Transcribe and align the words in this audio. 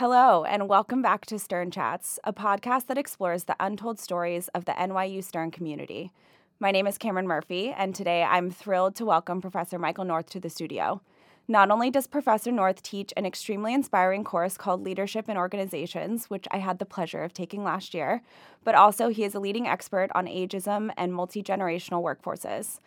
Hello, 0.00 0.44
and 0.44 0.66
welcome 0.66 1.02
back 1.02 1.26
to 1.26 1.38
Stern 1.38 1.70
Chats, 1.70 2.18
a 2.24 2.32
podcast 2.32 2.86
that 2.86 2.96
explores 2.96 3.44
the 3.44 3.56
untold 3.60 3.98
stories 3.98 4.48
of 4.54 4.64
the 4.64 4.72
NYU 4.72 5.22
Stern 5.22 5.50
community. 5.50 6.10
My 6.58 6.70
name 6.70 6.86
is 6.86 6.96
Cameron 6.96 7.26
Murphy, 7.26 7.68
and 7.68 7.94
today 7.94 8.22
I'm 8.22 8.50
thrilled 8.50 8.94
to 8.94 9.04
welcome 9.04 9.42
Professor 9.42 9.78
Michael 9.78 10.06
North 10.06 10.30
to 10.30 10.40
the 10.40 10.48
studio. 10.48 11.02
Not 11.46 11.70
only 11.70 11.90
does 11.90 12.06
Professor 12.06 12.50
North 12.50 12.82
teach 12.82 13.12
an 13.14 13.26
extremely 13.26 13.74
inspiring 13.74 14.24
course 14.24 14.56
called 14.56 14.82
Leadership 14.82 15.28
in 15.28 15.36
Organizations, 15.36 16.30
which 16.30 16.46
I 16.50 16.60
had 16.60 16.78
the 16.78 16.86
pleasure 16.86 17.22
of 17.22 17.34
taking 17.34 17.62
last 17.62 17.92
year, 17.92 18.22
but 18.64 18.74
also 18.74 19.10
he 19.10 19.24
is 19.24 19.34
a 19.34 19.38
leading 19.38 19.68
expert 19.68 20.10
on 20.14 20.24
ageism 20.24 20.90
and 20.96 21.12
multi 21.12 21.42
generational 21.42 22.02
workforces. 22.02 22.78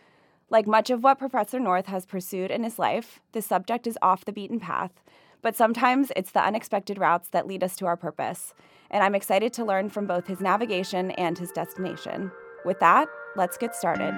Like 0.49 0.65
much 0.65 0.89
of 0.89 1.03
what 1.03 1.19
Professor 1.19 1.59
North 1.59 1.85
has 1.85 2.07
pursued 2.07 2.49
in 2.49 2.63
his 2.63 2.79
life, 2.79 3.21
the 3.33 3.41
subject 3.43 3.85
is 3.85 3.99
off 4.01 4.25
the 4.25 4.33
beaten 4.33 4.59
path, 4.59 5.03
but 5.43 5.57
sometimes 5.57 6.11
it's 6.15 6.31
the 6.31 6.43
unexpected 6.43 6.97
routes 6.97 7.27
that 7.29 7.45
lead 7.45 7.63
us 7.63 7.75
to 7.75 7.85
our 7.85 7.97
purpose. 7.97 8.53
And 8.89 9.03
I'm 9.03 9.13
excited 9.13 9.51
to 9.53 9.65
learn 9.65 9.89
from 9.89 10.07
both 10.07 10.25
his 10.25 10.39
navigation 10.39 11.11
and 11.11 11.37
his 11.37 11.51
destination. 11.51 12.31
With 12.65 12.79
that, 12.79 13.09
let's 13.35 13.57
get 13.57 13.75
started. 13.75 14.13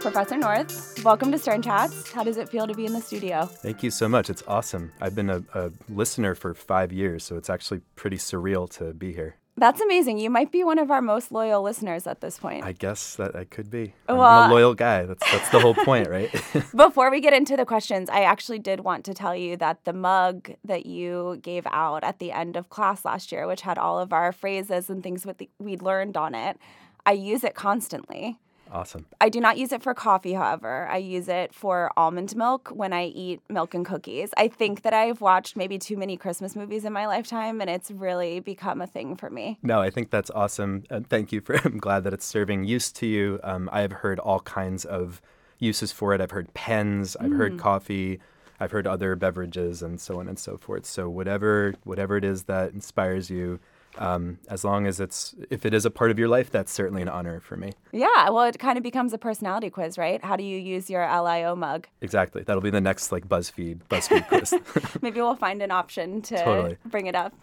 Professor 0.00 0.38
North, 0.38 1.04
welcome 1.04 1.30
to 1.30 1.38
Stern 1.38 1.60
Chats. 1.60 2.10
How 2.10 2.24
does 2.24 2.38
it 2.38 2.48
feel 2.48 2.66
to 2.66 2.72
be 2.72 2.86
in 2.86 2.94
the 2.94 3.02
studio? 3.02 3.44
Thank 3.44 3.82
you 3.82 3.90
so 3.90 4.08
much. 4.08 4.30
It's 4.30 4.42
awesome. 4.48 4.90
I've 5.02 5.14
been 5.14 5.28
a, 5.28 5.42
a 5.52 5.70
listener 5.90 6.34
for 6.34 6.54
five 6.54 6.90
years, 6.90 7.24
so 7.24 7.36
it's 7.36 7.50
actually 7.50 7.82
pretty 7.94 8.16
surreal 8.16 8.70
to 8.78 8.94
be 8.94 9.12
here. 9.12 9.36
That's 9.58 9.80
amazing. 9.80 10.18
You 10.18 10.30
might 10.30 10.52
be 10.52 10.64
one 10.64 10.78
of 10.78 10.90
our 10.90 11.02
most 11.02 11.32
loyal 11.32 11.62
listeners 11.62 12.06
at 12.06 12.20
this 12.20 12.38
point. 12.38 12.64
I 12.64 12.72
guess 12.72 13.16
that 13.16 13.34
I 13.34 13.44
could 13.44 13.70
be. 13.70 13.94
I'm, 14.08 14.16
well, 14.16 14.26
I'm 14.26 14.50
a 14.50 14.54
loyal 14.54 14.74
guy. 14.74 15.04
That's 15.04 15.32
that's 15.32 15.48
the 15.50 15.60
whole 15.60 15.74
point, 15.74 16.08
right? 16.16 16.30
before 16.76 17.10
we 17.10 17.20
get 17.20 17.32
into 17.32 17.56
the 17.56 17.64
questions, 17.64 18.08
I 18.08 18.22
actually 18.22 18.58
did 18.58 18.80
want 18.80 19.04
to 19.06 19.14
tell 19.14 19.34
you 19.34 19.56
that 19.56 19.84
the 19.84 19.92
mug 19.92 20.52
that 20.64 20.86
you 20.86 21.38
gave 21.42 21.66
out 21.70 22.04
at 22.04 22.18
the 22.18 22.32
end 22.32 22.56
of 22.56 22.68
class 22.70 23.04
last 23.04 23.32
year, 23.32 23.46
which 23.46 23.62
had 23.62 23.78
all 23.78 23.98
of 23.98 24.12
our 24.12 24.32
phrases 24.32 24.88
and 24.88 25.02
things 25.02 25.26
we'd 25.58 25.82
learned 25.82 26.16
on 26.16 26.34
it, 26.34 26.58
I 27.04 27.12
use 27.12 27.44
it 27.44 27.54
constantly. 27.54 28.38
Awesome. 28.70 29.06
I 29.20 29.28
do 29.28 29.40
not 29.40 29.58
use 29.58 29.72
it 29.72 29.82
for 29.82 29.94
coffee, 29.94 30.34
however. 30.34 30.86
I 30.88 30.98
use 30.98 31.28
it 31.28 31.54
for 31.54 31.90
almond 31.96 32.36
milk 32.36 32.68
when 32.68 32.92
I 32.92 33.06
eat 33.06 33.40
milk 33.48 33.74
and 33.74 33.84
cookies. 33.84 34.30
I 34.36 34.48
think 34.48 34.82
that 34.82 34.92
I've 34.92 35.20
watched 35.20 35.56
maybe 35.56 35.78
too 35.78 35.96
many 35.96 36.16
Christmas 36.16 36.54
movies 36.54 36.84
in 36.84 36.92
my 36.92 37.06
lifetime, 37.06 37.60
and 37.60 37.70
it's 37.70 37.90
really 37.90 38.40
become 38.40 38.80
a 38.80 38.86
thing 38.86 39.16
for 39.16 39.30
me. 39.30 39.58
No, 39.62 39.80
I 39.80 39.90
think 39.90 40.10
that's 40.10 40.30
awesome. 40.30 40.84
And 40.90 41.08
thank 41.08 41.32
you 41.32 41.40
for, 41.40 41.56
I'm 41.64 41.78
glad 41.78 42.04
that 42.04 42.12
it's 42.12 42.26
serving 42.26 42.64
use 42.64 42.92
to 42.92 43.06
you. 43.06 43.40
Um, 43.42 43.68
I 43.72 43.80
have 43.80 43.92
heard 43.92 44.18
all 44.18 44.40
kinds 44.40 44.84
of 44.84 45.20
uses 45.58 45.92
for 45.92 46.14
it. 46.14 46.20
I've 46.20 46.30
heard 46.30 46.52
pens, 46.54 47.16
I've 47.18 47.30
mm. 47.30 47.36
heard 47.36 47.58
coffee. 47.58 48.20
I've 48.60 48.72
heard 48.72 48.86
other 48.86 49.14
beverages 49.14 49.82
and 49.82 50.00
so 50.00 50.18
on 50.18 50.28
and 50.28 50.38
so 50.38 50.56
forth. 50.56 50.84
So 50.84 51.08
whatever 51.08 51.74
whatever 51.84 52.16
it 52.16 52.24
is 52.24 52.44
that 52.44 52.72
inspires 52.72 53.30
you, 53.30 53.60
um, 53.98 54.38
as 54.48 54.64
long 54.64 54.86
as 54.86 55.00
it's 55.00 55.34
if 55.50 55.66
it 55.66 55.74
is 55.74 55.84
a 55.84 55.90
part 55.90 56.10
of 56.10 56.18
your 56.18 56.28
life 56.28 56.50
that's 56.50 56.72
certainly 56.72 57.02
an 57.02 57.08
honor 57.08 57.40
for 57.40 57.56
me. 57.56 57.72
Yeah 57.92 58.30
well 58.30 58.44
it 58.44 58.58
kind 58.58 58.78
of 58.78 58.84
becomes 58.84 59.12
a 59.12 59.18
personality 59.18 59.70
quiz 59.70 59.98
right? 59.98 60.24
How 60.24 60.36
do 60.36 60.44
you 60.44 60.58
use 60.58 60.88
your 60.88 61.06
lio 61.06 61.54
mug? 61.56 61.88
Exactly. 62.00 62.42
That'll 62.42 62.62
be 62.62 62.70
the 62.70 62.80
next 62.80 63.12
like 63.12 63.28
buzzfeed 63.28 63.80
buzzfeed 63.90 64.26
quiz. 64.28 64.54
Maybe 65.02 65.20
we'll 65.20 65.34
find 65.36 65.62
an 65.62 65.70
option 65.70 66.22
to 66.22 66.42
totally. 66.42 66.76
bring 66.86 67.06
it 67.06 67.14
up. 67.14 67.34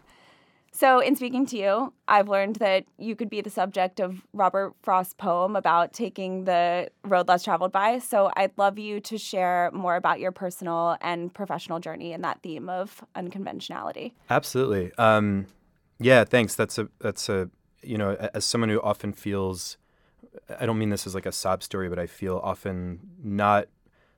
So 0.72 1.00
in 1.00 1.16
speaking 1.16 1.46
to 1.48 1.58
you 1.58 1.94
i've 2.08 2.28
learned 2.28 2.58
that 2.58 2.86
you 2.98 3.16
could 3.16 3.30
be 3.30 3.42
the 3.42 3.50
subject 3.50 4.00
of 4.00 4.26
robert 4.34 4.74
frost's 4.82 5.14
poem 5.14 5.56
about 5.56 5.94
taking 5.94 6.44
the 6.46 6.90
road 7.04 7.28
less 7.28 7.44
traveled 7.44 7.72
by. 7.72 8.00
So 8.00 8.32
i'd 8.36 8.52
love 8.58 8.78
you 8.78 9.00
to 9.02 9.18
share 9.18 9.70
more 9.74 9.96
about 9.96 10.20
your 10.20 10.32
personal 10.32 10.98
and 11.02 11.34
professional 11.34 11.80
journey 11.80 12.12
in 12.14 12.22
that 12.22 12.42
theme 12.42 12.68
of 12.70 13.04
unconventionality. 13.16 14.14
Absolutely. 14.30 14.92
Um, 14.98 15.48
yeah, 16.00 16.24
thanks. 16.24 16.56
That's 16.56 16.78
a 16.78 16.90
that's 17.00 17.30
a 17.30 17.50
you 17.82 17.98
know 17.98 18.16
as 18.34 18.46
someone 18.46 18.70
who 18.70 18.82
often 18.82 19.14
feels 19.14 19.78
I 20.60 20.66
don't 20.66 20.78
mean 20.78 20.90
this 20.90 21.08
as 21.08 21.16
like 21.16 21.26
a 21.26 21.32
sob 21.32 21.64
story, 21.64 21.90
but 21.90 22.00
I 22.00 22.08
feel 22.08 22.40
often 22.44 23.00
not 23.24 23.68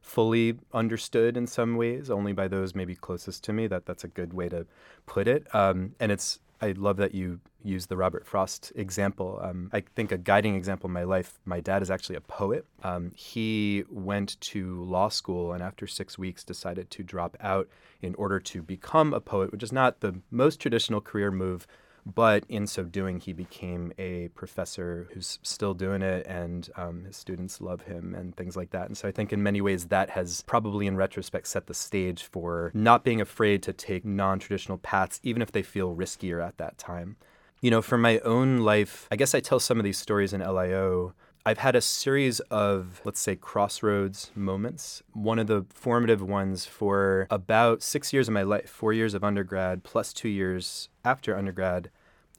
fully 0.01 0.57
understood 0.73 1.35
in 1.35 1.47
some 1.47 1.75
ways, 1.75 2.09
only 2.09 2.33
by 2.33 2.47
those 2.47 2.73
maybe 2.73 2.95
closest 2.95 3.43
to 3.45 3.53
me. 3.53 3.67
That 3.67 3.85
that's 3.85 4.03
a 4.03 4.07
good 4.07 4.33
way 4.33 4.49
to 4.49 4.65
put 5.05 5.27
it. 5.27 5.53
Um, 5.53 5.95
and 5.99 6.11
it's 6.11 6.39
I 6.62 6.72
love 6.72 6.97
that 6.97 7.13
you 7.13 7.40
use 7.63 7.85
the 7.85 7.97
Robert 7.97 8.25
Frost 8.25 8.72
example. 8.75 9.40
Um, 9.44 9.69
I 9.73 9.81
think 9.95 10.12
a 10.12 10.18
guiding 10.18 10.56
example 10.56 10.88
in 10.88 10.94
my 10.94 11.03
life. 11.03 11.40
My 11.45 11.59
dad 11.59 11.81
is 11.81 11.91
actually 11.91 12.16
a 12.16 12.22
poet. 12.22 12.66
Um, 12.84 13.12
he 13.16 13.84
went 13.90 14.40
to 14.41 14.84
law 14.84 15.09
school 15.09 15.53
and 15.53 15.62
after 15.62 15.85
six 15.85 16.18
weeks 16.18 16.44
decided 16.44 16.90
to 16.91 17.03
drop 17.03 17.38
out 17.40 17.68
in 18.01 18.16
order 18.16 18.40
to 18.40 18.62
become 18.62 19.13
a 19.13 19.19
poet, 19.19 19.51
which 19.51 19.63
is 19.63 19.72
not 19.72 20.00
the 20.00 20.19
most 20.31 20.59
traditional 20.59 21.01
career 21.01 21.31
move 21.31 21.68
but 22.16 22.45
in 22.47 22.68
so 22.68 22.84
doing, 22.84 23.19
he 23.19 23.34
became 23.34 23.91
a 23.97 24.29
professor 24.29 25.07
who's 25.13 25.40
still 25.41 25.73
doing 25.73 26.01
it, 26.01 26.25
and 26.25 26.69
um, 26.78 27.03
his 27.03 27.18
students 27.18 27.59
love 27.59 27.81
him 27.81 28.16
and 28.16 28.35
things 28.35 28.56
like 28.56 28.72
that. 28.72 28.88
And 28.88 28.97
so 28.97 29.07
I 29.07 29.12
think 29.12 29.34
in 29.34 29.44
many 29.44 29.62
ways 29.62 29.88
that 29.88 30.12
has 30.12 30.41
probably 30.44 30.88
in 30.88 30.95
retrospect 30.95 31.47
set 31.47 31.68
the 31.68 31.73
stage 31.73 32.23
for 32.23 32.72
not 32.73 33.03
being 33.03 33.19
afraid 33.19 33.62
to 33.63 33.73
take 33.73 34.06
non 34.06 34.40
traditional 34.40 34.78
paths, 34.78 35.19
even 35.23 35.41
if 35.41 35.51
they 35.51 35.63
feel 35.63 35.95
riskier 35.95 36.45
at 36.45 36.57
that 36.57 36.78
time. 36.78 37.18
You 37.62 37.72
know, 37.72 37.81
for 37.81 37.97
my 37.97 38.19
own 38.19 38.59
life, 38.59 39.07
I 39.12 39.16
guess 39.16 39.34
I 39.34 39.39
tell 39.39 39.59
some 39.59 39.79
of 39.79 39.84
these 39.84 39.97
stories 39.97 40.31
in 40.31 40.41
LIO. 40.41 41.13
I've 41.47 41.59
had 41.59 41.78
a 41.78 41.81
series 41.81 42.41
of, 42.51 43.00
let's 43.06 43.22
say, 43.22 43.38
crossroads 43.38 44.31
moments. 44.35 45.01
One 45.13 45.39
of 45.39 45.47
the 45.47 45.66
formative 45.69 46.22
ones 46.22 46.66
for 46.66 47.25
about 47.31 47.81
six 47.81 48.12
years 48.12 48.28
of 48.28 48.34
my 48.34 48.44
life, 48.44 48.69
four 48.69 48.91
years 48.91 49.13
of 49.13 49.24
undergrad 49.24 49.85
plus 49.85 50.12
two 50.12 50.28
years 50.28 50.89
after 51.06 51.38
undergrad, 51.38 51.89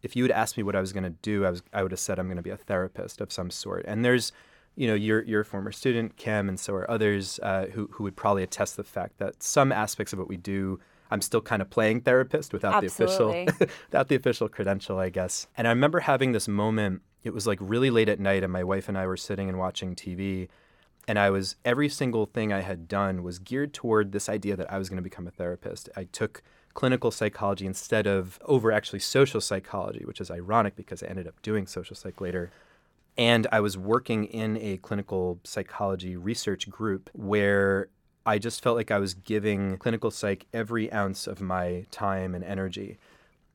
if 0.03 0.17
you 0.17 0.25
had 0.25 0.31
asked 0.31 0.57
me 0.57 0.63
what 0.63 0.77
I 0.77 0.81
was 0.81 0.93
going 0.93 1.05
to 1.05 1.11
do, 1.11 1.45
I 1.45 1.51
was 1.51 1.63
I 1.73 1.83
would 1.83 1.93
have 1.93 2.01
said 2.01 2.19
I'm 2.19 2.27
going 2.27 2.37
to 2.37 2.43
be 2.43 2.51
a 2.51 2.57
therapist 2.57 3.21
of 3.21 3.33
some 3.33 3.51
sort. 3.51 3.85
And 3.87 4.05
there's, 4.05 4.33
you 4.77 4.87
know, 4.87 4.95
you're 4.95 5.23
you're 5.23 5.45
former 5.45 5.73
student, 5.73 6.17
Kim, 6.17 6.49
and 6.49 6.59
so 6.59 6.75
are 6.75 6.91
others 6.91 7.41
uh, 7.43 7.67
who 7.73 7.89
who 7.93 8.05
would 8.05 8.17
probably 8.17 8.43
attest 8.43 8.77
the 8.77 8.85
fact 8.85 9.19
that 9.19 9.43
some 9.43 9.73
aspects 9.73 10.13
of 10.13 10.19
what 10.19 10.29
we 10.29 10.37
do. 10.37 10.81
I'm 11.11 11.23
still 11.23 11.41
kind 11.41 11.63
of 11.63 11.71
playing 11.71 12.03
therapist 12.03 12.53
without 12.53 12.85
Absolutely. 12.85 13.47
the 13.47 13.53
official 13.53 13.69
without 13.87 14.09
the 14.09 14.15
official 14.15 14.49
credential, 14.49 14.99
I 14.99 15.09
guess. 15.09 15.47
And 15.57 15.67
I 15.67 15.71
remember 15.71 16.01
having 16.01 16.33
this 16.33 16.49
moment. 16.49 17.03
It 17.25 17.35
was 17.35 17.47
like 17.47 17.59
really 17.61 17.91
late 17.91 18.09
at 18.09 18.21
night, 18.21 18.45
and 18.45 18.53
my 18.53 18.63
wife 18.63 18.89
and 18.89 18.97
I 18.97 19.07
were 19.07 19.17
sitting 19.17 19.49
and 19.49 19.59
watching 19.59 19.95
TV. 19.95 20.49
And 21.09 21.19
I 21.19 21.31
was 21.31 21.57
every 21.65 21.89
single 21.89 22.27
thing 22.27 22.53
I 22.53 22.61
had 22.61 22.87
done 22.87 23.23
was 23.23 23.39
geared 23.39 23.73
toward 23.73 24.13
this 24.13 24.29
idea 24.29 24.55
that 24.57 24.71
I 24.71 24.77
was 24.77 24.91
going 24.91 24.99
to 24.99 25.03
become 25.03 25.27
a 25.27 25.31
therapist. 25.31 25.89
I 25.97 26.05
took 26.05 26.43
clinical 26.79 27.11
psychology 27.11 27.67
instead 27.67 28.07
of 28.07 28.39
over 28.45 28.71
actually 28.71 29.01
social 29.01 29.41
psychology, 29.41 30.05
which 30.05 30.21
is 30.21 30.31
ironic 30.31 30.77
because 30.77 31.03
I 31.03 31.09
ended 31.09 31.27
up 31.27 31.43
doing 31.43 31.67
social 31.67 31.97
psych 31.97 32.21
later. 32.21 32.53
And 33.17 33.49
I 33.51 33.59
was 33.59 33.77
working 33.77 34.27
in 34.27 34.57
a 34.59 34.77
clinical 34.77 35.41
psychology 35.43 36.17
research 36.17 36.71
group 36.71 37.11
where 37.15 37.89
I 38.25 38.39
just 38.39 38.63
felt 38.63 38.77
like 38.77 38.93
I 38.93 39.01
was 39.01 39.15
giving 39.15 39.77
clinical 39.79 40.13
psych 40.13 40.47
every 40.53 40.93
ounce 40.93 41.27
of 41.27 41.41
my 41.41 41.85
time 41.91 42.33
and 42.33 42.45
energy. 42.45 42.99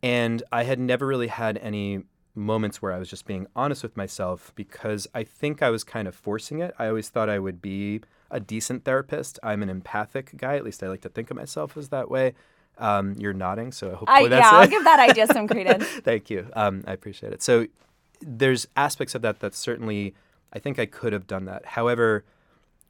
And 0.02 0.44
I 0.52 0.64
had 0.66 0.78
never 0.78 1.08
really 1.08 1.28
had 1.28 1.58
any 1.60 2.04
moments 2.36 2.82
where 2.82 2.92
I 2.92 3.00
was 3.00 3.10
just 3.10 3.26
being 3.26 3.48
honest 3.56 3.84
with 3.84 3.96
myself 3.96 4.52
because 4.54 5.08
I 5.16 5.24
think 5.24 5.64
I 5.64 5.70
was 5.70 5.86
kind 5.86 6.10
of 6.10 6.14
forcing 6.14 6.60
it. 6.60 6.76
I 6.78 6.88
always 6.88 7.08
thought 7.08 7.30
I 7.30 7.40
would 7.40 7.62
be 7.62 8.02
a 8.30 8.42
decent 8.42 8.84
therapist. 8.84 9.40
I'm 9.42 9.64
an 9.64 9.70
empathic 9.70 10.36
guy, 10.36 10.58
at 10.58 10.66
least 10.66 10.84
I 10.84 10.90
like 10.90 11.04
to 11.04 11.10
think 11.10 11.32
of 11.32 11.38
myself 11.38 11.78
as 11.78 11.88
that 11.88 12.12
way. 12.12 12.34
Um, 12.78 13.14
you're 13.18 13.34
nodding, 13.34 13.72
so 13.72 13.90
hopefully 13.96 14.26
I, 14.26 14.28
that's 14.28 14.52
yeah, 14.52 14.58
it. 14.58 14.62
I'll 14.62 14.68
give 14.68 14.84
that 14.84 15.00
idea 15.00 15.28
some 15.28 15.48
credence. 15.50 15.86
Thank 15.86 16.30
you. 16.30 16.48
Um, 16.54 16.84
I 16.88 16.94
appreciate 16.94 17.32
it. 17.32 17.44
So 17.44 17.68
there's 18.22 18.68
aspects 18.76 19.16
of 19.16 19.22
that 19.22 19.40
that 19.42 19.54
certainly 19.54 20.16
I 20.52 20.60
think 20.60 20.80
I 20.80 20.86
could 20.86 21.14
have 21.14 21.28
done 21.28 21.46
that. 21.46 21.66
However, 21.66 22.24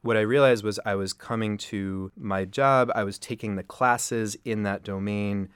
what 0.01 0.17
I 0.17 0.21
realized 0.21 0.63
was 0.63 0.79
I 0.85 0.95
was 0.95 1.13
coming 1.13 1.57
to 1.59 2.11
my 2.17 2.45
job, 2.45 2.91
I 2.93 3.03
was 3.03 3.17
taking 3.17 3.55
the 3.55 3.63
classes 3.63 4.37
in 4.43 4.63
that 4.63 4.83
domain, 4.83 5.49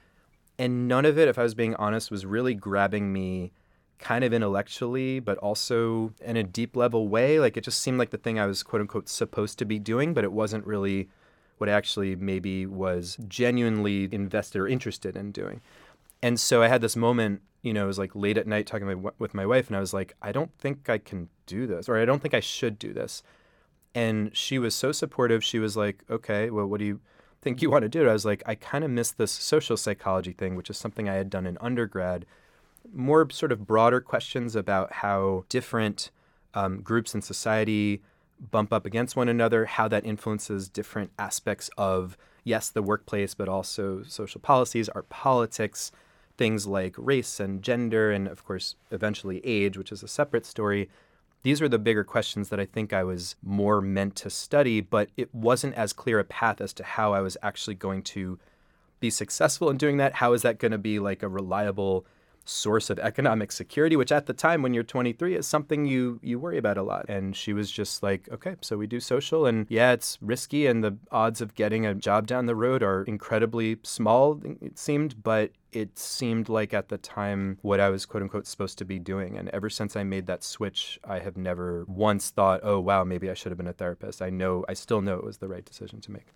and 0.57 0.88
none 0.88 1.06
of 1.06 1.19
it, 1.19 1.28
if 1.28 1.38
I 1.38 1.44
was 1.44 1.54
being 1.54 1.75
honest, 1.75 2.10
was 2.10 2.25
really 2.25 2.54
grabbing 2.54 3.13
me 3.13 3.52
kind 4.00 4.24
of 4.24 4.34
intellectually, 4.34 5.19
but 5.19 5.38
also 5.40 6.13
in 6.24 6.38
a 6.38 6.44
deep 6.44 6.75
level 6.75 7.07
way. 7.07 7.40
Like 7.40 7.57
it 7.57 7.63
just 7.63 7.81
seemed 7.81 8.00
like 8.00 8.12
the 8.12 8.18
thing 8.18 8.40
I 8.40 8.46
was 8.46 8.63
quote 8.63 8.81
unquote 8.81 9.10
supposed 9.10 9.60
to 9.60 9.66
be 9.66 9.80
doing, 9.80 10.13
but 10.13 10.24
it 10.24 10.31
wasn't 10.31 10.66
really 10.66 11.10
what 11.57 11.69
I 11.69 11.74
actually 11.74 12.15
maybe 12.15 12.65
was 12.65 13.18
genuinely 13.27 14.09
invested 14.12 14.59
or 14.59 14.68
interested 14.68 15.15
in 15.15 15.31
doing. 15.31 15.62
And 16.21 16.39
so 16.39 16.63
I 16.63 16.68
had 16.68 16.81
this 16.81 16.95
moment, 16.95 17.42
you 17.62 17.74
know, 17.74 17.83
it 17.83 17.88
was 17.88 18.00
like 18.00 18.15
late 18.15 18.38
at 18.38 18.48
night 18.48 18.68
talking 18.68 19.09
with 19.19 19.33
my 19.33 19.45
wife, 19.45 19.68
and 19.68 19.77
I 19.77 19.80
was 19.80 19.94
like, 19.94 20.15
I 20.21 20.31
don't 20.31 20.51
think 20.57 20.89
I 20.89 20.98
can 20.98 21.30
do 21.45 21.68
this, 21.68 21.88
or 21.88 21.98
I 21.98 22.06
don't 22.06 22.21
think 22.21 22.33
I 22.33 22.39
should 22.39 22.80
do 22.80 22.94
this. 22.94 23.24
And 23.94 24.36
she 24.36 24.59
was 24.59 24.75
so 24.75 24.92
supportive. 24.92 25.44
She 25.44 25.59
was 25.59 25.75
like, 25.75 26.04
okay, 26.09 26.50
well, 26.50 26.68
what 26.68 26.80
do 26.80 26.86
you 26.86 27.00
think 27.42 27.62
you 27.62 27.69
want 27.69 27.83
to 27.83 27.89
do? 27.89 28.07
I 28.07 28.13
was 28.13 28.25
like, 28.25 28.44
I 28.45 28.56
kind 28.56 28.83
of 28.83 28.92
miss 28.92 29.12
this 29.12 29.31
social 29.31 29.77
psychology 29.77 30.33
thing, 30.33 30.56
which 30.56 30.69
is 30.69 30.77
something 30.77 31.07
I 31.07 31.15
had 31.15 31.30
done 31.30 31.45
in 31.45 31.57
undergrad. 31.62 32.25
More 32.94 33.30
sort 33.30 33.51
of 33.51 33.65
broader 33.65 34.01
questions 34.01 34.56
about 34.56 34.94
how 34.94 35.45
different 35.50 36.12
um, 36.54 36.81
groups 36.81 37.13
in 37.15 37.21
society 37.21 38.01
bump 38.39 38.72
up 38.72 38.86
against 38.86 39.16
one 39.16 39.30
another, 39.30 39.66
how 39.66 39.88
that 39.88 40.06
influences 40.06 40.69
different 40.69 41.12
aspects 41.18 41.69
of, 41.78 42.18
yes, 42.44 42.69
the 42.69 42.81
workplace, 42.81 43.34
but 43.34 43.50
also 43.50 44.04
social 44.04 44.42
policies, 44.42 44.89
our 44.89 45.04
politics, 45.04 45.92
things 46.38 46.68
like 46.68 46.95
race 46.98 47.39
and 47.39 47.63
gender, 47.63 48.12
and 48.12 48.28
of 48.28 48.45
course, 48.45 48.75
eventually 48.92 49.42
age, 49.44 49.78
which 49.78 49.92
is 49.92 50.04
a 50.04 50.07
separate 50.07 50.45
story. 50.45 50.89
These 51.44 51.62
are 51.62 51.69
the 51.69 51.80
bigger 51.80 52.04
questions 52.04 52.50
that 52.50 52.60
I 52.60 52.66
think 52.66 52.94
I 52.94 53.04
was 53.04 53.36
more 53.42 53.81
meant 53.81 54.16
to 54.18 54.30
study, 54.30 54.81
but 54.81 55.10
it 55.18 55.33
wasn't 55.33 55.75
as 55.75 55.94
clear 55.94 56.19
a 56.19 56.24
path 56.24 56.62
as 56.62 56.74
to 56.74 56.83
how 56.83 57.13
I 57.13 57.22
was 57.22 57.38
actually 57.42 57.75
going 57.75 58.04
to 58.04 58.38
be 59.00 59.10
successful 59.10 59.69
in 59.69 59.78
doing 59.78 59.98
that. 59.98 60.16
How 60.16 60.33
is 60.33 60.42
that 60.42 60.60
going 60.60 60.72
to 60.72 60.78
be 60.78 61.00
like 61.00 61.24
a 61.24 61.28
reliable 61.28 62.06
source 62.48 62.90
of 62.90 63.00
economic 63.00 63.52
security, 63.52 63.96
which 63.96 64.12
at 64.12 64.26
the 64.26 64.34
time 64.34 64.62
when 64.62 64.74
you're 64.74 64.84
23 64.84 65.36
is 65.36 65.48
something 65.48 65.86
you 65.86 66.20
you 66.24 66.40
worry 66.40 66.58
about 66.58 66.78
a 66.78 66.84
lot. 66.84 67.06
And 67.10 67.36
she 67.36 67.54
was 67.54 67.72
just 67.72 68.04
like, 68.04 68.30
okay, 68.32 68.56
so 68.62 68.78
we 68.78 68.88
do 68.88 69.00
social, 69.00 69.46
and 69.46 69.66
yeah, 69.70 69.92
it's 69.92 70.18
risky, 70.22 70.68
and 70.68 70.84
the 70.84 70.98
odds 71.12 71.42
of 71.42 71.56
getting 71.56 71.86
a 71.86 71.94
job 71.94 72.28
down 72.28 72.46
the 72.46 72.56
road 72.56 72.84
are 72.84 73.04
incredibly 73.04 73.78
small. 73.84 74.42
It 74.62 74.78
seemed, 74.78 75.24
but 75.24 75.52
it 75.72 76.00
seemed 76.00 76.50
like 76.50 76.74
at 76.74 76.90
the 76.90 76.98
time 76.98 77.60
what 77.62 77.80
I 77.80 77.90
was 77.90 78.06
quote 78.06 78.24
unquote 78.24 78.48
supposed 78.48 78.78
to 78.80 78.86
be 78.86 79.00
doing. 79.00 79.38
And 79.38 79.50
ever 79.50 79.70
since 79.70 79.96
I 79.96 80.04
made 80.04 80.28
that 80.28 80.44
switch, 80.44 81.00
I 81.04 81.20
have 81.20 81.38
never 81.38 81.86
once 81.88 82.30
thought, 82.30 82.62
oh 82.64 82.80
wow, 82.80 83.04
maybe 83.04 83.30
I 83.30 83.34
should 83.34 83.52
have 83.52 83.58
been 83.58 83.68
a 83.68 83.74
therapist. 83.74 84.22
I 84.22 84.30
know, 84.30 84.66
I 84.68 84.74
still 84.74 85.02
know 85.02 85.16
it 85.16 85.24
was 85.24 85.38
the 85.38 85.48
right 85.48 85.66
decision 85.66 86.02
to 86.02 86.12
make. 86.12 86.28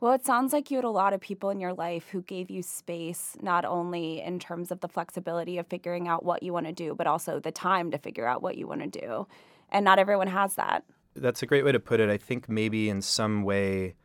Well, 0.00 0.12
it 0.12 0.24
sounds 0.24 0.52
like 0.52 0.70
you 0.70 0.76
had 0.76 0.84
a 0.84 0.90
lot 0.90 1.12
of 1.12 1.20
people 1.20 1.50
in 1.50 1.58
your 1.58 1.72
life 1.72 2.08
who 2.10 2.22
gave 2.22 2.50
you 2.50 2.62
space, 2.62 3.36
not 3.42 3.64
only 3.64 4.20
in 4.20 4.38
terms 4.38 4.70
of 4.70 4.78
the 4.78 4.86
flexibility 4.86 5.58
of 5.58 5.66
figuring 5.66 6.06
out 6.06 6.24
what 6.24 6.44
you 6.44 6.52
want 6.52 6.66
to 6.66 6.72
do, 6.72 6.94
but 6.94 7.08
also 7.08 7.40
the 7.40 7.50
time 7.50 7.90
to 7.90 7.98
figure 7.98 8.26
out 8.26 8.40
what 8.40 8.56
you 8.56 8.68
want 8.68 8.80
to 8.80 9.00
do. 9.00 9.26
And 9.70 9.84
not 9.84 9.98
everyone 9.98 10.28
has 10.28 10.54
that. 10.54 10.84
That's 11.16 11.42
a 11.42 11.46
great 11.46 11.64
way 11.64 11.72
to 11.72 11.80
put 11.80 11.98
it. 11.98 12.08
I 12.08 12.16
think 12.16 12.48
maybe 12.48 12.88
in 12.88 13.02
some 13.02 13.42
way 13.42 13.96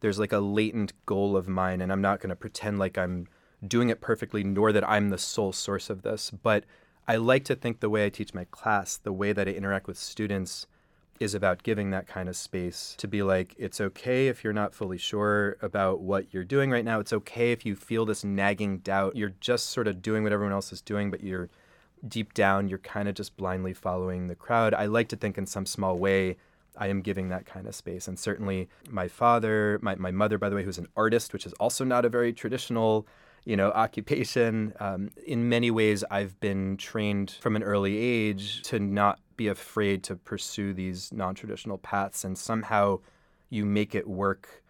there's 0.00 0.18
like 0.18 0.32
a 0.32 0.38
latent 0.38 0.94
goal 1.04 1.36
of 1.36 1.48
mine, 1.48 1.82
and 1.82 1.92
I'm 1.92 2.00
not 2.00 2.20
going 2.20 2.30
to 2.30 2.36
pretend 2.36 2.78
like 2.78 2.96
I'm 2.96 3.26
doing 3.66 3.90
it 3.90 4.00
perfectly, 4.00 4.42
nor 4.42 4.72
that 4.72 4.88
I'm 4.88 5.10
the 5.10 5.18
sole 5.18 5.52
source 5.52 5.90
of 5.90 6.00
this. 6.00 6.30
But 6.30 6.64
I 7.06 7.16
like 7.16 7.44
to 7.44 7.54
think 7.54 7.80
the 7.80 7.90
way 7.90 8.06
I 8.06 8.08
teach 8.08 8.32
my 8.32 8.44
class, 8.44 8.96
the 8.96 9.12
way 9.12 9.34
that 9.34 9.46
I 9.46 9.50
interact 9.52 9.86
with 9.86 9.98
students, 9.98 10.66
is 11.20 11.34
about 11.34 11.62
giving 11.62 11.90
that 11.90 12.06
kind 12.06 12.28
of 12.28 12.36
space 12.36 12.94
to 12.98 13.08
be 13.08 13.22
like, 13.22 13.54
it's 13.58 13.80
okay 13.80 14.28
if 14.28 14.44
you're 14.44 14.52
not 14.52 14.74
fully 14.74 14.98
sure 14.98 15.56
about 15.62 16.00
what 16.00 16.32
you're 16.32 16.44
doing 16.44 16.70
right 16.70 16.84
now. 16.84 17.00
It's 17.00 17.12
okay 17.12 17.52
if 17.52 17.64
you 17.64 17.76
feel 17.76 18.04
this 18.04 18.24
nagging 18.24 18.78
doubt. 18.78 19.16
You're 19.16 19.34
just 19.40 19.70
sort 19.70 19.88
of 19.88 20.02
doing 20.02 20.22
what 20.22 20.32
everyone 20.32 20.52
else 20.52 20.72
is 20.72 20.80
doing, 20.80 21.10
but 21.10 21.22
you're 21.22 21.48
deep 22.06 22.34
down, 22.34 22.68
you're 22.68 22.78
kind 22.78 23.08
of 23.08 23.14
just 23.14 23.36
blindly 23.36 23.72
following 23.72 24.28
the 24.28 24.34
crowd. 24.34 24.74
I 24.74 24.86
like 24.86 25.08
to 25.08 25.16
think 25.16 25.38
in 25.38 25.46
some 25.46 25.66
small 25.66 25.98
way, 25.98 26.36
I 26.76 26.88
am 26.88 27.00
giving 27.00 27.30
that 27.30 27.46
kind 27.46 27.66
of 27.66 27.74
space. 27.74 28.06
And 28.06 28.18
certainly 28.18 28.68
my 28.90 29.08
father, 29.08 29.78
my, 29.82 29.94
my 29.94 30.10
mother, 30.10 30.38
by 30.38 30.48
the 30.48 30.56
way, 30.56 30.62
who's 30.62 30.78
an 30.78 30.88
artist, 30.96 31.32
which 31.32 31.46
is 31.46 31.52
also 31.54 31.84
not 31.84 32.04
a 32.04 32.08
very 32.08 32.32
traditional 32.32 33.06
you 33.46 33.56
know, 33.56 33.70
occupation. 33.74 34.74
Um, 34.78 35.10
in 35.24 35.48
many 35.48 35.70
ways, 35.70 36.04
I've 36.10 36.38
been 36.40 36.76
trained 36.76 37.38
from 37.40 37.56
an 37.56 37.62
early 37.62 37.96
age 37.96 38.62
to 38.64 38.78
not 38.78 39.20
be 39.36 39.48
afraid 39.48 40.02
to 40.04 40.16
pursue 40.16 40.72
these 40.72 41.12
non-traditional 41.12 41.78
paths, 41.78 42.24
and 42.24 42.36
somehow 42.36 43.00
you 43.50 43.64
make 43.64 43.94
it 43.94 44.08
work. 44.08 44.62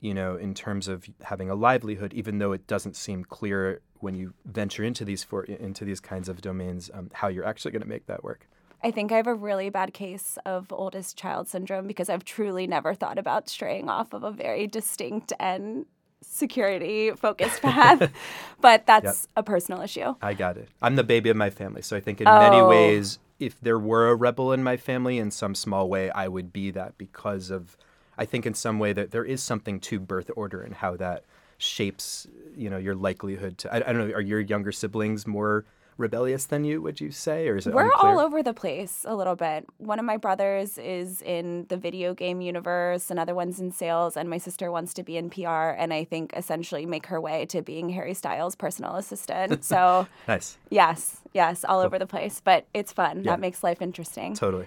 You 0.00 0.12
know, 0.12 0.36
in 0.36 0.52
terms 0.52 0.86
of 0.86 1.06
having 1.22 1.48
a 1.48 1.54
livelihood, 1.54 2.12
even 2.12 2.38
though 2.38 2.52
it 2.52 2.66
doesn't 2.66 2.94
seem 2.94 3.24
clear 3.24 3.80
when 4.00 4.14
you 4.14 4.34
venture 4.44 4.84
into 4.84 5.04
these 5.04 5.24
for 5.24 5.44
into 5.44 5.84
these 5.84 6.00
kinds 6.00 6.28
of 6.28 6.42
domains, 6.42 6.90
um, 6.92 7.10
how 7.14 7.28
you're 7.28 7.46
actually 7.46 7.70
going 7.70 7.82
to 7.82 7.88
make 7.88 8.06
that 8.06 8.22
work. 8.22 8.46
I 8.82 8.90
think 8.90 9.12
I 9.12 9.16
have 9.16 9.26
a 9.26 9.34
really 9.34 9.70
bad 9.70 9.94
case 9.94 10.36
of 10.44 10.70
oldest 10.70 11.16
child 11.16 11.48
syndrome 11.48 11.86
because 11.86 12.10
I've 12.10 12.22
truly 12.22 12.66
never 12.66 12.92
thought 12.92 13.18
about 13.18 13.48
straying 13.48 13.88
off 13.88 14.12
of 14.12 14.24
a 14.24 14.30
very 14.30 14.66
distinct 14.66 15.32
and 15.40 15.86
security 16.20 17.10
focused 17.12 17.62
path, 17.62 18.12
but 18.60 18.84
that's 18.86 19.04
yep. 19.04 19.14
a 19.36 19.42
personal 19.42 19.80
issue. 19.80 20.14
I 20.20 20.34
got 20.34 20.58
it. 20.58 20.68
I'm 20.82 20.96
the 20.96 21.04
baby 21.04 21.30
of 21.30 21.36
my 21.36 21.48
family. 21.48 21.80
So 21.80 21.96
I 21.96 22.00
think 22.00 22.20
in 22.20 22.28
oh. 22.28 22.38
many 22.38 22.62
ways, 22.62 23.18
if 23.38 23.60
there 23.60 23.78
were 23.78 24.08
a 24.08 24.14
rebel 24.14 24.52
in 24.52 24.62
my 24.62 24.76
family 24.76 25.18
in 25.18 25.30
some 25.30 25.54
small 25.54 25.88
way, 25.88 26.10
I 26.10 26.28
would 26.28 26.52
be 26.52 26.70
that 26.70 26.96
because 26.98 27.50
of, 27.50 27.76
I 28.16 28.24
think 28.24 28.46
in 28.46 28.54
some 28.54 28.78
way 28.78 28.92
that 28.92 29.10
there 29.10 29.24
is 29.24 29.42
something 29.42 29.80
to 29.80 29.98
birth 29.98 30.30
order 30.36 30.62
and 30.62 30.74
how 30.74 30.96
that 30.96 31.24
shapes, 31.58 32.26
you 32.56 32.70
know, 32.70 32.78
your 32.78 32.94
likelihood 32.94 33.58
to, 33.58 33.72
I, 33.72 33.88
I 33.88 33.92
don't 33.92 34.08
know, 34.08 34.14
are 34.14 34.20
your 34.20 34.40
younger 34.40 34.72
siblings 34.72 35.26
more 35.26 35.64
rebellious 35.96 36.44
than 36.46 36.64
you, 36.64 36.80
would 36.82 37.00
you 37.00 37.10
say? 37.10 37.48
Or 37.48 37.56
is 37.56 37.66
it 37.66 37.74
We're 37.74 37.84
unclear? 37.84 38.12
all 38.12 38.18
over 38.20 38.42
the 38.42 38.54
place 38.54 39.04
a 39.06 39.14
little 39.14 39.36
bit. 39.36 39.66
One 39.78 39.98
of 39.98 40.04
my 40.04 40.16
brothers 40.16 40.78
is 40.78 41.22
in 41.22 41.66
the 41.68 41.76
video 41.76 42.14
game 42.14 42.40
universe, 42.40 43.10
another 43.10 43.34
one's 43.34 43.60
in 43.60 43.70
sales, 43.72 44.16
and 44.16 44.28
my 44.28 44.38
sister 44.38 44.70
wants 44.70 44.94
to 44.94 45.02
be 45.02 45.16
in 45.16 45.30
PR 45.30 45.70
and 45.78 45.92
I 45.92 46.04
think 46.04 46.32
essentially 46.36 46.86
make 46.86 47.06
her 47.06 47.20
way 47.20 47.46
to 47.46 47.62
being 47.62 47.90
Harry 47.90 48.14
Styles' 48.14 48.56
personal 48.56 48.96
assistant. 48.96 49.64
So 49.74 50.06
nice. 50.28 50.58
Yes, 50.70 51.20
yes, 51.32 51.64
all 51.64 51.78
cool. 51.78 51.86
over 51.86 51.98
the 51.98 52.06
place. 52.06 52.40
But 52.44 52.66
it's 52.74 52.92
fun. 52.92 53.18
Yeah. 53.24 53.32
That 53.32 53.40
makes 53.40 53.62
life 53.64 53.80
interesting. 53.80 54.34
Totally. 54.34 54.66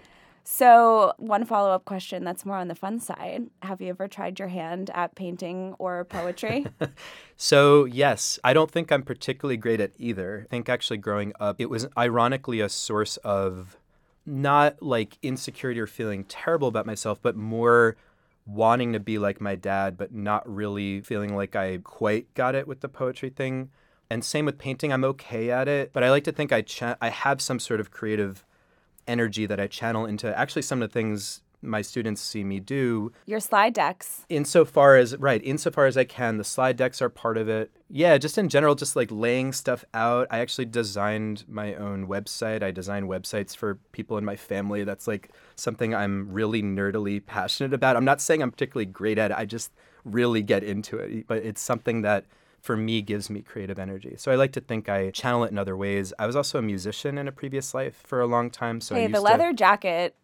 So, 0.50 1.12
one 1.18 1.44
follow 1.44 1.72
up 1.72 1.84
question 1.84 2.24
that's 2.24 2.46
more 2.46 2.56
on 2.56 2.70
the 2.70 2.74
fun 2.74 3.02
side. 3.02 3.50
Have 3.64 3.82
you 3.82 3.90
ever 3.90 4.08
tried 4.08 4.40
your 4.40 4.48
hand 4.48 4.90
at 4.94 5.14
painting 5.14 5.76
or 5.78 6.06
poetry? 6.06 6.66
so, 7.36 7.84
yes, 7.84 8.40
I 8.46 8.54
don't 8.54 8.72
think 8.72 8.90
I'm 8.90 9.04
particularly 9.04 9.58
great 9.58 9.82
at 9.82 9.92
either. 9.98 10.46
I 10.46 10.48
think 10.48 10.70
actually 10.70 11.00
growing 11.00 11.34
up, 11.38 11.58
it 11.60 11.70
was 11.70 11.90
ironically 11.98 12.62
a 12.62 12.70
source 12.70 13.18
of 13.18 13.76
not 14.26 14.82
like 14.82 15.18
insecurity 15.22 15.82
or 15.82 15.86
feeling 15.86 16.24
terrible 16.24 16.70
about 16.70 16.86
myself, 16.86 17.20
but 17.22 17.36
more 17.36 17.98
wanting 18.46 18.94
to 18.94 19.02
be 19.02 19.20
like 19.20 19.42
my 19.42 19.56
dad, 19.56 19.98
but 19.98 20.14
not 20.14 20.50
really 20.50 21.02
feeling 21.02 21.36
like 21.36 21.58
I 21.58 21.80
quite 21.84 22.34
got 22.36 22.56
it 22.56 22.70
with 22.70 22.80
the 22.80 22.90
poetry 22.90 23.32
thing. 23.32 23.70
And 24.10 24.24
same 24.24 24.46
with 24.46 24.58
painting, 24.58 24.94
I'm 24.94 25.04
okay 25.04 25.52
at 25.52 25.68
it, 25.68 25.92
but 25.92 26.06
I 26.06 26.10
like 26.10 26.24
to 26.24 26.32
think 26.32 26.54
I 26.54 26.64
I 27.02 27.10
have 27.10 27.42
some 27.42 27.60
sort 27.60 27.82
of 27.82 27.92
creative 27.92 28.46
energy 29.08 29.46
that 29.46 29.60
I 29.60 29.68
channel 29.68 30.06
into 30.06 30.38
actually 30.38 30.62
some 30.62 30.82
of 30.82 30.90
the 30.90 30.94
things 30.94 31.42
my 31.62 31.82
students 31.82 32.22
see 32.22 32.44
me 32.44 32.60
do. 32.60 33.12
Your 33.26 33.40
slide 33.40 33.74
decks. 33.74 34.26
Insofar 34.30 34.96
as, 34.96 35.18
right, 35.18 35.42
insofar 35.44 35.86
as 35.86 35.98
I 35.98 36.04
can, 36.04 36.38
the 36.38 36.44
slide 36.44 36.78
decks 36.78 37.02
are 37.02 37.10
part 37.10 37.38
of 37.38 37.50
it. 37.50 37.72
Yeah, 37.90 38.18
just 38.18 38.38
in 38.38 38.50
general, 38.50 38.76
just 38.76 38.96
like 38.96 39.10
laying 39.12 39.54
stuff 39.54 39.84
out. 39.94 40.28
I 40.30 40.40
actually 40.40 40.66
designed 40.66 41.46
my 41.48 41.74
own 41.76 42.08
website. 42.08 42.64
I 42.64 42.72
design 42.72 43.08
websites 43.08 43.56
for 43.56 43.76
people 43.92 44.18
in 44.18 44.26
my 44.26 44.36
family. 44.36 44.84
That's 44.84 45.08
like 45.08 45.32
something 45.56 45.96
I'm 45.96 46.32
really 46.32 46.62
nerdily 46.62 47.26
passionate 47.26 47.74
about. 47.74 47.96
I'm 47.96 48.06
not 48.06 48.22
saying 48.22 48.42
I'm 48.42 48.52
particularly 48.52 48.86
great 48.86 49.18
at 49.18 49.32
it, 49.32 49.38
I 49.38 49.46
just 49.46 49.72
really 50.06 50.42
get 50.42 50.64
into 50.64 50.98
it. 50.98 51.28
But 51.28 51.40
it's 51.40 51.62
something 51.62 52.02
that 52.04 52.26
for 52.62 52.76
me 52.76 53.02
gives 53.02 53.30
me 53.30 53.42
creative 53.42 53.80
energy. 53.80 54.16
So 54.18 54.32
I 54.32 54.36
like 54.36 54.52
to 54.54 54.62
think 54.62 54.90
I 54.90 55.12
channel 55.12 55.44
it 55.44 55.52
in 55.52 55.58
other 55.58 55.78
ways. 55.78 56.14
I 56.20 56.26
was 56.26 56.36
also 56.36 56.60
a 56.60 56.62
musician 56.62 57.18
in 57.18 57.28
a 57.28 57.32
previous 57.32 57.74
life 57.74 58.02
for 58.06 58.20
a 58.20 58.28
long 58.28 58.50
time. 58.50 58.82
So 58.82 58.96
hey, 58.96 59.08
the 59.08 59.22
leather 59.22 59.52
to, 59.52 59.54
jacket 59.54 60.16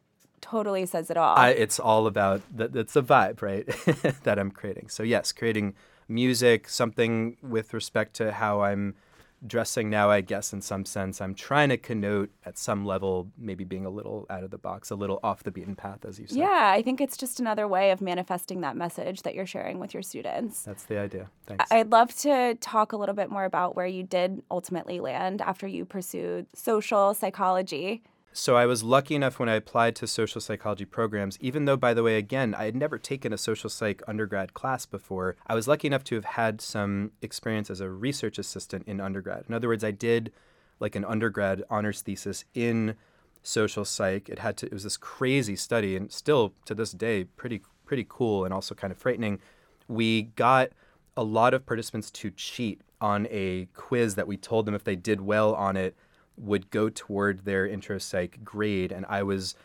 totally 0.42 0.86
says 0.86 1.10
it 1.10 1.18
all. 1.18 1.38
I, 1.38 1.50
it's 1.50 1.80
all 1.80 2.08
about 2.08 2.42
that. 2.56 2.76
It's 2.76 2.94
the 2.94 3.04
vibe, 3.04 3.42
right? 3.42 3.66
that 4.24 4.40
I'm 4.40 4.52
creating. 4.52 4.90
So 4.90 5.04
yes, 5.04 5.32
creating 5.32 5.76
music, 6.08 6.68
something 6.68 7.38
with 7.42 7.74
respect 7.74 8.16
to 8.16 8.32
how 8.32 8.62
I'm 8.62 8.96
dressing 9.46 9.90
now, 9.90 10.10
I 10.10 10.22
guess, 10.22 10.54
in 10.54 10.62
some 10.62 10.86
sense. 10.86 11.22
I'm 11.22 11.36
trying 11.36 11.70
to 11.70 11.78
connote 11.78 12.32
at 12.46 12.58
some 12.58 12.86
level, 12.86 13.30
maybe 13.38 13.64
being 13.64 13.86
a 13.86 13.90
little 13.90 14.26
out 14.30 14.44
of 14.44 14.52
the 14.52 14.58
box, 14.58 14.90
a 14.90 14.96
little 14.96 15.20
off 15.24 15.44
the 15.44 15.52
beaten 15.52 15.76
path, 15.76 16.06
as 16.06 16.20
you 16.20 16.28
said. 16.28 16.38
Yeah, 16.38 16.72
I 16.74 16.82
think 16.82 17.02
it's 17.02 17.18
just 17.18 17.40
another 17.40 17.68
way 17.68 17.92
of 17.92 18.02
manifesting 18.02 18.62
that 18.62 18.76
message 18.76 19.24
that 19.24 19.36
you're 19.36 19.46
sharing 19.46 19.80
with 19.80 19.94
your 19.94 20.04
students. 20.04 20.64
That's 20.64 20.84
the 20.84 20.98
idea. 21.00 21.30
Thanks. 21.46 21.72
I'd 21.72 21.92
love 21.92 22.16
to 22.18 22.56
talk 22.56 22.94
a 22.94 22.98
little 22.98 23.16
bit 23.16 23.30
more 23.30 23.46
about 23.46 23.76
where 23.76 23.88
you 23.88 24.04
did 24.04 24.42
ultimately 24.50 25.00
land 25.00 25.42
after 25.42 25.68
you 25.68 25.86
pursued 25.86 26.48
social 26.54 27.14
psychology. 27.14 28.04
So 28.36 28.56
I 28.56 28.66
was 28.66 28.82
lucky 28.82 29.14
enough 29.14 29.38
when 29.38 29.48
I 29.48 29.54
applied 29.54 29.96
to 29.98 30.08
social 30.08 30.42
psychology 30.42 30.86
programs, 30.86 31.38
even 31.40 31.66
though, 31.66 31.78
by 31.78 31.94
the 31.94 32.02
way, 32.02 32.18
again, 32.18 32.56
I 32.56 32.66
had 32.66 32.76
never 32.76 32.98
taken 32.98 33.32
a 33.32 33.38
social 33.38 33.70
psych 33.70 34.02
undergrad 34.08 34.56
class 34.56 34.88
before. 34.88 35.36
I 35.46 35.54
was 35.54 35.68
lucky 35.68 35.88
enough 35.88 36.04
to 36.06 36.16
have 36.16 36.26
had 36.26 36.60
some 36.60 37.12
experience 37.22 37.70
as 37.70 37.80
a 37.80 37.92
research 37.92 38.40
assistant 38.40 38.88
in 38.88 39.00
undergrad. 39.00 39.46
In 39.48 39.54
other 39.54 39.68
words, 39.68 39.84
I 39.84 39.92
did 39.92 40.32
like 40.80 40.96
an 40.96 41.06
undergrad 41.06 41.64
honors 41.70 42.02
thesis 42.02 42.44
in 42.56 42.96
social 43.44 43.86
psych. 43.86 44.30
It 44.30 44.40
had 44.40 44.58
to 44.58 44.66
it 44.66 44.74
was 44.74 44.84
this 44.84 44.98
crazy 44.98 45.56
study 45.56 45.96
and 45.96 46.12
still 46.12 46.54
to 46.66 46.74
this 46.74 46.92
day 46.92 47.26
pretty 47.26 47.62
pretty 47.86 48.06
cool 48.10 48.46
and 48.46 48.54
also 48.54 48.74
kind 48.74 48.92
of 48.92 48.98
frightening. 48.98 49.40
We 49.88 50.24
got 50.24 50.70
a 51.16 51.24
lot 51.24 51.54
of 51.54 51.68
participants 51.68 52.10
to 52.10 52.32
cheat 52.32 52.82
on 53.00 53.28
a 53.30 53.68
quiz 53.76 54.16
that 54.16 54.28
we 54.28 54.38
told 54.38 54.66
them 54.66 54.74
if 54.74 54.84
they 54.84 54.96
did 54.96 55.22
well 55.22 55.54
on 55.54 55.78
it 55.78 55.96
would 56.38 56.70
go 56.70 56.90
toward 56.90 57.46
their 57.46 57.68
intro 57.68 57.98
psych 57.98 58.44
grade 58.44 58.92
and 58.92 59.06
I 59.08 59.24
was 59.24 59.56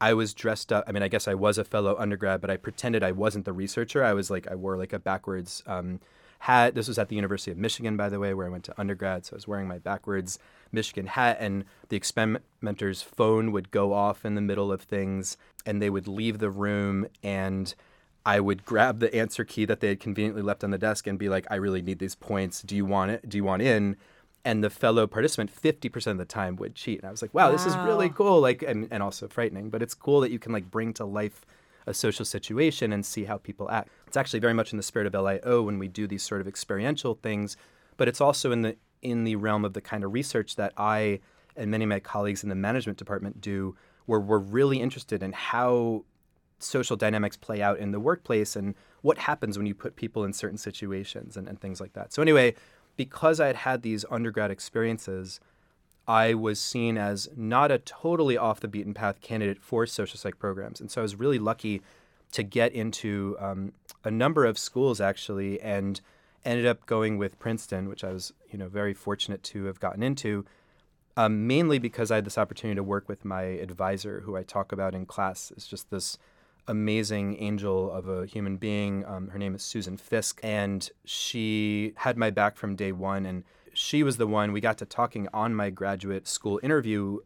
I 0.00 0.14
was 0.14 0.32
dressed 0.32 0.72
up. 0.72 0.84
I 0.86 0.92
mean, 0.92 1.02
I 1.02 1.08
guess 1.08 1.26
I 1.26 1.34
was 1.34 1.58
a 1.58 1.64
fellow 1.64 1.96
undergrad, 1.98 2.40
but 2.40 2.50
I 2.50 2.56
pretended 2.56 3.02
I 3.02 3.12
wasn't 3.12 3.44
the 3.44 3.52
researcher. 3.52 4.04
I 4.04 4.12
was 4.12 4.30
like, 4.30 4.46
I 4.46 4.54
wore 4.54 4.76
like 4.76 4.92
a 4.92 4.98
backwards 4.98 5.62
um, 5.66 6.00
hat. 6.40 6.74
This 6.74 6.88
was 6.88 6.98
at 6.98 7.08
the 7.08 7.16
University 7.16 7.50
of 7.50 7.58
Michigan, 7.58 7.96
by 7.96 8.08
the 8.08 8.20
way, 8.20 8.32
where 8.32 8.46
I 8.46 8.50
went 8.50 8.64
to 8.64 8.80
undergrad. 8.80 9.26
So 9.26 9.34
I 9.34 9.36
was 9.36 9.48
wearing 9.48 9.66
my 9.66 9.78
backwards 9.78 10.38
Michigan 10.70 11.06
hat, 11.06 11.38
and 11.40 11.64
the 11.88 11.96
experimenter's 11.96 13.02
phone 13.02 13.50
would 13.52 13.70
go 13.70 13.92
off 13.92 14.24
in 14.24 14.34
the 14.34 14.40
middle 14.40 14.70
of 14.70 14.82
things, 14.82 15.36
and 15.66 15.82
they 15.82 15.90
would 15.90 16.06
leave 16.06 16.38
the 16.38 16.50
room, 16.50 17.06
and 17.22 17.74
I 18.24 18.40
would 18.40 18.64
grab 18.64 19.00
the 19.00 19.14
answer 19.14 19.44
key 19.44 19.64
that 19.64 19.80
they 19.80 19.88
had 19.88 20.00
conveniently 20.00 20.42
left 20.42 20.62
on 20.62 20.70
the 20.70 20.78
desk 20.78 21.06
and 21.06 21.18
be 21.18 21.28
like, 21.28 21.46
I 21.50 21.56
really 21.56 21.82
need 21.82 21.98
these 21.98 22.14
points. 22.14 22.62
Do 22.62 22.76
you 22.76 22.84
want 22.84 23.10
it? 23.10 23.28
Do 23.28 23.36
you 23.36 23.44
want 23.44 23.62
in? 23.62 23.96
And 24.48 24.64
the 24.64 24.70
fellow 24.70 25.06
participant, 25.06 25.54
50% 25.54 26.06
of 26.06 26.16
the 26.16 26.24
time 26.24 26.56
would 26.56 26.74
cheat. 26.74 27.00
And 27.00 27.06
I 27.06 27.10
was 27.10 27.20
like, 27.20 27.34
wow, 27.34 27.48
wow. 27.48 27.52
this 27.52 27.66
is 27.66 27.76
really 27.76 28.08
cool. 28.08 28.40
Like, 28.40 28.62
and, 28.62 28.88
and 28.90 29.02
also 29.02 29.28
frightening, 29.28 29.68
but 29.68 29.82
it's 29.82 29.92
cool 29.92 30.22
that 30.22 30.30
you 30.30 30.38
can 30.38 30.52
like 30.52 30.70
bring 30.70 30.94
to 30.94 31.04
life 31.04 31.44
a 31.86 31.92
social 31.92 32.24
situation 32.24 32.90
and 32.90 33.04
see 33.04 33.24
how 33.24 33.36
people 33.36 33.70
act. 33.70 33.90
It's 34.06 34.16
actually 34.16 34.40
very 34.40 34.54
much 34.54 34.72
in 34.72 34.78
the 34.78 34.82
spirit 34.82 35.06
of 35.06 35.12
LIO 35.12 35.60
when 35.60 35.78
we 35.78 35.86
do 35.86 36.06
these 36.06 36.22
sort 36.22 36.40
of 36.40 36.48
experiential 36.48 37.14
things, 37.14 37.58
but 37.98 38.08
it's 38.08 38.22
also 38.22 38.50
in 38.50 38.62
the 38.62 38.76
in 39.02 39.24
the 39.24 39.36
realm 39.36 39.66
of 39.66 39.74
the 39.74 39.82
kind 39.82 40.02
of 40.02 40.14
research 40.14 40.56
that 40.56 40.72
I 40.78 41.20
and 41.54 41.70
many 41.70 41.84
of 41.84 41.90
my 41.90 42.00
colleagues 42.00 42.42
in 42.42 42.48
the 42.48 42.54
management 42.54 42.96
department 42.96 43.42
do, 43.42 43.76
where 44.06 44.18
we're 44.18 44.38
really 44.38 44.80
interested 44.80 45.22
in 45.22 45.32
how 45.32 46.04
social 46.58 46.96
dynamics 46.96 47.36
play 47.36 47.60
out 47.60 47.78
in 47.78 47.92
the 47.92 48.00
workplace 48.00 48.56
and 48.56 48.74
what 49.02 49.18
happens 49.18 49.56
when 49.56 49.66
you 49.66 49.74
put 49.74 49.94
people 49.94 50.24
in 50.24 50.32
certain 50.32 50.58
situations 50.58 51.36
and, 51.36 51.48
and 51.48 51.60
things 51.60 51.80
like 51.80 51.92
that. 51.92 52.12
So, 52.12 52.22
anyway, 52.22 52.54
because 52.98 53.38
I 53.38 53.46
had 53.46 53.56
had 53.56 53.82
these 53.82 54.04
undergrad 54.10 54.50
experiences, 54.50 55.40
I 56.08 56.34
was 56.34 56.58
seen 56.58 56.98
as 56.98 57.28
not 57.36 57.70
a 57.70 57.78
totally 57.78 58.36
off 58.36 58.58
the 58.60 58.66
beaten 58.66 58.92
path 58.92 59.20
candidate 59.20 59.62
for 59.62 59.86
social 59.86 60.18
psych 60.18 60.38
programs. 60.38 60.80
And 60.80 60.90
so 60.90 61.00
I 61.00 61.02
was 61.02 61.14
really 61.14 61.38
lucky 61.38 61.80
to 62.32 62.42
get 62.42 62.72
into 62.72 63.36
um, 63.38 63.72
a 64.04 64.10
number 64.10 64.44
of 64.44 64.58
schools 64.58 65.00
actually 65.00 65.60
and 65.60 66.00
ended 66.44 66.66
up 66.66 66.86
going 66.86 67.18
with 67.18 67.38
Princeton, 67.38 67.88
which 67.88 68.02
I 68.02 68.12
was, 68.12 68.32
you 68.50 68.58
know, 68.58 68.68
very 68.68 68.94
fortunate 68.94 69.44
to 69.44 69.66
have 69.66 69.78
gotten 69.78 70.02
into, 70.02 70.44
um, 71.16 71.46
mainly 71.46 71.78
because 71.78 72.10
I 72.10 72.16
had 72.16 72.24
this 72.24 72.36
opportunity 72.36 72.76
to 72.76 72.82
work 72.82 73.08
with 73.08 73.24
my 73.24 73.42
advisor, 73.42 74.22
who 74.24 74.36
I 74.36 74.42
talk 74.42 74.72
about 74.72 74.94
in 74.94 75.06
class. 75.06 75.52
It's 75.56 75.68
just 75.68 75.90
this 75.90 76.18
amazing 76.68 77.42
angel 77.42 77.90
of 77.90 78.08
a 78.08 78.26
human 78.26 78.56
being. 78.56 79.04
Um, 79.06 79.28
her 79.28 79.38
name 79.38 79.54
is 79.54 79.62
Susan 79.62 79.96
Fiske, 79.96 80.40
and 80.42 80.88
she 81.04 81.94
had 81.96 82.16
my 82.16 82.30
back 82.30 82.56
from 82.56 82.76
day 82.76 82.92
one. 82.92 83.26
And 83.26 83.42
she 83.72 84.02
was 84.02 84.18
the 84.18 84.26
one 84.26 84.52
we 84.52 84.60
got 84.60 84.78
to 84.78 84.86
talking 84.86 85.28
on 85.32 85.54
my 85.54 85.70
graduate 85.70 86.28
school 86.28 86.60
interview. 86.62 87.18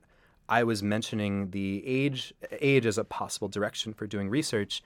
I 0.49 0.65
was 0.65 0.83
mentioning 0.83 1.51
the 1.51 1.83
age 1.87 2.33
age 2.61 2.87
as 2.87 2.99
a 2.99 3.05
possible 3.05 3.49
direction 3.49 3.93
for 3.93 4.07
doing 4.07 4.29
research. 4.29 4.83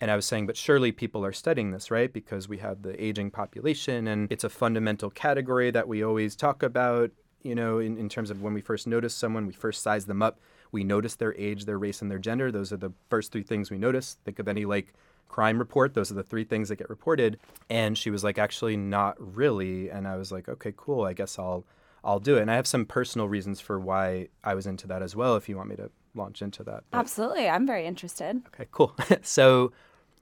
And 0.00 0.10
I 0.10 0.16
was 0.16 0.24
saying, 0.24 0.46
but 0.46 0.56
surely 0.56 0.92
people 0.92 1.24
are 1.26 1.32
studying 1.32 1.72
this, 1.72 1.90
right? 1.90 2.10
Because 2.10 2.48
we 2.48 2.58
have 2.58 2.82
the 2.82 3.02
aging 3.02 3.30
population 3.30 4.08
and 4.08 4.32
it's 4.32 4.44
a 4.44 4.48
fundamental 4.48 5.10
category 5.10 5.70
that 5.72 5.88
we 5.88 6.02
always 6.02 6.34
talk 6.34 6.62
about, 6.62 7.10
you 7.42 7.54
know, 7.54 7.80
in, 7.80 7.98
in 7.98 8.08
terms 8.08 8.30
of 8.30 8.40
when 8.40 8.54
we 8.54 8.62
first 8.62 8.86
notice 8.86 9.14
someone, 9.14 9.46
we 9.46 9.52
first 9.52 9.82
size 9.82 10.06
them 10.06 10.22
up. 10.22 10.40
We 10.72 10.84
notice 10.84 11.16
their 11.16 11.34
age, 11.34 11.64
their 11.64 11.78
race, 11.78 12.02
and 12.02 12.10
their 12.10 12.18
gender. 12.18 12.50
Those 12.52 12.72
are 12.72 12.76
the 12.76 12.92
first 13.08 13.32
three 13.32 13.42
things 13.42 13.70
we 13.70 13.78
notice. 13.78 14.16
Think 14.24 14.38
of 14.38 14.48
any 14.48 14.64
like 14.64 14.92
crime 15.28 15.58
report. 15.58 15.94
Those 15.94 16.10
are 16.10 16.14
the 16.14 16.22
three 16.22 16.44
things 16.44 16.68
that 16.68 16.76
get 16.76 16.90
reported. 16.90 17.38
And 17.68 17.96
she 17.96 18.10
was 18.10 18.24
like, 18.24 18.38
actually, 18.38 18.76
not 18.76 19.16
really. 19.18 19.88
And 19.88 20.06
I 20.06 20.16
was 20.16 20.32
like, 20.32 20.48
okay, 20.48 20.72
cool. 20.76 21.04
I 21.04 21.12
guess 21.12 21.38
I'll 21.38 21.64
I'll 22.02 22.20
do 22.20 22.38
it. 22.38 22.42
And 22.42 22.50
I 22.50 22.56
have 22.56 22.66
some 22.66 22.86
personal 22.86 23.28
reasons 23.28 23.60
for 23.60 23.78
why 23.78 24.28
I 24.42 24.54
was 24.54 24.66
into 24.66 24.86
that 24.86 25.02
as 25.02 25.14
well. 25.14 25.36
If 25.36 25.48
you 25.48 25.56
want 25.56 25.68
me 25.68 25.76
to 25.76 25.90
launch 26.14 26.42
into 26.42 26.62
that. 26.64 26.84
But... 26.90 26.98
Absolutely, 26.98 27.48
I'm 27.48 27.66
very 27.66 27.86
interested. 27.86 28.42
Okay, 28.48 28.66
cool. 28.70 28.94
so 29.22 29.72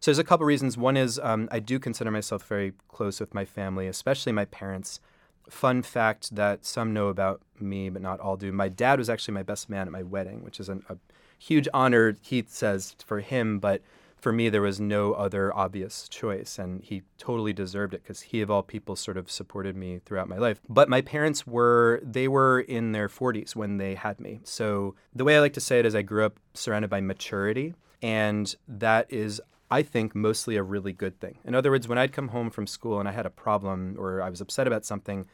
so 0.01 0.11
there's 0.11 0.19
a 0.19 0.25
couple 0.25 0.47
reasons. 0.47 0.77
One 0.77 0.97
is 0.97 1.19
um, 1.23 1.49
I 1.51 1.59
do 1.59 1.79
consider 1.79 2.11
myself 2.11 2.47
very 2.47 2.73
close 2.89 3.19
with 3.19 3.35
my 3.35 3.45
family, 3.45 3.87
especially 3.89 4.33
my 4.33 4.45
parents. 4.45 5.01
Fun 5.49 5.83
fact 5.83 6.35
that 6.35 6.65
some 6.65 6.93
know 6.93 7.09
about 7.09 7.41
me, 7.61 7.89
but 7.89 8.03
not 8.03 8.21
all 8.21 8.37
do. 8.37 8.53
My 8.53 8.69
dad 8.69 8.99
was 8.99 9.11
actually 9.11 9.35
my 9.35 9.43
best 9.43 9.69
man 9.69 9.87
at 9.87 9.93
my 9.93 10.03
wedding, 10.03 10.45
which 10.45 10.61
is 10.61 10.69
an, 10.69 10.85
a 10.89 10.97
huge 11.39 11.69
honor, 11.73 12.17
he 12.21 12.45
says, 12.47 12.95
for 13.05 13.21
him. 13.21 13.59
But 13.59 13.83
for 14.17 14.33
me, 14.33 14.49
there 14.49 14.63
was 14.63 14.81
no 14.81 15.13
other 15.13 15.55
obvious 15.55 16.09
choice, 16.09 16.59
and 16.59 16.83
he 16.83 17.03
totally 17.19 17.53
deserved 17.53 17.95
it 17.95 18.03
because 18.03 18.23
he, 18.23 18.41
of 18.41 18.51
all 18.51 18.63
people, 18.63 18.97
sort 18.97 19.17
of 19.17 19.31
supported 19.31 19.77
me 19.77 20.01
throughout 20.05 20.29
my 20.29 20.39
life. 20.39 20.61
But 20.69 20.89
my 20.89 21.01
parents 21.01 21.47
were, 21.47 22.01
they 22.03 22.29
were 22.29 22.61
in 22.61 22.93
their 22.93 23.09
40s 23.09 23.55
when 23.55 23.79
they 23.79 23.95
had 23.95 24.21
me. 24.21 24.41
So 24.45 24.95
the 25.15 25.25
way 25.25 25.37
I 25.37 25.41
like 25.41 25.55
to 25.55 25.61
say 25.61 25.79
it 25.79 25.87
is 25.87 25.95
I 25.95 26.03
grew 26.03 26.25
up 26.25 26.39
surrounded 26.55 26.91
by 26.91 27.01
maturity. 27.01 27.75
And 28.03 28.55
that 28.69 29.13
is 29.13 29.41
I 29.71 29.83
think, 29.83 30.15
mostly 30.15 30.57
a 30.57 30.63
really 30.63 30.93
good 30.93 31.21
thing. 31.21 31.39
In 31.45 31.55
other 31.55 31.71
words, 31.71 31.87
when 31.87 31.99
I'd 31.99 32.13
come 32.13 32.29
home 32.29 32.51
from 32.51 32.67
school 32.67 33.01
and 33.01 33.09
I 33.09 33.13
had 33.13 33.27
a 33.27 33.31
problem 33.31 33.97
or 33.99 34.23
I 34.23 34.31
was 34.31 34.41
upset 34.41 34.67
about 34.67 34.85
something, 34.85 35.27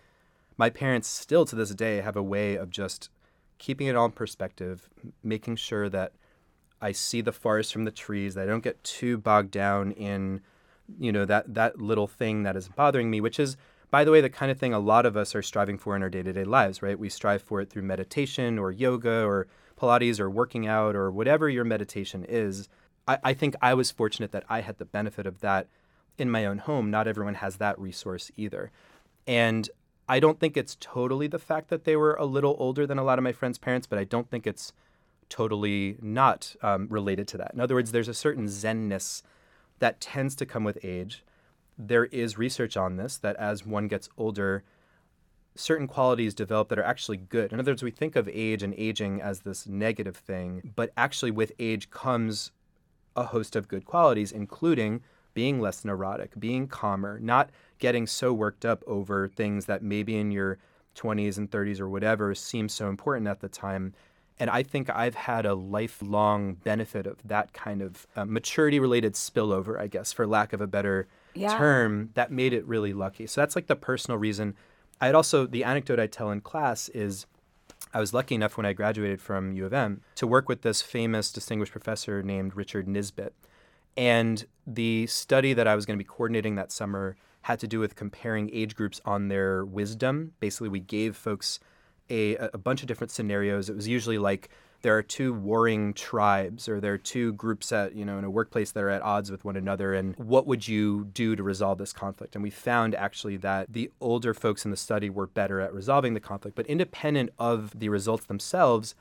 my 0.57 0.71
parents 0.71 1.09
still 1.09 1.45
to 1.45 1.57
this 1.57 1.71
day 1.71 2.01
have 2.01 2.17
a 2.17 2.23
way 2.23 2.57
of 2.57 2.71
just 2.71 3.11
keeping 3.59 3.87
it 3.87 3.97
all 3.97 4.07
in 4.07 4.13
perspective, 4.13 4.89
making 5.23 5.57
sure 5.57 5.89
that 5.89 6.13
I 6.81 6.93
see 6.93 7.21
the 7.21 7.33
forest 7.33 7.73
from 7.73 7.85
the 7.85 7.91
trees, 7.91 8.35
that 8.35 8.43
I 8.43 8.47
don't 8.47 8.65
get 8.65 8.83
too 8.85 9.19
bogged 9.19 9.51
down 9.51 9.93
in, 9.93 10.41
you 10.99 11.13
know, 11.13 11.25
that 11.25 11.55
that 11.55 11.81
little 11.81 12.07
thing 12.07 12.43
that 12.43 12.57
is 12.57 12.69
bothering 12.69 13.11
me, 13.11 13.21
which 13.21 13.41
is 13.41 13.57
by 13.95 14.03
the 14.03 14.11
way, 14.11 14.21
the 14.21 14.29
kind 14.29 14.51
of 14.51 14.59
thing 14.59 14.75
a 14.75 14.81
lot 14.81 15.07
of 15.07 15.17
us 15.17 15.37
are 15.37 15.43
striving 15.43 15.79
for 15.79 15.95
in 15.95 16.03
our 16.03 16.11
day 16.11 16.21
to 16.21 16.33
day 16.33 16.43
lives, 16.43 16.83
right? 16.83 16.99
We 16.99 17.09
strive 17.09 17.43
for 17.43 17.61
it 17.61 17.71
through 17.71 17.83
meditation 17.83 18.59
or 18.59 18.73
yoga 18.73 19.23
or 19.25 19.47
Pilates 19.81 20.19
or 20.19 20.29
working 20.29 20.67
out 20.67 20.97
or 20.97 21.13
whatever 21.13 21.49
your 21.49 21.63
meditation 21.63 22.27
is. 22.29 22.69
I, 23.07 23.19
I 23.23 23.35
think 23.35 23.55
I 23.63 23.73
was 23.75 23.93
fortunate 23.93 24.33
that 24.33 24.47
I 24.49 24.63
had 24.63 24.79
the 24.79 24.85
benefit 24.85 25.27
of 25.27 25.41
that 25.43 25.69
in 26.19 26.29
my 26.29 26.45
own 26.45 26.59
home. 26.59 26.91
Not 26.91 27.07
everyone 27.07 27.35
has 27.35 27.59
that 27.59 27.79
resource 27.79 28.33
either. 28.37 28.73
And 29.29 29.71
I 30.09 30.21
don't 30.21 30.39
think 30.39 30.57
it's 30.57 30.77
totally 30.81 31.27
the 31.27 31.39
fact 31.39 31.69
that 31.71 31.85
they 31.85 31.97
were 31.97 32.15
a 32.15 32.25
little 32.25 32.57
older 32.59 32.87
than 32.87 32.99
a 32.99 33.05
lot 33.05 33.19
of 33.19 33.23
my 33.23 33.33
friends' 33.33 33.59
parents, 33.59 33.87
but 33.87 33.99
I 33.99 34.05
don't 34.05 34.29
think 34.29 34.47
it's 34.47 34.73
totally 35.29 35.97
not 36.03 36.55
um, 36.63 36.87
related 36.91 37.27
to 37.29 37.39
that. 37.39 37.53
In 37.55 37.61
other 37.61 37.75
words, 37.75 37.93
there's 37.93 38.09
a 38.09 38.15
certain 38.15 38.47
zenness 38.47 39.23
that 39.79 40.01
tends 40.01 40.35
to 40.37 40.47
come 40.47 40.65
with 40.65 40.85
age. 40.85 41.25
There 41.79 42.05
is 42.07 42.39
research 42.39 42.77
on 42.77 42.97
this 42.97 43.17
that 43.19 43.37
as 43.37 43.67
one 43.67 43.89
gets 43.89 44.09
older, 44.17 44.63
certain 45.57 45.87
qualities 45.87 46.35
develop 46.35 46.69
that 46.69 46.79
are 46.79 46.85
actually 46.85 47.17
good. 47.17 47.53
In 47.53 47.59
other 47.59 47.73
words, 47.73 47.83
we 47.83 47.91
think 47.91 48.15
of 48.15 48.29
age 48.29 48.63
and 48.63 48.75
aging 48.77 49.21
as 49.21 49.41
this 49.41 49.67
negative 49.67 50.17
thing, 50.17 50.73
but 50.77 50.93
actually, 50.97 51.31
with 51.31 51.53
age 51.59 51.91
comes 51.91 52.53
a 53.17 53.25
host 53.25 53.57
of 53.57 53.69
good 53.69 53.85
qualities, 53.85 54.33
including 54.33 55.03
being 55.35 55.61
less 55.61 55.85
neurotic, 55.85 56.39
being 56.39 56.67
calmer, 56.67 57.19
not 57.19 57.51
getting 57.79 58.07
so 58.07 58.33
worked 58.33 58.65
up 58.65 58.83
over 58.87 59.29
things 59.29 59.67
that 59.67 59.83
maybe 59.83 60.17
in 60.17 60.31
your 60.31 60.59
20s 60.95 61.37
and 61.37 61.51
30s 61.51 61.81
or 61.81 61.89
whatever 61.89 62.35
seem 62.35 62.69
so 62.69 62.89
important 62.89 63.27
at 63.27 63.41
the 63.41 63.49
time. 63.49 63.93
And 64.39 64.51
I 64.51 64.63
think 64.63 64.91
I've 64.91 65.15
had 65.15 65.47
a 65.47 65.55
lifelong 65.55 66.55
benefit 66.55 67.07
of 67.07 67.19
that 67.25 67.53
kind 67.53 67.83
of 67.83 68.07
uh, 68.17 68.25
maturity 68.25 68.81
related 68.81 69.15
spillover, 69.15 69.79
I 69.79 69.87
guess, 69.87 70.13
for 70.13 70.27
lack 70.27 70.53
of 70.53 70.61
a 70.61 70.67
better 70.67 71.07
yeah. 71.35 71.57
term, 71.57 72.11
that 72.15 72.33
made 72.33 72.53
it 72.53 72.67
really 72.67 72.93
lucky. 72.93 73.27
So 73.27 73.41
that's 73.41 73.55
like 73.55 73.67
the 73.67 73.77
personal 73.77 74.19
reason. 74.19 74.55
I'd 75.01 75.15
also, 75.15 75.47
the 75.47 75.65
anecdote 75.65 76.01
I 76.01 76.07
tell 76.07 76.31
in 76.31 76.41
class 76.41 76.89
is 76.89 77.27
I 77.93 78.01
was 78.01 78.13
lucky 78.13 78.35
enough 78.35 78.57
when 78.57 78.67
I 78.67 78.73
graduated 78.73 79.21
from 79.21 79.53
U 79.53 79.67
of 79.67 79.73
M 79.73 80.01
to 80.17 80.27
work 80.27 80.49
with 80.49 80.63
this 80.63 80.83
famous 80.83 81.31
distinguished 81.31 81.73
professor 81.73 82.23
named 82.23 82.57
Richard 82.57 82.87
Nisbett. 82.89 83.31
And 83.97 84.45
the 84.67 85.07
study 85.07 85.53
that 85.53 85.67
I 85.67 85.75
was 85.75 85.87
going 85.87 85.99
to 85.99 86.03
be 86.03 86.09
coordinating 86.09 86.55
that 86.57 86.73
summer 86.73 87.17
had 87.43 87.61
to 87.61 87.69
do 87.69 87.79
with 87.79 87.95
comparing 87.95 88.51
age 88.53 88.75
groups 88.75 89.01
on 89.05 89.29
their 89.29 89.65
wisdom. 89.65 90.33
Basically, 90.41 90.69
we 90.69 90.81
gave 90.81 91.17
folks 91.17 91.61
a, 92.11 92.37
a 92.37 92.59
bunch 92.59 92.83
of 92.83 92.89
different 92.89 93.11
scenarios. 93.11 93.69
It 93.69 93.77
was 93.77 93.89
usually 93.89 94.19
like 94.19 94.49
there 94.85 94.97
are 94.97 95.03
two 95.03 95.33
warring 95.33 95.95
tribes 95.95 96.69
or 96.69 96.79
there 96.79 96.93
are 96.93 96.99
two 96.99 97.33
groups 97.33 97.73
at 97.73 97.95
you 97.95 98.05
know 98.05 98.19
in 98.19 98.25
a 98.25 98.31
workplace 98.31 98.71
that 98.73 98.83
are 98.83 98.91
at 98.91 99.01
odds 99.01 99.31
with 99.31 99.43
one 99.43 99.57
another 99.57 99.95
and 99.95 100.15
what 100.17 100.47
would 100.47 100.69
you 100.69 101.07
do 101.07 101.35
to 101.35 101.43
resolve 101.43 101.79
this 101.79 101.93
conflict 101.93 102.35
and 102.35 102.43
we 102.43 102.51
found 102.51 102.95
actually 102.95 103.39
that 103.39 103.73
the 103.73 103.91
older 103.99 104.35
folks 104.35 104.67
in 104.67 104.71
the 104.71 104.77
study 104.77 105.09
were 105.09 105.27
better 105.27 105.59
at 105.59 105.73
resolving 105.73 106.13
the 106.13 106.21
conflict 106.21 106.55
but 106.55 106.67
independent 106.67 107.31
of 107.39 107.73
the 107.79 107.89
results 107.89 108.27
themselves 108.27 108.95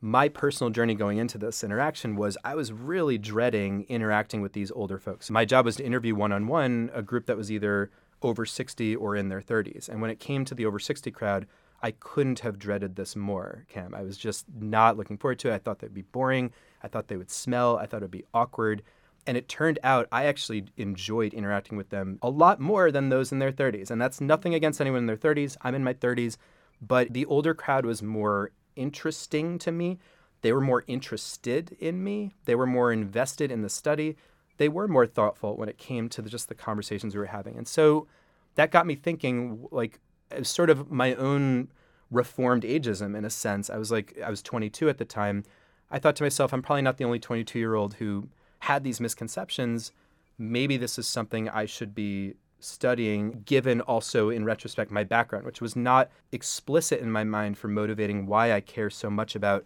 my 0.00 0.28
personal 0.28 0.70
journey 0.70 0.94
going 0.94 1.18
into 1.18 1.38
this 1.38 1.64
interaction 1.64 2.14
was 2.14 2.38
I 2.44 2.54
was 2.54 2.72
really 2.72 3.18
dreading 3.18 3.84
interacting 3.88 4.40
with 4.40 4.52
these 4.52 4.70
older 4.70 4.98
folks. 4.98 5.30
My 5.30 5.44
job 5.44 5.64
was 5.64 5.76
to 5.76 5.84
interview 5.84 6.14
one 6.14 6.32
on 6.32 6.46
one 6.46 6.90
a 6.94 7.02
group 7.02 7.26
that 7.26 7.36
was 7.36 7.50
either 7.50 7.90
over 8.22 8.46
60 8.46 8.96
or 8.96 9.16
in 9.16 9.28
their 9.28 9.40
30s. 9.40 9.88
And 9.88 10.00
when 10.00 10.10
it 10.10 10.20
came 10.20 10.44
to 10.44 10.54
the 10.54 10.66
over 10.66 10.78
60 10.78 11.10
crowd, 11.10 11.46
I 11.82 11.92
couldn't 11.92 12.40
have 12.40 12.58
dreaded 12.58 12.96
this 12.96 13.14
more, 13.14 13.64
Cam. 13.68 13.94
I 13.94 14.02
was 14.02 14.16
just 14.16 14.46
not 14.60 14.96
looking 14.96 15.16
forward 15.16 15.38
to 15.40 15.50
it. 15.50 15.54
I 15.54 15.58
thought 15.58 15.78
they'd 15.80 15.94
be 15.94 16.02
boring. 16.02 16.52
I 16.82 16.88
thought 16.88 17.08
they 17.08 17.16
would 17.16 17.30
smell. 17.30 17.76
I 17.76 17.86
thought 17.86 17.98
it 17.98 18.04
would 18.04 18.10
be 18.10 18.24
awkward. 18.34 18.82
And 19.26 19.36
it 19.36 19.48
turned 19.48 19.78
out 19.82 20.08
I 20.10 20.24
actually 20.24 20.64
enjoyed 20.76 21.34
interacting 21.34 21.76
with 21.76 21.90
them 21.90 22.18
a 22.22 22.30
lot 22.30 22.60
more 22.60 22.90
than 22.90 23.08
those 23.08 23.30
in 23.30 23.40
their 23.40 23.52
30s. 23.52 23.90
And 23.90 24.00
that's 24.00 24.20
nothing 24.20 24.54
against 24.54 24.80
anyone 24.80 25.00
in 25.00 25.06
their 25.06 25.16
30s. 25.16 25.56
I'm 25.62 25.74
in 25.74 25.84
my 25.84 25.94
30s. 25.94 26.36
But 26.80 27.12
the 27.12 27.26
older 27.26 27.54
crowd 27.54 27.84
was 27.84 28.02
more 28.02 28.52
interesting 28.78 29.58
to 29.60 29.72
me. 29.72 29.98
They 30.42 30.52
were 30.52 30.60
more 30.60 30.84
interested 30.86 31.76
in 31.80 32.02
me. 32.04 32.34
They 32.44 32.54
were 32.54 32.66
more 32.66 32.92
invested 32.92 33.50
in 33.50 33.62
the 33.62 33.68
study. 33.68 34.16
They 34.56 34.68
were 34.68 34.88
more 34.88 35.06
thoughtful 35.06 35.56
when 35.56 35.68
it 35.68 35.78
came 35.78 36.08
to 36.10 36.22
the, 36.22 36.30
just 36.30 36.48
the 36.48 36.54
conversations 36.54 37.14
we 37.14 37.20
were 37.20 37.26
having. 37.26 37.56
And 37.56 37.66
so 37.66 38.06
that 38.54 38.70
got 38.70 38.86
me 38.86 38.94
thinking, 38.94 39.66
like, 39.70 40.00
sort 40.42 40.70
of 40.70 40.90
my 40.90 41.14
own 41.14 41.68
reformed 42.10 42.62
ageism 42.62 43.16
in 43.16 43.24
a 43.24 43.30
sense. 43.30 43.70
I 43.70 43.76
was 43.76 43.90
like, 43.90 44.18
I 44.24 44.30
was 44.30 44.42
22 44.42 44.88
at 44.88 44.98
the 44.98 45.04
time. 45.04 45.44
I 45.90 45.98
thought 45.98 46.16
to 46.16 46.22
myself, 46.22 46.52
I'm 46.52 46.62
probably 46.62 46.82
not 46.82 46.98
the 46.98 47.04
only 47.04 47.18
22 47.18 47.58
year 47.58 47.74
old 47.74 47.94
who 47.94 48.28
had 48.60 48.84
these 48.84 49.00
misconceptions. 49.00 49.92
Maybe 50.38 50.76
this 50.76 50.98
is 50.98 51.06
something 51.06 51.48
I 51.48 51.66
should 51.66 51.94
be 51.94 52.34
studying, 52.60 53.42
given 53.44 53.80
also 53.82 54.30
in 54.30 54.44
retrospect 54.44 54.90
my 54.90 55.04
background, 55.04 55.44
which 55.44 55.60
was 55.60 55.76
not 55.76 56.10
explicit 56.32 57.00
in 57.00 57.10
my 57.10 57.24
mind 57.24 57.58
for 57.58 57.68
motivating 57.68 58.26
why 58.26 58.52
I 58.52 58.60
care 58.60 58.90
so 58.90 59.10
much 59.10 59.34
about 59.34 59.64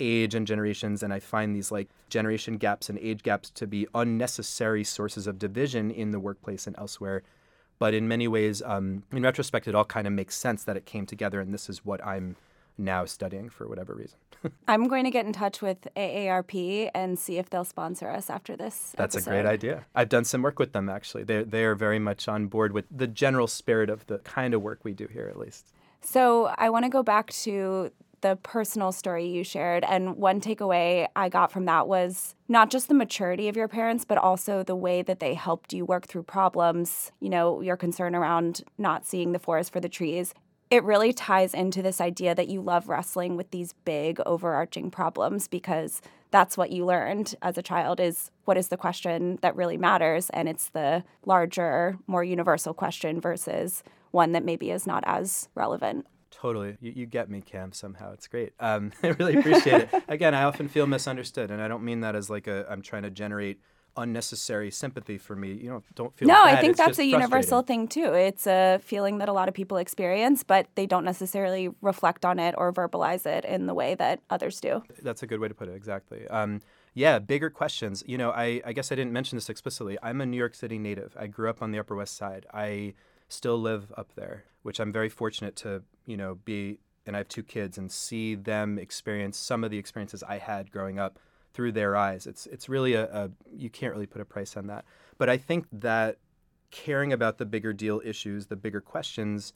age 0.00 0.34
and 0.34 0.46
generations. 0.46 1.02
And 1.02 1.12
I 1.12 1.20
find 1.20 1.54
these 1.54 1.70
like 1.70 1.88
generation 2.08 2.56
gaps 2.56 2.88
and 2.88 2.98
age 2.98 3.22
gaps 3.22 3.50
to 3.50 3.66
be 3.66 3.86
unnecessary 3.94 4.84
sources 4.84 5.26
of 5.26 5.38
division 5.38 5.90
in 5.90 6.10
the 6.10 6.20
workplace 6.20 6.66
and 6.66 6.76
elsewhere. 6.78 7.22
But 7.78 7.94
in 7.94 8.08
many 8.08 8.28
ways, 8.28 8.62
um, 8.62 9.02
in 9.12 9.22
retrospect, 9.22 9.66
it 9.66 9.74
all 9.74 9.84
kind 9.84 10.06
of 10.06 10.12
makes 10.12 10.36
sense 10.36 10.64
that 10.64 10.76
it 10.76 10.86
came 10.86 11.06
together, 11.06 11.40
and 11.40 11.52
this 11.52 11.68
is 11.68 11.84
what 11.84 12.04
I'm 12.04 12.36
now 12.76 13.04
studying 13.04 13.48
for 13.48 13.68
whatever 13.68 13.94
reason. 13.94 14.18
I'm 14.68 14.88
going 14.88 15.04
to 15.04 15.10
get 15.10 15.26
in 15.26 15.32
touch 15.32 15.62
with 15.62 15.88
AARP 15.96 16.90
and 16.94 17.18
see 17.18 17.38
if 17.38 17.50
they'll 17.50 17.64
sponsor 17.64 18.08
us 18.08 18.28
after 18.28 18.56
this. 18.56 18.94
That's 18.96 19.16
episode. 19.16 19.30
a 19.30 19.34
great 19.34 19.46
idea. 19.46 19.86
I've 19.94 20.08
done 20.08 20.24
some 20.24 20.42
work 20.42 20.58
with 20.58 20.72
them 20.72 20.88
actually. 20.88 21.24
They 21.24 21.44
they 21.44 21.64
are 21.64 21.74
very 21.74 21.98
much 21.98 22.28
on 22.28 22.46
board 22.46 22.72
with 22.72 22.84
the 22.90 23.06
general 23.06 23.46
spirit 23.46 23.90
of 23.90 24.06
the 24.06 24.18
kind 24.18 24.54
of 24.54 24.62
work 24.62 24.80
we 24.82 24.92
do 24.92 25.06
here, 25.06 25.28
at 25.28 25.38
least. 25.38 25.72
So 26.00 26.54
I 26.58 26.68
want 26.70 26.84
to 26.84 26.90
go 26.90 27.02
back 27.02 27.30
to 27.30 27.90
the 28.24 28.36
personal 28.36 28.90
story 28.90 29.26
you 29.26 29.44
shared. 29.44 29.84
And 29.84 30.16
one 30.16 30.40
takeaway 30.40 31.06
I 31.14 31.28
got 31.28 31.52
from 31.52 31.66
that 31.66 31.86
was 31.86 32.34
not 32.48 32.70
just 32.70 32.88
the 32.88 32.94
maturity 32.94 33.48
of 33.48 33.56
your 33.56 33.68
parents, 33.68 34.06
but 34.06 34.16
also 34.16 34.62
the 34.62 34.74
way 34.74 35.02
that 35.02 35.20
they 35.20 35.34
helped 35.34 35.74
you 35.74 35.84
work 35.84 36.06
through 36.06 36.22
problems. 36.22 37.12
You 37.20 37.28
know, 37.28 37.60
your 37.60 37.76
concern 37.76 38.14
around 38.14 38.62
not 38.78 39.04
seeing 39.04 39.32
the 39.32 39.38
forest 39.38 39.74
for 39.74 39.80
the 39.80 39.90
trees. 39.90 40.32
It 40.74 40.82
really 40.82 41.12
ties 41.12 41.54
into 41.54 41.82
this 41.82 42.00
idea 42.00 42.34
that 42.34 42.48
you 42.48 42.60
love 42.60 42.88
wrestling 42.88 43.36
with 43.36 43.52
these 43.52 43.74
big 43.84 44.18
overarching 44.26 44.90
problems 44.90 45.46
because 45.46 46.02
that's 46.32 46.56
what 46.56 46.72
you 46.72 46.84
learned 46.84 47.36
as 47.42 47.56
a 47.56 47.62
child 47.62 48.00
is 48.00 48.32
what 48.44 48.56
is 48.56 48.66
the 48.66 48.76
question 48.76 49.38
that 49.40 49.54
really 49.54 49.76
matters 49.76 50.30
and 50.30 50.48
it's 50.48 50.70
the 50.70 51.04
larger 51.26 51.96
more 52.08 52.24
universal 52.24 52.74
question 52.74 53.20
versus 53.20 53.84
one 54.10 54.32
that 54.32 54.44
maybe 54.44 54.72
is 54.72 54.84
not 54.84 55.04
as 55.06 55.48
relevant 55.54 56.06
Totally. 56.32 56.76
You, 56.80 56.92
you 56.96 57.06
get 57.06 57.30
me, 57.30 57.40
Cam, 57.40 57.72
somehow. 57.72 58.12
It's 58.12 58.26
great. 58.26 58.54
Um, 58.58 58.90
I 59.04 59.10
really 59.10 59.36
appreciate 59.36 59.82
it. 59.82 60.04
Again, 60.08 60.34
I 60.34 60.42
often 60.42 60.66
feel 60.66 60.84
misunderstood, 60.84 61.52
and 61.52 61.62
I 61.62 61.68
don't 61.68 61.84
mean 61.84 62.00
that 62.00 62.16
as 62.16 62.28
like 62.28 62.48
a, 62.48 62.66
I'm 62.68 62.82
trying 62.82 63.04
to 63.04 63.10
generate 63.10 63.60
unnecessary 63.96 64.70
sympathy 64.70 65.18
for 65.18 65.36
me. 65.36 65.52
You 65.52 65.70
know, 65.70 65.82
don't 65.94 66.14
feel 66.16 66.28
No, 66.28 66.34
bad. 66.34 66.58
I 66.58 66.60
think 66.60 66.70
It's 66.72 66.78
that's 66.78 66.98
a 66.98 67.04
universal 67.04 67.62
thing 67.62 67.88
too. 67.88 68.12
It's 68.12 68.46
a 68.46 68.78
feeling 68.82 69.18
that 69.18 69.28
a 69.28 69.32
lot 69.32 69.48
of 69.48 69.54
people 69.54 69.76
experience, 69.76 70.42
but 70.42 70.66
they 70.74 70.86
don't 70.86 71.04
necessarily 71.04 71.70
reflect 71.80 72.24
on 72.24 72.38
it 72.38 72.54
or 72.58 72.72
verbalize 72.72 73.26
it 73.26 73.44
in 73.44 73.66
the 73.66 73.74
way 73.74 73.94
that 73.94 74.20
others 74.30 74.60
do. 74.60 74.82
That's 75.02 75.22
a 75.22 75.26
good 75.26 75.40
way 75.40 75.48
to 75.48 75.54
put 75.54 75.68
it. 75.68 75.74
Exactly. 75.74 76.26
Um, 76.28 76.60
yeah, 76.94 77.18
bigger 77.18 77.50
questions. 77.50 78.04
You 78.06 78.18
know, 78.18 78.30
I, 78.30 78.60
I 78.64 78.72
guess 78.72 78.92
I 78.92 78.94
didn't 78.94 79.12
mention 79.12 79.36
this 79.36 79.48
explicitly. 79.48 79.98
I'm 80.02 80.20
a 80.20 80.26
New 80.26 80.36
York 80.36 80.54
City 80.54 80.78
native. 80.78 81.16
I 81.18 81.26
grew 81.26 81.48
up 81.50 81.60
on 81.62 81.72
the 81.72 81.78
Upper 81.78 81.96
West 81.96 82.16
Side. 82.16 82.46
I 82.52 82.94
still 83.28 83.58
live 83.60 83.92
up 83.96 84.14
there, 84.14 84.44
which 84.62 84.78
I'm 84.78 84.92
very 84.92 85.08
fortunate 85.08 85.56
to, 85.56 85.82
you 86.06 86.16
know, 86.16 86.36
be, 86.44 86.78
and 87.06 87.16
I 87.16 87.18
have 87.18 87.28
two 87.28 87.42
kids 87.42 87.78
and 87.78 87.90
see 87.90 88.34
them 88.34 88.78
experience 88.78 89.36
some 89.36 89.64
of 89.64 89.70
the 89.70 89.78
experiences 89.78 90.22
I 90.22 90.38
had 90.38 90.70
growing 90.70 90.98
up 90.98 91.18
through 91.54 91.72
their 91.72 91.96
eyes. 91.96 92.26
It's 92.26 92.46
it's 92.46 92.68
really 92.68 92.94
a, 92.94 93.04
a 93.04 93.30
you 93.56 93.70
can't 93.70 93.94
really 93.94 94.06
put 94.06 94.20
a 94.20 94.24
price 94.24 94.56
on 94.56 94.66
that. 94.66 94.84
But 95.16 95.30
I 95.30 95.38
think 95.38 95.66
that 95.72 96.18
caring 96.70 97.12
about 97.12 97.38
the 97.38 97.46
bigger 97.46 97.72
deal 97.72 98.02
issues, 98.04 98.46
the 98.46 98.56
bigger 98.56 98.80
questions, 98.80 99.54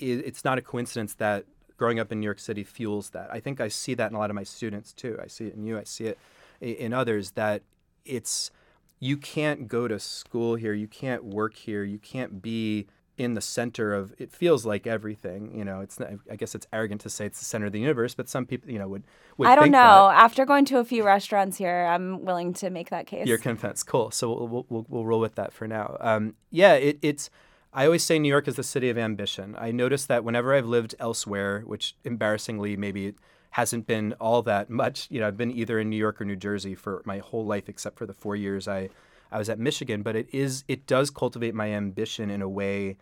i 0.00 0.04
it's 0.04 0.44
not 0.44 0.56
a 0.56 0.62
coincidence 0.62 1.14
that 1.14 1.44
growing 1.76 1.98
up 1.98 2.12
in 2.12 2.20
New 2.20 2.24
York 2.24 2.38
City 2.38 2.62
fuels 2.62 3.10
that. 3.10 3.28
I 3.32 3.40
think 3.40 3.60
I 3.60 3.68
see 3.68 3.94
that 3.94 4.10
in 4.10 4.16
a 4.16 4.18
lot 4.18 4.30
of 4.30 4.36
my 4.36 4.44
students 4.44 4.92
too. 4.92 5.18
I 5.22 5.26
see 5.26 5.46
it 5.46 5.54
in 5.54 5.64
you. 5.64 5.76
I 5.78 5.84
see 5.84 6.06
it 6.06 6.18
in 6.60 6.92
others 6.92 7.32
that 7.32 7.62
it's 8.04 8.52
you 9.00 9.16
can't 9.16 9.66
go 9.66 9.88
to 9.88 9.98
school 9.98 10.54
here, 10.54 10.72
you 10.72 10.86
can't 10.86 11.24
work 11.24 11.56
here, 11.56 11.82
you 11.82 11.98
can't 11.98 12.40
be 12.40 12.86
in 13.18 13.34
the 13.34 13.40
center 13.40 13.92
of 13.94 14.14
it 14.18 14.32
feels 14.32 14.64
like 14.64 14.86
everything 14.86 15.54
you 15.54 15.64
know 15.64 15.80
it's 15.80 16.00
not, 16.00 16.08
i 16.30 16.34
guess 16.34 16.54
it's 16.54 16.66
arrogant 16.72 17.00
to 17.00 17.10
say 17.10 17.26
it's 17.26 17.38
the 17.38 17.44
center 17.44 17.66
of 17.66 17.72
the 17.72 17.78
universe 17.78 18.14
but 18.14 18.26
some 18.28 18.46
people 18.46 18.70
you 18.70 18.78
know 18.78 18.88
would, 18.88 19.02
would 19.36 19.48
I 19.48 19.54
don't 19.54 19.70
know. 19.70 20.08
that. 20.08 20.22
After 20.22 20.44
going 20.44 20.64
to 20.66 20.78
a 20.78 20.84
few 20.84 21.04
restaurants 21.04 21.56
here, 21.56 21.86
I'm 21.86 22.24
willing 22.24 22.52
to 22.54 22.70
make 22.70 22.90
that 22.90 23.06
case. 23.06 23.26
You're 23.26 23.38
convinced. 23.38 23.86
Cool. 23.86 24.10
So 24.10 24.28
we'll, 24.28 24.48
we'll, 24.48 24.66
we'll, 24.68 24.86
we'll 24.88 25.06
roll 25.06 25.20
with 25.20 25.34
that 25.36 25.52
for 25.52 25.66
now. 25.66 25.96
Um, 26.00 26.34
yeah, 26.50 26.74
it, 26.74 26.98
it's. 27.02 27.30
I 27.74 27.86
always 27.86 28.04
say 28.04 28.18
New 28.18 28.28
York 28.28 28.48
is 28.48 28.56
the 28.56 28.62
city 28.62 28.90
of 28.90 28.98
ambition. 28.98 29.56
I 29.58 29.70
notice 29.70 30.04
that 30.04 30.24
whenever 30.24 30.54
I've 30.54 30.66
lived 30.66 30.94
elsewhere, 30.98 31.62
which 31.64 31.96
embarrassingly 32.04 32.76
maybe 32.76 33.06
it 33.06 33.14
hasn't 33.52 33.86
been 33.86 34.12
all 34.20 34.42
that 34.42 34.68
much. 34.68 35.06
You 35.10 35.20
know, 35.20 35.28
I've 35.28 35.38
been 35.38 35.50
either 35.50 35.78
in 35.78 35.88
New 35.88 35.96
York 35.96 36.20
or 36.20 36.26
New 36.26 36.36
Jersey 36.36 36.74
for 36.74 37.00
my 37.06 37.18
whole 37.18 37.46
life, 37.46 37.70
except 37.70 37.96
for 37.96 38.04
the 38.04 38.12
four 38.12 38.36
years 38.36 38.68
I, 38.68 38.90
I 39.32 39.38
was 39.38 39.48
at 39.48 39.58
Michigan. 39.58 40.02
But 40.02 40.16
it 40.16 40.28
is 40.32 40.64
it 40.68 40.86
does 40.86 41.10
cultivate 41.10 41.54
my 41.54 41.70
ambition 41.70 42.30
in 42.30 42.42
a 42.42 42.48
way 42.48 42.96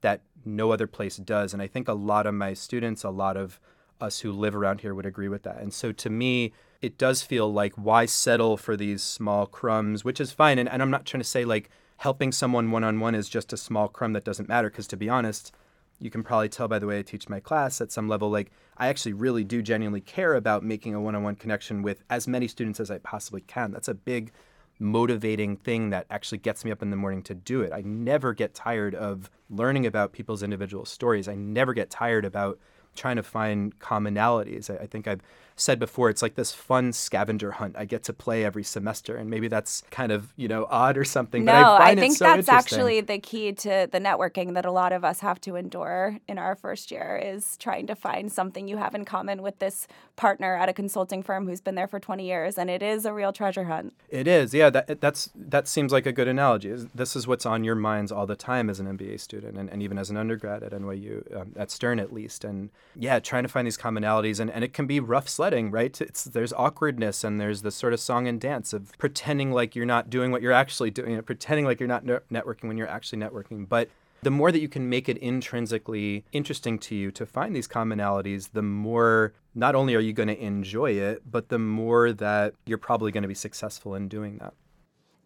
that 0.00 0.22
no 0.44 0.72
other 0.72 0.86
place 0.86 1.16
does. 1.16 1.52
And 1.52 1.62
I 1.62 1.66
think 1.66 1.88
a 1.88 1.94
lot 1.94 2.26
of 2.26 2.34
my 2.34 2.54
students, 2.54 3.04
a 3.04 3.10
lot 3.10 3.36
of 3.36 3.60
us 4.00 4.20
who 4.20 4.32
live 4.32 4.56
around 4.56 4.80
here 4.80 4.94
would 4.94 5.06
agree 5.06 5.28
with 5.28 5.42
that. 5.42 5.58
And 5.58 5.72
so 5.74 5.92
to 5.92 6.10
me, 6.10 6.52
it 6.80 6.96
does 6.96 7.22
feel 7.22 7.52
like 7.52 7.74
why 7.74 8.06
settle 8.06 8.56
for 8.56 8.76
these 8.76 9.02
small 9.02 9.46
crumbs, 9.46 10.04
which 10.04 10.20
is 10.20 10.32
fine. 10.32 10.58
And, 10.58 10.68
and 10.68 10.80
I'm 10.80 10.90
not 10.90 11.04
trying 11.04 11.22
to 11.22 11.28
say 11.28 11.44
like 11.44 11.68
helping 11.98 12.32
someone 12.32 12.70
one 12.70 12.84
on 12.84 13.00
one 13.00 13.14
is 13.14 13.28
just 13.28 13.52
a 13.52 13.58
small 13.58 13.88
crumb 13.88 14.14
that 14.14 14.24
doesn't 14.24 14.48
matter. 14.48 14.70
Because 14.70 14.86
to 14.88 14.96
be 14.96 15.08
honest, 15.08 15.52
you 15.98 16.10
can 16.10 16.22
probably 16.22 16.48
tell 16.48 16.66
by 16.66 16.78
the 16.78 16.86
way 16.86 16.98
I 16.98 17.02
teach 17.02 17.28
my 17.28 17.40
class 17.40 17.80
at 17.80 17.92
some 17.92 18.08
level, 18.08 18.30
like 18.30 18.50
I 18.78 18.88
actually 18.88 19.12
really 19.12 19.44
do 19.44 19.60
genuinely 19.60 20.00
care 20.00 20.34
about 20.34 20.64
making 20.64 20.94
a 20.94 21.00
one 21.00 21.14
on 21.14 21.22
one 21.22 21.36
connection 21.36 21.82
with 21.82 22.02
as 22.08 22.26
many 22.26 22.48
students 22.48 22.80
as 22.80 22.90
I 22.90 22.98
possibly 22.98 23.42
can. 23.42 23.70
That's 23.70 23.88
a 23.88 23.94
big 23.94 24.32
motivating 24.80 25.56
thing 25.56 25.90
that 25.90 26.06
actually 26.10 26.38
gets 26.38 26.64
me 26.64 26.70
up 26.70 26.82
in 26.82 26.90
the 26.90 26.96
morning 26.96 27.22
to 27.22 27.34
do 27.34 27.60
it. 27.60 27.72
I 27.72 27.82
never 27.82 28.32
get 28.32 28.54
tired 28.54 28.94
of 28.94 29.30
learning 29.48 29.86
about 29.86 30.12
people's 30.12 30.42
individual 30.42 30.84
stories. 30.84 31.28
I 31.28 31.34
never 31.34 31.74
get 31.74 31.90
tired 31.90 32.24
about 32.24 32.58
trying 32.96 33.16
to 33.16 33.22
find 33.22 33.78
commonalities. 33.78 34.70
I, 34.70 34.84
I 34.84 34.86
think 34.86 35.06
I've 35.06 35.20
said 35.60 35.78
before, 35.78 36.10
it's 36.10 36.22
like 36.22 36.34
this 36.34 36.52
fun 36.52 36.92
scavenger 36.92 37.52
hunt 37.52 37.76
I 37.78 37.84
get 37.84 38.02
to 38.04 38.12
play 38.12 38.44
every 38.44 38.64
semester, 38.64 39.16
and 39.16 39.28
maybe 39.28 39.48
that's 39.48 39.82
kind 39.90 40.12
of 40.12 40.32
you 40.36 40.48
know 40.48 40.66
odd 40.70 40.96
or 40.96 41.04
something. 41.04 41.44
No, 41.44 41.52
but 41.52 41.82
I, 41.82 41.90
I, 41.90 41.94
think 41.94 42.14
it 42.14 42.18
so 42.18 42.24
that's 42.24 42.48
actually 42.48 43.00
the 43.00 43.18
key 43.18 43.52
to 43.52 43.88
the 43.90 44.00
networking 44.00 44.54
that 44.54 44.64
a 44.64 44.72
lot 44.72 44.92
of 44.92 45.04
us 45.04 45.20
have 45.20 45.40
to 45.42 45.56
endure 45.56 46.18
in 46.28 46.38
our 46.38 46.54
first 46.54 46.90
year 46.90 47.20
is 47.22 47.56
trying 47.58 47.86
to 47.86 47.94
find 47.94 48.32
something 48.32 48.68
you 48.68 48.76
have 48.76 48.94
in 48.94 49.04
common 49.04 49.42
with 49.42 49.58
this 49.58 49.86
partner 50.16 50.56
at 50.56 50.68
a 50.68 50.72
consulting 50.72 51.22
firm 51.22 51.46
who's 51.46 51.60
been 51.60 51.74
there 51.74 51.88
for 51.88 51.98
20 51.98 52.26
years 52.26 52.58
and 52.58 52.68
it 52.70 52.82
is 52.82 53.04
a 53.04 53.12
real 53.12 53.32
treasure 53.32 53.64
hunt. 53.64 53.94
It 54.08 54.26
is, 54.26 54.54
yeah. 54.54 54.70
That 54.70 55.00
that's 55.00 55.30
that 55.34 55.68
seems 55.68 55.92
like 55.92 56.06
a 56.06 56.12
good 56.12 56.28
analogy. 56.28 56.72
This 56.94 57.16
is 57.16 57.26
what's 57.26 57.46
on 57.46 57.64
your 57.64 57.74
minds 57.74 58.12
all 58.12 58.26
the 58.26 58.36
time 58.36 58.70
as 58.70 58.80
an 58.80 58.86
MBA 58.86 59.20
student, 59.20 59.56
and, 59.56 59.68
and 59.70 59.82
even 59.82 59.98
as 59.98 60.10
an 60.10 60.16
undergrad 60.16 60.62
at 60.62 60.72
NYU, 60.72 61.36
um, 61.36 61.52
at 61.56 61.70
Stern 61.70 61.98
at 62.00 62.12
least. 62.12 62.44
And 62.44 62.70
yeah, 62.94 63.18
trying 63.18 63.42
to 63.42 63.48
find 63.48 63.66
these 63.66 63.78
commonalities, 63.78 64.40
and, 64.40 64.50
and 64.50 64.64
it 64.64 64.72
can 64.72 64.86
be 64.86 65.00
rough 65.00 65.28
sledding, 65.28 65.49
right? 65.50 66.00
It's 66.00 66.24
there's 66.24 66.52
awkwardness, 66.52 67.24
and 67.24 67.40
there's 67.40 67.62
this 67.62 67.74
sort 67.74 67.92
of 67.92 68.00
song 68.00 68.28
and 68.28 68.40
dance 68.40 68.72
of 68.72 68.96
pretending 68.98 69.52
like 69.52 69.74
you're 69.74 69.86
not 69.86 70.10
doing 70.10 70.30
what 70.30 70.42
you're 70.42 70.52
actually 70.52 70.90
doing, 70.90 71.10
you 71.10 71.16
know, 71.16 71.22
pretending 71.22 71.64
like 71.64 71.80
you're 71.80 71.88
not 71.88 72.04
ne- 72.04 72.18
networking 72.30 72.68
when 72.68 72.76
you're 72.76 72.88
actually 72.88 73.18
networking, 73.18 73.68
but 73.68 73.88
the 74.22 74.30
more 74.30 74.52
that 74.52 74.60
you 74.60 74.68
can 74.68 74.88
make 74.88 75.08
it 75.08 75.16
intrinsically 75.18 76.24
interesting 76.32 76.78
to 76.78 76.94
you 76.94 77.10
to 77.12 77.24
find 77.24 77.56
these 77.56 77.66
commonalities, 77.66 78.50
the 78.52 78.62
more 78.62 79.32
not 79.54 79.74
only 79.74 79.94
are 79.94 80.00
you 80.00 80.12
going 80.12 80.28
to 80.28 80.38
enjoy 80.38 80.92
it, 80.92 81.22
but 81.30 81.48
the 81.48 81.58
more 81.58 82.12
that 82.12 82.54
you're 82.66 82.78
probably 82.78 83.10
going 83.12 83.22
to 83.22 83.28
be 83.28 83.34
successful 83.34 83.94
in 83.94 84.08
doing 84.08 84.38
that. 84.38 84.54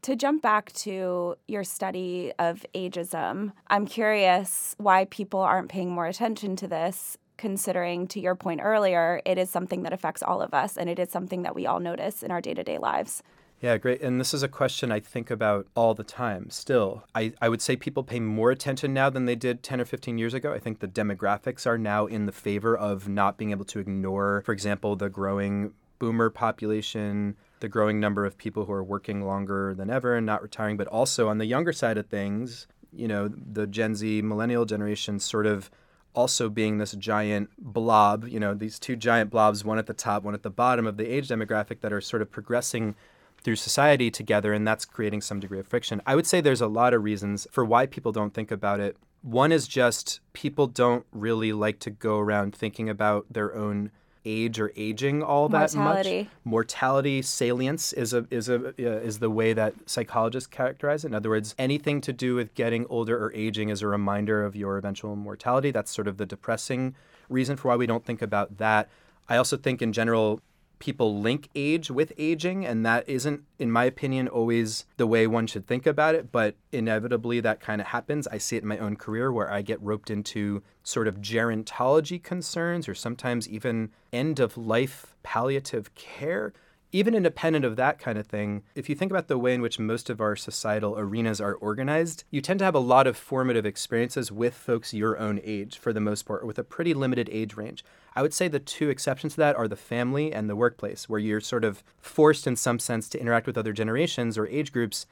To 0.03 0.15
jump 0.15 0.43
back 0.43 0.71
to 0.75 1.35
your 1.49 1.65
study 1.65 2.31
of 2.39 2.65
ageism, 2.75 3.53
I'm 3.69 3.87
curious 3.87 4.75
why 4.77 5.07
people 5.07 5.41
aren't 5.41 5.71
paying 5.71 5.91
more 5.91 6.07
attention 6.07 6.57
to 6.57 6.69
this, 6.69 7.17
considering, 7.37 8.07
to 8.09 8.21
your 8.21 8.35
point 8.35 8.61
earlier, 8.63 9.21
it 9.25 9.39
is 9.39 9.51
something 9.51 9.83
that 9.83 9.93
affects 9.93 10.23
all 10.23 10.41
of 10.43 10.55
us 10.55 10.77
and 10.77 10.89
it 10.89 10.99
is 10.99 11.11
something 11.11 11.43
that 11.43 11.55
we 11.55 11.67
all 11.67 11.81
notice 11.81 12.23
in 12.23 12.31
our 12.31 12.41
day 12.41 12.55
to 12.55 12.65
day 12.65 12.79
lives. 12.79 13.23
Yeah, 13.61 13.79
great. 13.79 14.03
And 14.03 14.21
this 14.21 14.35
is 14.35 14.43
a 14.43 14.49
question 14.49 14.93
I 14.93 15.01
think 15.01 15.31
about 15.31 15.67
all 15.75 15.95
the 15.95 16.05
time 16.05 16.51
still. 16.51 17.05
I, 17.15 17.33
I 17.41 17.49
would 17.49 17.63
say 17.63 17.77
people 17.77 18.03
pay 18.03 18.21
more 18.21 18.51
attention 18.51 18.93
now 18.93 19.09
than 19.09 19.25
they 19.25 19.37
did 19.37 19.63
10 19.63 19.81
or 19.81 19.85
15 19.87 20.19
years 20.19 20.35
ago. 20.35 20.53
I 20.53 20.59
think 20.59 20.81
the 20.81 20.89
demographics 20.89 21.67
are 21.67 21.79
now 21.79 22.07
in 22.07 22.27
the 22.27 22.33
favor 22.33 22.77
of 22.77 23.09
not 23.09 23.39
being 23.39 23.53
able 23.53 23.65
to 23.67 23.79
ignore, 23.79 24.43
for 24.45 24.53
example, 24.53 24.97
the 24.97 25.09
growing 25.09 25.73
boomer 25.99 26.29
population, 26.29 27.37
the 27.61 27.69
growing 27.69 28.01
number 28.01 28.27
of 28.27 28.37
people 28.37 28.67
who 28.67 28.73
are 28.73 28.85
working 28.85 29.25
longer 29.25 29.75
than 29.75 29.89
ever 29.89 30.17
and 30.17 30.27
not 30.27 30.43
retiring, 30.43 30.77
but 30.77 30.89
also 30.89 31.29
on 31.29 31.39
the 31.39 31.47
younger 31.47 31.73
side 31.73 31.97
of 31.97 32.07
things, 32.07 32.67
you 32.93 33.09
know, 33.09 33.29
the 33.29 33.67
Gen 33.67 33.95
Z 33.95 34.21
millennial 34.21 34.67
generation 34.67 35.19
sort 35.19 35.47
of 35.47 35.71
also 36.15 36.49
being 36.49 36.79
this 36.79 36.93
giant 36.93 37.51
blob, 37.59 38.27
you 38.29 38.41
know, 38.41 38.55
these 38.55 38.79
two 38.79 38.97
giant 38.97 39.31
blobs, 39.31 39.65
one 39.65 39.79
at 39.79 39.87
the 39.87 39.95
top, 39.95 40.23
one 40.23 40.35
at 40.35 40.43
the 40.43 40.51
bottom 40.51 40.87
of 40.87 40.97
the 40.97 41.07
age 41.07 41.29
demographic 41.29 41.81
that 41.81 41.93
are 41.93 42.01
sort 42.01 42.23
of 42.23 42.31
progressing 42.31 42.95
through 43.43 43.57
society 43.57 44.11
together, 44.11 44.55
and 44.55 44.67
that's 44.67 44.85
creating 44.85 45.21
some 45.21 45.39
degree 45.41 45.59
of 45.59 45.67
friction. 45.67 46.01
I 46.07 46.15
would 46.15 46.27
say 46.27 46.41
there's 46.41 46.63
a 46.63 46.67
lot 46.67 46.95
of 46.95 47.05
reasons 47.05 47.47
for 47.51 47.65
why 47.65 47.85
people 47.87 48.13
don't 48.13 48.33
think 48.33 48.51
about 48.51 48.81
it 48.81 48.97
One 49.25 49.53
is 49.53 49.67
just 49.67 50.21
people 50.35 50.67
don't 50.67 51.07
really 51.11 51.55
like 51.55 51.79
to 51.81 51.91
go 51.91 52.19
around 52.19 52.55
thinking 52.55 52.91
about 52.91 53.25
their 53.31 53.55
own 53.55 53.91
age 54.25 54.59
or 54.59 54.73
aging 54.77 55.23
all 55.23 55.49
that 55.49 55.75
Mortality. 55.75 56.23
much. 56.23 56.29
Mortality 56.45 57.23
salience 57.23 57.93
is 57.93 58.13
a 58.13 58.27
is 58.31 58.49
a 58.49 58.69
uh, 58.69 58.73
is 58.79 59.19
the 59.19 59.31
way 59.31 59.53
that 59.53 59.75
psychologists 59.87 60.47
characterize 60.47 61.05
it. 61.05 61.09
In 61.09 61.15
other 61.15 61.31
words, 61.31 61.55
anything 61.59 62.01
to 62.03 62.13
do 62.13 62.35
with 62.35 62.55
getting 62.55 62.87
older 62.89 63.23
or 63.23 63.33
aging 63.35 63.69
is 63.69 63.83
a 63.83 63.87
reminder 63.87 64.45
of 64.45 64.57
your 64.57 64.79
eventual 64.79 65.17
mortality. 65.17 65.71
That's 65.71 65.91
sort 65.91 66.09
of 66.09 66.17
the 66.17 66.27
depressing 66.27 66.95
reason 67.29 67.57
for 67.57 67.69
why 67.69 67.77
we 67.77 67.87
don't 67.87 68.05
think 68.05 68.23
about 68.23 68.59
that. 68.59 68.89
I 69.29 69.37
also 69.37 69.57
think 69.57 69.81
in 69.81 69.93
general 69.93 70.41
people 70.85 71.19
link 71.19 71.49
age 71.55 71.91
with 71.91 72.13
aging, 72.19 72.67
and 72.67 72.85
that 72.85 73.09
isn't, 73.09 73.43
in 73.59 73.71
my 73.71 73.85
opinion, 73.85 74.29
always 74.29 74.85
the 74.99 75.07
way 75.07 75.27
one 75.27 75.47
should 75.47 75.67
think 75.67 75.87
about 75.87 76.15
it. 76.15 76.31
But 76.31 76.57
inevitably, 76.73 77.41
that 77.41 77.59
kind 77.59 77.81
of 77.81 77.87
happens. 77.87 78.29
I 78.29 78.37
see 78.37 78.57
it 78.57 78.65
in 78.65 78.69
my 78.69 78.77
own 78.77 78.97
career 78.97 79.33
where 79.33 79.51
I 79.51 79.63
get 79.63 79.81
roped 79.81 80.11
into 80.11 80.63
sort 80.83 81.09
of 81.09 81.23
gerontology 81.23 82.23
concerns 82.23 82.87
or 82.87 82.95
sometimes 82.95 83.49
even 83.49 83.93
end 84.13 84.39
of 84.39 84.59
life 84.59 85.17
palliative 85.23 85.95
care. 85.95 86.53
Even 86.95 87.17
independent 87.17 87.65
of 87.65 87.75
that 87.75 87.99
kind 87.99 88.17
of 88.17 88.29
thing, 88.29 88.63
if 88.77 88.89
you 88.89 88.95
think 88.95 89.11
about 89.11 89.27
the 89.27 89.37
way 89.37 89.53
in 89.53 89.61
which 89.61 89.81
most 89.81 90.09
of 90.09 90.21
our 90.21 90.37
societal 90.37 90.97
arenas 90.97 91.41
are 91.41 91.55
organized, 91.55 92.23
you 92.31 92.41
tend 92.41 92.61
to 92.61 92.65
have 92.65 92.77
a 92.77 92.79
lot 92.79 93.09
of 93.09 93.17
formative 93.17 93.67
experiences 93.67 94.31
with 94.31 94.55
folks 94.55 94.95
your 94.95 95.19
own 95.19 95.41
age 95.43 95.77
for 95.77 95.93
the 95.93 95.99
most 95.99 96.23
part, 96.23 96.47
with 96.47 96.57
a 96.57 96.63
pretty 96.63 96.95
limited 96.95 97.29
age 97.33 97.57
range. 97.57 97.85
I 98.15 98.23
would 98.23 98.33
say 98.33 98.47
the 98.47 98.61
two 98.61 98.91
exceptions 98.91 99.33
to 99.35 99.41
that 99.41 99.57
are 99.57 99.67
the 99.67 99.75
family 99.75 100.33
and 100.33 100.49
the 100.49 100.55
workplace, 100.55 101.09
where 101.09 101.19
you're 101.19 101.41
sort 101.41 101.65
of 101.65 101.83
forced 101.99 102.47
in 102.47 102.55
some 102.55 102.79
sense 102.79 103.09
to 103.09 103.21
interact 103.21 103.49
with 103.49 103.59
other 103.59 103.73
generations 103.73 104.39
or 104.39 104.47
age 104.47 104.71
groups. 104.71 105.05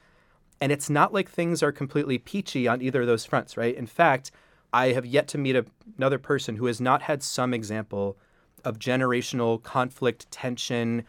And 0.61 0.71
it's 0.71 0.89
not 0.89 1.13
like 1.13 1.29
things 1.29 1.61
are 1.61 1.73
completely 1.73 2.17
peachy 2.17 2.65
on 2.65 2.81
either 2.81 3.01
of 3.01 3.07
those 3.07 3.25
fronts, 3.25 3.57
right? 3.57 3.75
In 3.75 3.87
fact, 3.87 4.31
I 4.71 4.93
have 4.93 5.05
yet 5.05 5.27
to 5.27 5.37
meet 5.37 5.57
a, 5.57 5.65
another 5.97 6.17
person 6.17 6.55
who 6.55 6.67
has 6.67 6.79
not 6.79 7.01
had 7.01 7.21
some 7.21 7.53
example 7.53 8.15
of 8.63 8.79
generational 8.79 9.61
conflict, 9.61 10.31
tension, 10.31 11.03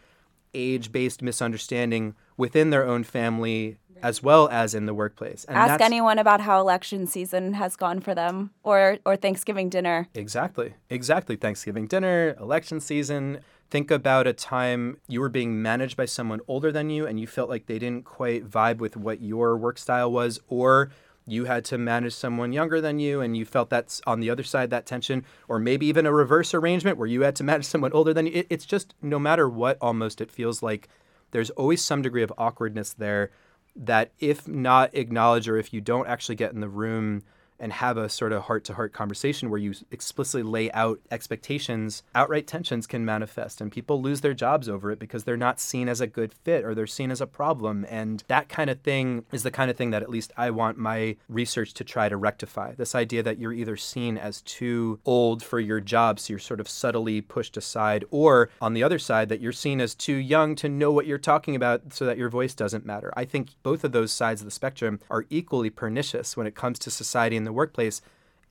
age 0.55 0.93
based 0.93 1.23
misunderstanding 1.23 2.14
within 2.37 2.71
their 2.71 2.87
own 2.87 3.05
family 3.05 3.79
as 4.05 4.23
well 4.23 4.49
as 4.51 4.75
in 4.75 4.85
the 4.85 4.93
workplace. 4.93 5.45
And 5.45 5.57
Ask 5.57 5.81
anyone 5.81 6.19
about 6.19 6.43
how 6.43 6.61
election 6.61 7.07
season 7.07 7.55
has 7.55 7.75
gone 7.75 8.01
for 8.01 8.14
them 8.14 8.51
or, 8.62 8.99
or 9.07 9.17
Thanksgiving 9.17 9.71
dinner. 9.71 10.09
Exactly. 10.14 10.75
Exactly. 10.90 11.37
Thanksgiving 11.37 11.87
dinner, 11.87 12.37
election 12.38 12.81
season. 12.81 13.40
Think 13.71 13.90
about 13.90 14.27
a 14.27 14.35
time 14.35 14.99
you 15.09 15.21
were 15.21 15.31
being 15.31 15.62
managed 15.62 15.97
by 15.97 16.05
someone 16.05 16.40
older 16.47 16.71
than 16.71 16.90
you 16.90 17.07
and 17.07 17.19
you 17.19 17.27
felt 17.27 17.49
like 17.49 17.64
they 17.64 17.79
didn't 17.79 18.05
quite 18.05 18.49
vibe 18.49 18.77
with 18.77 18.95
what 18.95 19.23
your 19.23 19.57
work 19.57 19.79
style 19.79 20.12
was, 20.12 20.38
or 20.49 20.90
you 21.27 21.47
had 21.47 21.65
to 21.65 21.79
manage 21.79 22.15
someone 22.15 22.53
younger 22.53 22.81
than 22.81 22.99
you 22.99 23.21
and 23.21 23.37
you 23.37 23.45
felt 23.45 23.71
that's 23.71 24.01
on 24.07 24.21
the 24.21 24.31
other 24.31 24.43
side 24.43 24.71
that 24.71 24.87
tension 24.87 25.25
or 25.49 25.59
maybe 25.59 25.87
even 25.87 26.07
a 26.07 26.13
reverse 26.13 26.53
arrangement 26.53 26.99
where 26.99 27.07
you 27.07 27.23
had 27.23 27.37
to 27.37 27.45
manage 27.45 27.65
someone 27.65 27.93
older 27.93 28.13
than 28.13 28.27
you. 28.27 28.33
It, 28.35 28.47
it's 28.51 28.67
just 28.67 28.95
no 29.01 29.19
matter 29.19 29.49
what 29.49 29.79
almost 29.81 30.21
it 30.21 30.31
feels 30.31 30.63
like 30.63 30.89
there's 31.31 31.51
always 31.51 31.85
some 31.85 32.03
degree 32.03 32.23
of 32.23 32.33
awkwardness 32.39 32.93
there 32.93 33.31
that 33.77 34.13
if 34.21 34.47
not 34.47 34.95
acknowledged 34.95 35.49
or 35.49 35.57
if 35.57 35.73
you 35.73 35.81
don't 35.81 36.07
actually 36.07 36.37
get 36.37 36.53
in 36.53 36.61
the 36.61 36.69
room 36.69 37.23
and 37.59 37.73
have 37.73 37.97
a 37.97 38.09
sort 38.09 38.33
of 38.33 38.43
heart 38.43 38.64
to 38.64 38.75
heart 38.75 38.93
conversation 38.93 39.51
where 39.51 39.61
you 39.61 39.75
explicitly 39.90 40.43
lay 40.43 40.71
out 40.73 41.01
expectations, 41.11 42.03
outright 42.14 42.47
tensions 42.47 42.87
can 42.87 43.05
manifest 43.05 43.61
and 43.61 43.71
people 43.71 44.01
lose 44.01 44.21
their 44.21 44.35
jobs 44.35 44.69
over 44.69 44.90
it 44.90 44.99
because 44.99 45.25
they're 45.25 45.37
not 45.37 45.61
seen 45.61 45.88
as 45.88 46.01
a 46.01 46.07
good 46.07 46.33
fit 46.33 46.64
or 46.64 46.75
they're 46.75 46.87
seen 46.87 47.11
as 47.11 47.21
a 47.21 47.27
problem. 47.27 47.87
And 47.88 48.25
that 48.29 48.49
kind 48.49 48.71
of 48.71 48.81
thing 48.81 49.25
is 49.33 49.43
the 49.43 49.51
kind 49.51 49.71
of 49.71 49.77
thing 49.77 49.90
that 49.90 50.03
at 50.03 50.11
least 50.11 50.33
I 50.37 50.51
want 50.51 50.79
my 50.79 51.17
research 51.29 51.75
to 51.75 51.85
try 51.85 52.09
to 52.09 52.17
rectify. 52.17 52.75
This 52.75 52.95
idea 52.95 53.23
that 53.23 53.38
you're 53.38 53.53
either 53.53 53.77
seen 53.77 54.19
as 54.19 54.43
too 54.43 54.99
old 55.05 55.43
for 55.43 55.61
your 55.61 55.81
job, 55.81 56.19
so 56.19 56.33
you're 56.33 56.38
sort 56.38 56.61
of 56.61 56.69
subtly 56.69 57.21
pushed 57.21 57.57
aside, 57.57 58.05
or 58.11 58.51
on 58.61 58.75
the 58.75 58.83
other 58.83 58.99
side, 58.99 59.29
that 59.29 59.40
you're 59.40 59.53
seen 59.53 59.81
as 59.81 59.95
too 59.95 60.14
young 60.14 60.55
to 60.57 60.69
know 60.69 60.90
what 60.90 61.07
you're 61.07 61.19
talking 61.19 61.55
about 61.57 61.93
so 61.93 62.05
that 62.05 62.19
your 62.19 62.29
voice 62.29 62.55
doesn't 62.55 62.87
matter. 62.87 63.12
I 63.17 63.25
think 63.25 63.51
both 63.62 63.85
of 63.85 63.93
those 63.93 64.12
sides 64.12 64.40
of 64.40 64.45
the 64.45 64.51
spectrum 64.51 65.01
are 65.11 65.27
equally 65.31 65.71
pernicious 65.71 66.37
when 66.37 66.47
it 66.47 66.55
comes 66.55 66.79
to 66.81 66.90
society 66.90 67.37
in 67.45 67.47
the 67.47 67.53
workplace. 67.53 68.01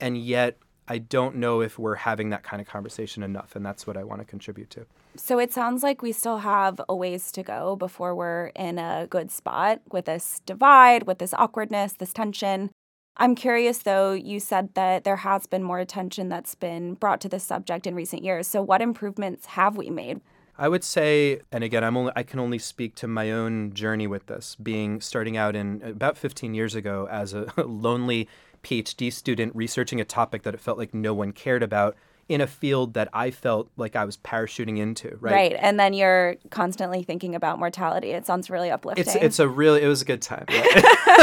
And 0.00 0.16
yet, 0.18 0.58
I 0.86 0.98
don't 0.98 1.36
know 1.36 1.60
if 1.60 1.78
we're 1.78 1.94
having 1.94 2.30
that 2.30 2.42
kind 2.42 2.60
of 2.60 2.68
conversation 2.68 3.22
enough. 3.22 3.56
And 3.56 3.64
that's 3.64 3.86
what 3.86 3.96
I 3.96 4.04
want 4.04 4.20
to 4.20 4.24
contribute 4.24 4.70
to. 4.70 4.86
So 5.16 5.38
it 5.38 5.52
sounds 5.52 5.82
like 5.82 6.02
we 6.02 6.12
still 6.12 6.38
have 6.38 6.80
a 6.88 6.94
ways 6.94 7.30
to 7.32 7.42
go 7.42 7.76
before 7.76 8.14
we're 8.14 8.46
in 8.48 8.78
a 8.78 9.06
good 9.08 9.30
spot 9.30 9.80
with 9.90 10.06
this 10.06 10.40
divide, 10.44 11.04
with 11.04 11.18
this 11.18 11.32
awkwardness, 11.34 11.94
this 11.94 12.12
tension. 12.12 12.70
I'm 13.16 13.36
curious 13.36 13.78
though, 13.78 14.12
you 14.12 14.40
said 14.40 14.74
that 14.74 15.04
there 15.04 15.16
has 15.16 15.46
been 15.46 15.62
more 15.62 15.78
attention 15.78 16.28
that's 16.28 16.56
been 16.56 16.94
brought 16.94 17.20
to 17.20 17.28
this 17.28 17.44
subject 17.44 17.86
in 17.86 17.94
recent 17.94 18.24
years. 18.24 18.48
So 18.48 18.60
what 18.60 18.82
improvements 18.82 19.46
have 19.46 19.76
we 19.76 19.88
made? 19.88 20.20
I 20.56 20.68
would 20.68 20.84
say, 20.84 21.40
and 21.50 21.64
again, 21.64 21.82
I'm 21.82 21.96
only 21.96 22.12
I 22.14 22.22
can 22.22 22.38
only 22.38 22.58
speak 22.58 22.94
to 22.96 23.08
my 23.08 23.32
own 23.32 23.72
journey 23.72 24.06
with 24.06 24.26
this, 24.26 24.56
being 24.56 25.00
starting 25.00 25.36
out 25.36 25.56
in 25.56 25.82
about 25.82 26.16
15 26.16 26.54
years 26.54 26.74
ago 26.74 27.08
as 27.10 27.34
a 27.34 27.52
lonely 27.56 28.28
PhD 28.64 29.12
student 29.12 29.54
researching 29.54 30.00
a 30.00 30.04
topic 30.04 30.42
that 30.42 30.54
it 30.54 30.60
felt 30.60 30.78
like 30.78 30.92
no 30.92 31.14
one 31.14 31.32
cared 31.32 31.62
about 31.62 31.96
in 32.28 32.40
a 32.40 32.46
field 32.46 32.94
that 32.94 33.08
I 33.12 33.30
felt 33.30 33.70
like 33.76 33.94
I 33.96 34.04
was 34.04 34.16
parachuting 34.16 34.78
into, 34.78 35.16
right? 35.20 35.32
Right, 35.32 35.56
and 35.58 35.78
then 35.78 35.92
you're 35.92 36.36
constantly 36.50 37.02
thinking 37.02 37.34
about 37.34 37.58
mortality. 37.58 38.10
It 38.10 38.24
sounds 38.26 38.48
really 38.48 38.70
uplifting. 38.70 39.04
It's 39.04 39.14
it's 39.14 39.38
a 39.38 39.48
really 39.48 39.82
it 39.82 39.88
was 39.88 40.02
a 40.02 40.06
good 40.06 40.22
time. 40.22 40.46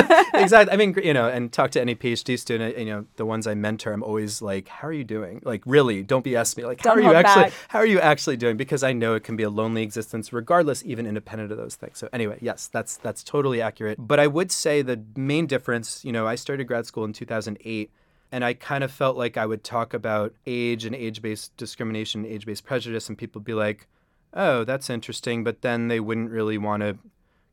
exactly. 0.33 0.73
I 0.73 0.77
mean, 0.77 0.95
you 1.03 1.13
know, 1.13 1.27
and 1.27 1.51
talk 1.51 1.71
to 1.71 1.81
any 1.81 1.95
PhD 1.95 2.37
student. 2.37 2.75
Uh, 2.75 2.79
you 2.79 2.85
know, 2.85 3.05
the 3.15 3.25
ones 3.25 3.47
I 3.47 3.53
mentor, 3.53 3.93
I'm 3.93 4.03
always 4.03 4.41
like, 4.41 4.67
"How 4.67 4.87
are 4.87 4.93
you 4.93 5.03
doing?" 5.03 5.41
Like, 5.43 5.63
really, 5.65 6.03
don't 6.03 6.23
be 6.23 6.35
asking 6.35 6.63
me. 6.63 6.67
Like, 6.67 6.81
how 6.83 6.95
don't 6.95 7.05
are 7.05 7.11
you 7.11 7.15
actually? 7.15 7.43
Back. 7.43 7.53
How 7.69 7.79
are 7.79 7.85
you 7.85 7.99
actually 7.99 8.37
doing? 8.37 8.57
Because 8.57 8.83
I 8.83 8.93
know 8.93 9.15
it 9.15 9.23
can 9.23 9.35
be 9.35 9.43
a 9.43 9.49
lonely 9.49 9.83
existence, 9.83 10.31
regardless, 10.33 10.83
even 10.85 11.05
independent 11.05 11.51
of 11.51 11.57
those 11.57 11.75
things. 11.75 11.97
So 11.97 12.09
anyway, 12.13 12.37
yes, 12.41 12.67
that's 12.67 12.97
that's 12.97 13.23
totally 13.23 13.61
accurate. 13.61 13.97
But 13.99 14.19
I 14.19 14.27
would 14.27 14.51
say 14.51 14.81
the 14.81 15.01
main 15.15 15.47
difference. 15.47 16.03
You 16.05 16.11
know, 16.11 16.27
I 16.27 16.35
started 16.35 16.65
grad 16.65 16.85
school 16.85 17.05
in 17.05 17.13
2008 17.13 17.91
and 18.31 18.45
I 18.45 18.53
kind 18.53 18.83
of 18.83 18.91
felt 18.91 19.17
like 19.17 19.37
I 19.37 19.45
would 19.45 19.63
talk 19.63 19.93
about 19.93 20.33
age 20.45 20.85
and 20.85 20.95
age 20.95 21.21
based 21.21 21.55
discrimination, 21.57 22.25
age 22.25 22.45
based 22.45 22.65
prejudice, 22.65 23.09
and 23.09 23.17
people 23.17 23.39
would 23.39 23.45
be 23.45 23.53
like, 23.53 23.87
oh, 24.33 24.63
that's 24.63 24.89
interesting. 24.89 25.43
But 25.43 25.61
then 25.61 25.89
they 25.89 25.99
wouldn't 25.99 26.31
really 26.31 26.57
want 26.57 26.81
to 26.81 26.97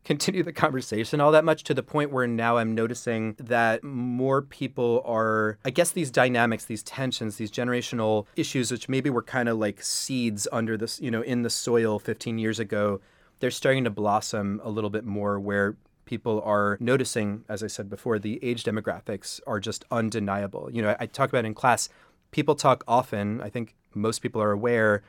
continue 0.09 0.43
the 0.43 0.55
conversation 0.55 1.21
all 1.21 1.33
that 1.33 1.45
much 1.45 1.63
to 1.65 1.75
the 1.75 1.83
point 1.83 2.11
where 2.11 2.27
now 2.27 2.57
I'm 2.57 2.75
noticing 2.75 3.37
that 3.39 3.85
more 3.85 4.41
people 4.41 5.03
are, 5.05 5.59
I 5.67 5.71
guess, 5.71 5.91
these 5.91 6.11
dynamics, 6.11 6.65
these 6.65 6.83
tensions, 6.83 7.37
these 7.37 7.51
generational 7.51 8.25
issues, 8.35 8.73
which 8.73 8.89
maybe 8.89 9.11
were 9.11 9.23
kind 9.23 9.51
of 9.51 9.59
like 9.59 9.83
seeds 9.83 10.49
under 10.51 10.79
this, 10.79 10.99
you 10.99 11.11
know, 11.11 11.21
in 11.21 11.43
the 11.43 11.51
soil 11.51 11.99
15 11.99 12.39
years 12.39 12.59
ago. 12.59 13.03
They're 13.41 13.51
starting 13.51 13.85
to 13.85 13.91
blossom 13.91 14.63
a 14.65 14.71
little 14.71 14.89
bit 14.89 15.05
more 15.05 15.39
where 15.39 15.77
people 16.07 16.41
are 16.43 16.79
noticing, 16.81 17.45
as 17.47 17.63
I 17.63 17.67
said 17.67 17.91
before, 17.91 18.19
the 18.19 18.43
age 18.43 18.65
demographics 18.65 19.41
are 19.47 19.61
just 19.61 19.85
undeniable. 19.91 20.71
You 20.73 20.81
know, 20.81 20.97
I, 20.99 21.05
talk 21.05 21.29
about 21.29 21.45
in 21.45 21.53
class, 21.53 21.91
people 22.31 22.55
talk 22.55 22.83
often, 22.89 23.43
I 23.43 23.51
think 23.51 23.77
most 23.95 24.21
people 24.21 24.41
are 24.41 24.53
aware, 24.53 25.03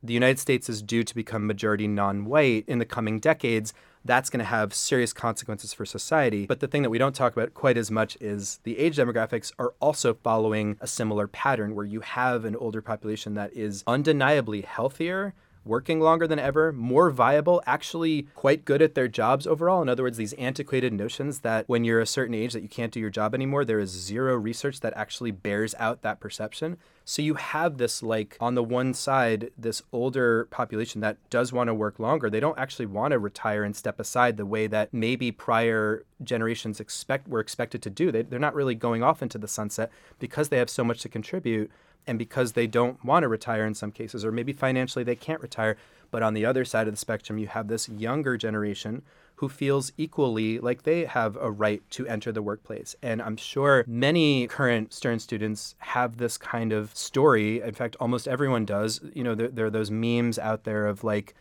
the 0.00 0.14
United 0.14 0.38
States 0.38 0.68
is 0.68 0.80
due 0.80 1.02
to 1.02 1.12
become 1.12 1.44
majority 1.44 1.88
non 1.88 2.24
white 2.24 2.64
in 2.68 2.78
the 2.78 2.84
coming 2.84 3.18
decades. 3.18 3.74
That's 4.08 4.30
going 4.30 4.38
to 4.38 4.46
have 4.46 4.72
serious 4.72 5.12
consequences 5.12 5.74
for 5.74 5.84
society. 5.84 6.46
But 6.46 6.60
the 6.60 6.66
thing 6.66 6.80
that 6.82 6.88
we 6.88 6.96
don't 6.96 7.14
talk 7.14 7.34
about 7.34 7.52
quite 7.52 7.76
as 7.76 7.90
much 7.90 8.16
is 8.22 8.58
the 8.64 8.78
age 8.78 8.96
demographics 8.96 9.52
are 9.58 9.74
also 9.80 10.14
following 10.14 10.78
a 10.80 10.86
similar 10.86 11.28
pattern 11.28 11.74
where 11.74 11.84
you 11.84 12.00
have 12.00 12.46
an 12.46 12.56
older 12.56 12.80
population 12.80 13.34
that 13.34 13.52
is 13.52 13.84
undeniably 13.86 14.62
healthier 14.62 15.34
working 15.68 16.00
longer 16.00 16.26
than 16.26 16.38
ever, 16.38 16.72
more 16.72 17.10
viable, 17.10 17.62
actually 17.66 18.22
quite 18.34 18.64
good 18.64 18.80
at 18.80 18.94
their 18.94 19.06
jobs 19.06 19.46
overall. 19.46 19.82
In 19.82 19.88
other 19.88 20.02
words, 20.02 20.16
these 20.16 20.32
antiquated 20.34 20.92
notions 20.92 21.40
that 21.40 21.68
when 21.68 21.84
you're 21.84 22.00
a 22.00 22.06
certain 22.06 22.34
age 22.34 22.54
that 22.54 22.62
you 22.62 22.68
can't 22.68 22.92
do 22.92 22.98
your 22.98 23.10
job 23.10 23.34
anymore, 23.34 23.64
there 23.64 23.78
is 23.78 23.90
zero 23.90 24.34
research 24.34 24.80
that 24.80 24.94
actually 24.96 25.30
bears 25.30 25.74
out 25.78 26.02
that 26.02 26.20
perception. 26.20 26.78
So 27.04 27.22
you 27.22 27.34
have 27.34 27.78
this 27.78 28.02
like 28.02 28.36
on 28.40 28.54
the 28.54 28.62
one 28.62 28.92
side 28.94 29.50
this 29.56 29.82
older 29.92 30.46
population 30.50 31.00
that 31.02 31.16
does 31.30 31.52
want 31.52 31.68
to 31.68 31.74
work 31.74 31.98
longer. 31.98 32.28
They 32.28 32.40
don't 32.40 32.58
actually 32.58 32.86
want 32.86 33.12
to 33.12 33.18
retire 33.18 33.62
and 33.62 33.76
step 33.76 34.00
aside 34.00 34.36
the 34.36 34.46
way 34.46 34.66
that 34.66 34.92
maybe 34.92 35.30
prior 35.30 36.04
generations 36.22 36.80
expect 36.80 37.28
were 37.28 37.40
expected 37.40 37.82
to 37.82 37.90
do. 37.90 38.10
They, 38.10 38.22
they're 38.22 38.38
not 38.38 38.54
really 38.54 38.74
going 38.74 39.02
off 39.02 39.22
into 39.22 39.38
the 39.38 39.48
sunset 39.48 39.90
because 40.18 40.48
they 40.48 40.58
have 40.58 40.70
so 40.70 40.84
much 40.84 41.00
to 41.00 41.08
contribute 41.08 41.70
and 42.08 42.18
because 42.18 42.52
they 42.52 42.66
don't 42.66 43.04
want 43.04 43.22
to 43.22 43.28
retire 43.28 43.64
in 43.64 43.74
some 43.74 43.92
cases, 43.92 44.24
or 44.24 44.32
maybe 44.32 44.52
financially 44.52 45.04
they 45.04 45.14
can't 45.14 45.40
retire. 45.40 45.76
But 46.10 46.22
on 46.22 46.34
the 46.34 46.46
other 46.46 46.64
side 46.64 46.88
of 46.88 46.94
the 46.94 46.98
spectrum, 46.98 47.38
you 47.38 47.46
have 47.48 47.68
this 47.68 47.88
younger 47.88 48.36
generation 48.36 49.02
who 49.36 49.48
feels 49.48 49.92
equally 49.96 50.58
like 50.58 50.82
they 50.82 51.04
have 51.04 51.36
a 51.36 51.50
right 51.50 51.82
to 51.90 52.06
enter 52.08 52.32
the 52.32 52.42
workplace. 52.42 52.96
And 53.02 53.22
I'm 53.22 53.36
sure 53.36 53.84
many 53.86 54.48
current 54.48 54.92
Stern 54.92 55.20
students 55.20 55.76
have 55.78 56.16
this 56.16 56.36
kind 56.36 56.72
of 56.72 56.96
story. 56.96 57.60
In 57.60 57.74
fact, 57.74 57.94
almost 58.00 58.26
everyone 58.26 58.64
does. 58.64 59.00
You 59.14 59.22
know, 59.22 59.36
there, 59.36 59.48
there 59.48 59.66
are 59.66 59.70
those 59.70 59.92
memes 59.92 60.38
out 60.38 60.64
there 60.64 60.86
of 60.86 61.04
like, 61.04 61.34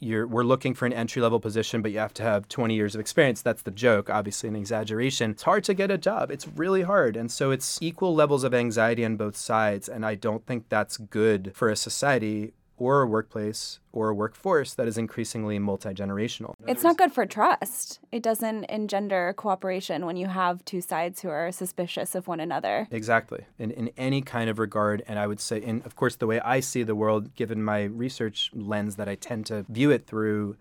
you're 0.00 0.26
we're 0.26 0.42
looking 0.42 0.74
for 0.74 0.86
an 0.86 0.92
entry 0.92 1.20
level 1.22 1.38
position, 1.38 1.82
but 1.82 1.92
you 1.92 1.98
have 1.98 2.14
to 2.14 2.22
have 2.22 2.48
20 2.48 2.74
years 2.74 2.94
of 2.94 3.00
experience. 3.00 3.42
That's 3.42 3.62
the 3.62 3.70
joke, 3.70 4.10
obviously 4.10 4.48
an 4.48 4.56
exaggeration. 4.56 5.30
It's 5.30 5.42
hard 5.42 5.62
to 5.64 5.74
get 5.74 5.90
a 5.90 5.98
job. 5.98 6.30
It's 6.30 6.48
really 6.48 6.82
hard. 6.82 7.16
And 7.16 7.30
so 7.30 7.50
it's 7.50 7.78
equal 7.82 8.14
levels 8.14 8.42
of 8.42 8.54
anxiety 8.54 9.04
on 9.04 9.16
both 9.16 9.36
sides. 9.36 9.88
And 9.88 10.04
I 10.04 10.14
don't 10.14 10.44
think 10.46 10.68
that's 10.68 10.96
good 10.96 11.52
for 11.54 11.68
a 11.68 11.76
society 11.76 12.54
or 12.80 13.02
a 13.02 13.06
workplace 13.06 13.78
or 13.92 14.08
a 14.08 14.14
workforce 14.14 14.74
that 14.74 14.88
is 14.88 14.96
increasingly 14.96 15.58
multi 15.58 15.90
generational. 15.90 16.54
It's 16.66 16.82
not 16.82 16.96
good 16.96 17.12
for 17.12 17.26
trust. 17.26 18.00
It 18.10 18.22
doesn't 18.22 18.64
engender 18.64 19.34
cooperation 19.36 20.06
when 20.06 20.16
you 20.16 20.26
have 20.26 20.64
two 20.64 20.80
sides 20.80 21.20
who 21.20 21.28
are 21.28 21.52
suspicious 21.52 22.14
of 22.14 22.26
one 22.26 22.40
another. 22.40 22.88
Exactly. 22.90 23.44
In, 23.58 23.70
in 23.70 23.90
any 23.98 24.22
kind 24.22 24.48
of 24.48 24.58
regard. 24.58 25.02
And 25.06 25.18
I 25.18 25.26
would 25.26 25.40
say, 25.40 25.58
in, 25.58 25.82
of 25.82 25.94
course, 25.94 26.16
the 26.16 26.26
way 26.26 26.40
I 26.40 26.60
see 26.60 26.82
the 26.82 26.94
world, 26.94 27.34
given 27.34 27.62
my 27.62 27.84
research 27.84 28.50
lens 28.54 28.96
that 28.96 29.08
I 29.08 29.14
tend 29.14 29.46
to 29.46 29.66
view 29.68 29.90
it 29.90 30.06
through, 30.06 30.56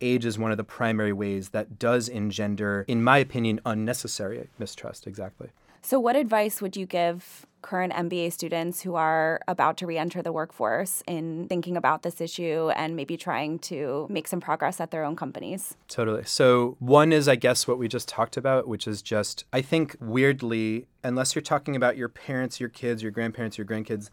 age 0.00 0.24
is 0.24 0.38
one 0.38 0.52
of 0.52 0.56
the 0.56 0.64
primary 0.64 1.12
ways 1.12 1.48
that 1.48 1.78
does 1.78 2.08
engender, 2.08 2.84
in 2.86 3.02
my 3.02 3.18
opinion, 3.18 3.60
unnecessary 3.66 4.48
mistrust. 4.58 5.08
Exactly. 5.08 5.48
So, 5.86 6.00
what 6.00 6.16
advice 6.16 6.62
would 6.62 6.78
you 6.78 6.86
give 6.86 7.44
current 7.60 7.92
MBA 7.92 8.32
students 8.32 8.80
who 8.80 8.94
are 8.94 9.42
about 9.46 9.76
to 9.76 9.86
re 9.86 9.98
enter 9.98 10.22
the 10.22 10.32
workforce 10.32 11.02
in 11.06 11.46
thinking 11.46 11.76
about 11.76 12.02
this 12.02 12.22
issue 12.22 12.70
and 12.74 12.96
maybe 12.96 13.18
trying 13.18 13.58
to 13.58 14.06
make 14.08 14.26
some 14.26 14.40
progress 14.40 14.80
at 14.80 14.92
their 14.92 15.04
own 15.04 15.14
companies? 15.14 15.76
Totally. 15.88 16.22
So, 16.24 16.78
one 16.78 17.12
is, 17.12 17.28
I 17.28 17.36
guess, 17.36 17.68
what 17.68 17.76
we 17.76 17.86
just 17.86 18.08
talked 18.08 18.38
about, 18.38 18.66
which 18.66 18.88
is 18.88 19.02
just, 19.02 19.44
I 19.52 19.60
think, 19.60 19.94
weirdly, 20.00 20.86
unless 21.02 21.34
you're 21.34 21.42
talking 21.42 21.76
about 21.76 21.98
your 21.98 22.08
parents, 22.08 22.58
your 22.58 22.70
kids, 22.70 23.02
your 23.02 23.12
grandparents, 23.12 23.58
your 23.58 23.66
grandkids, 23.66 24.08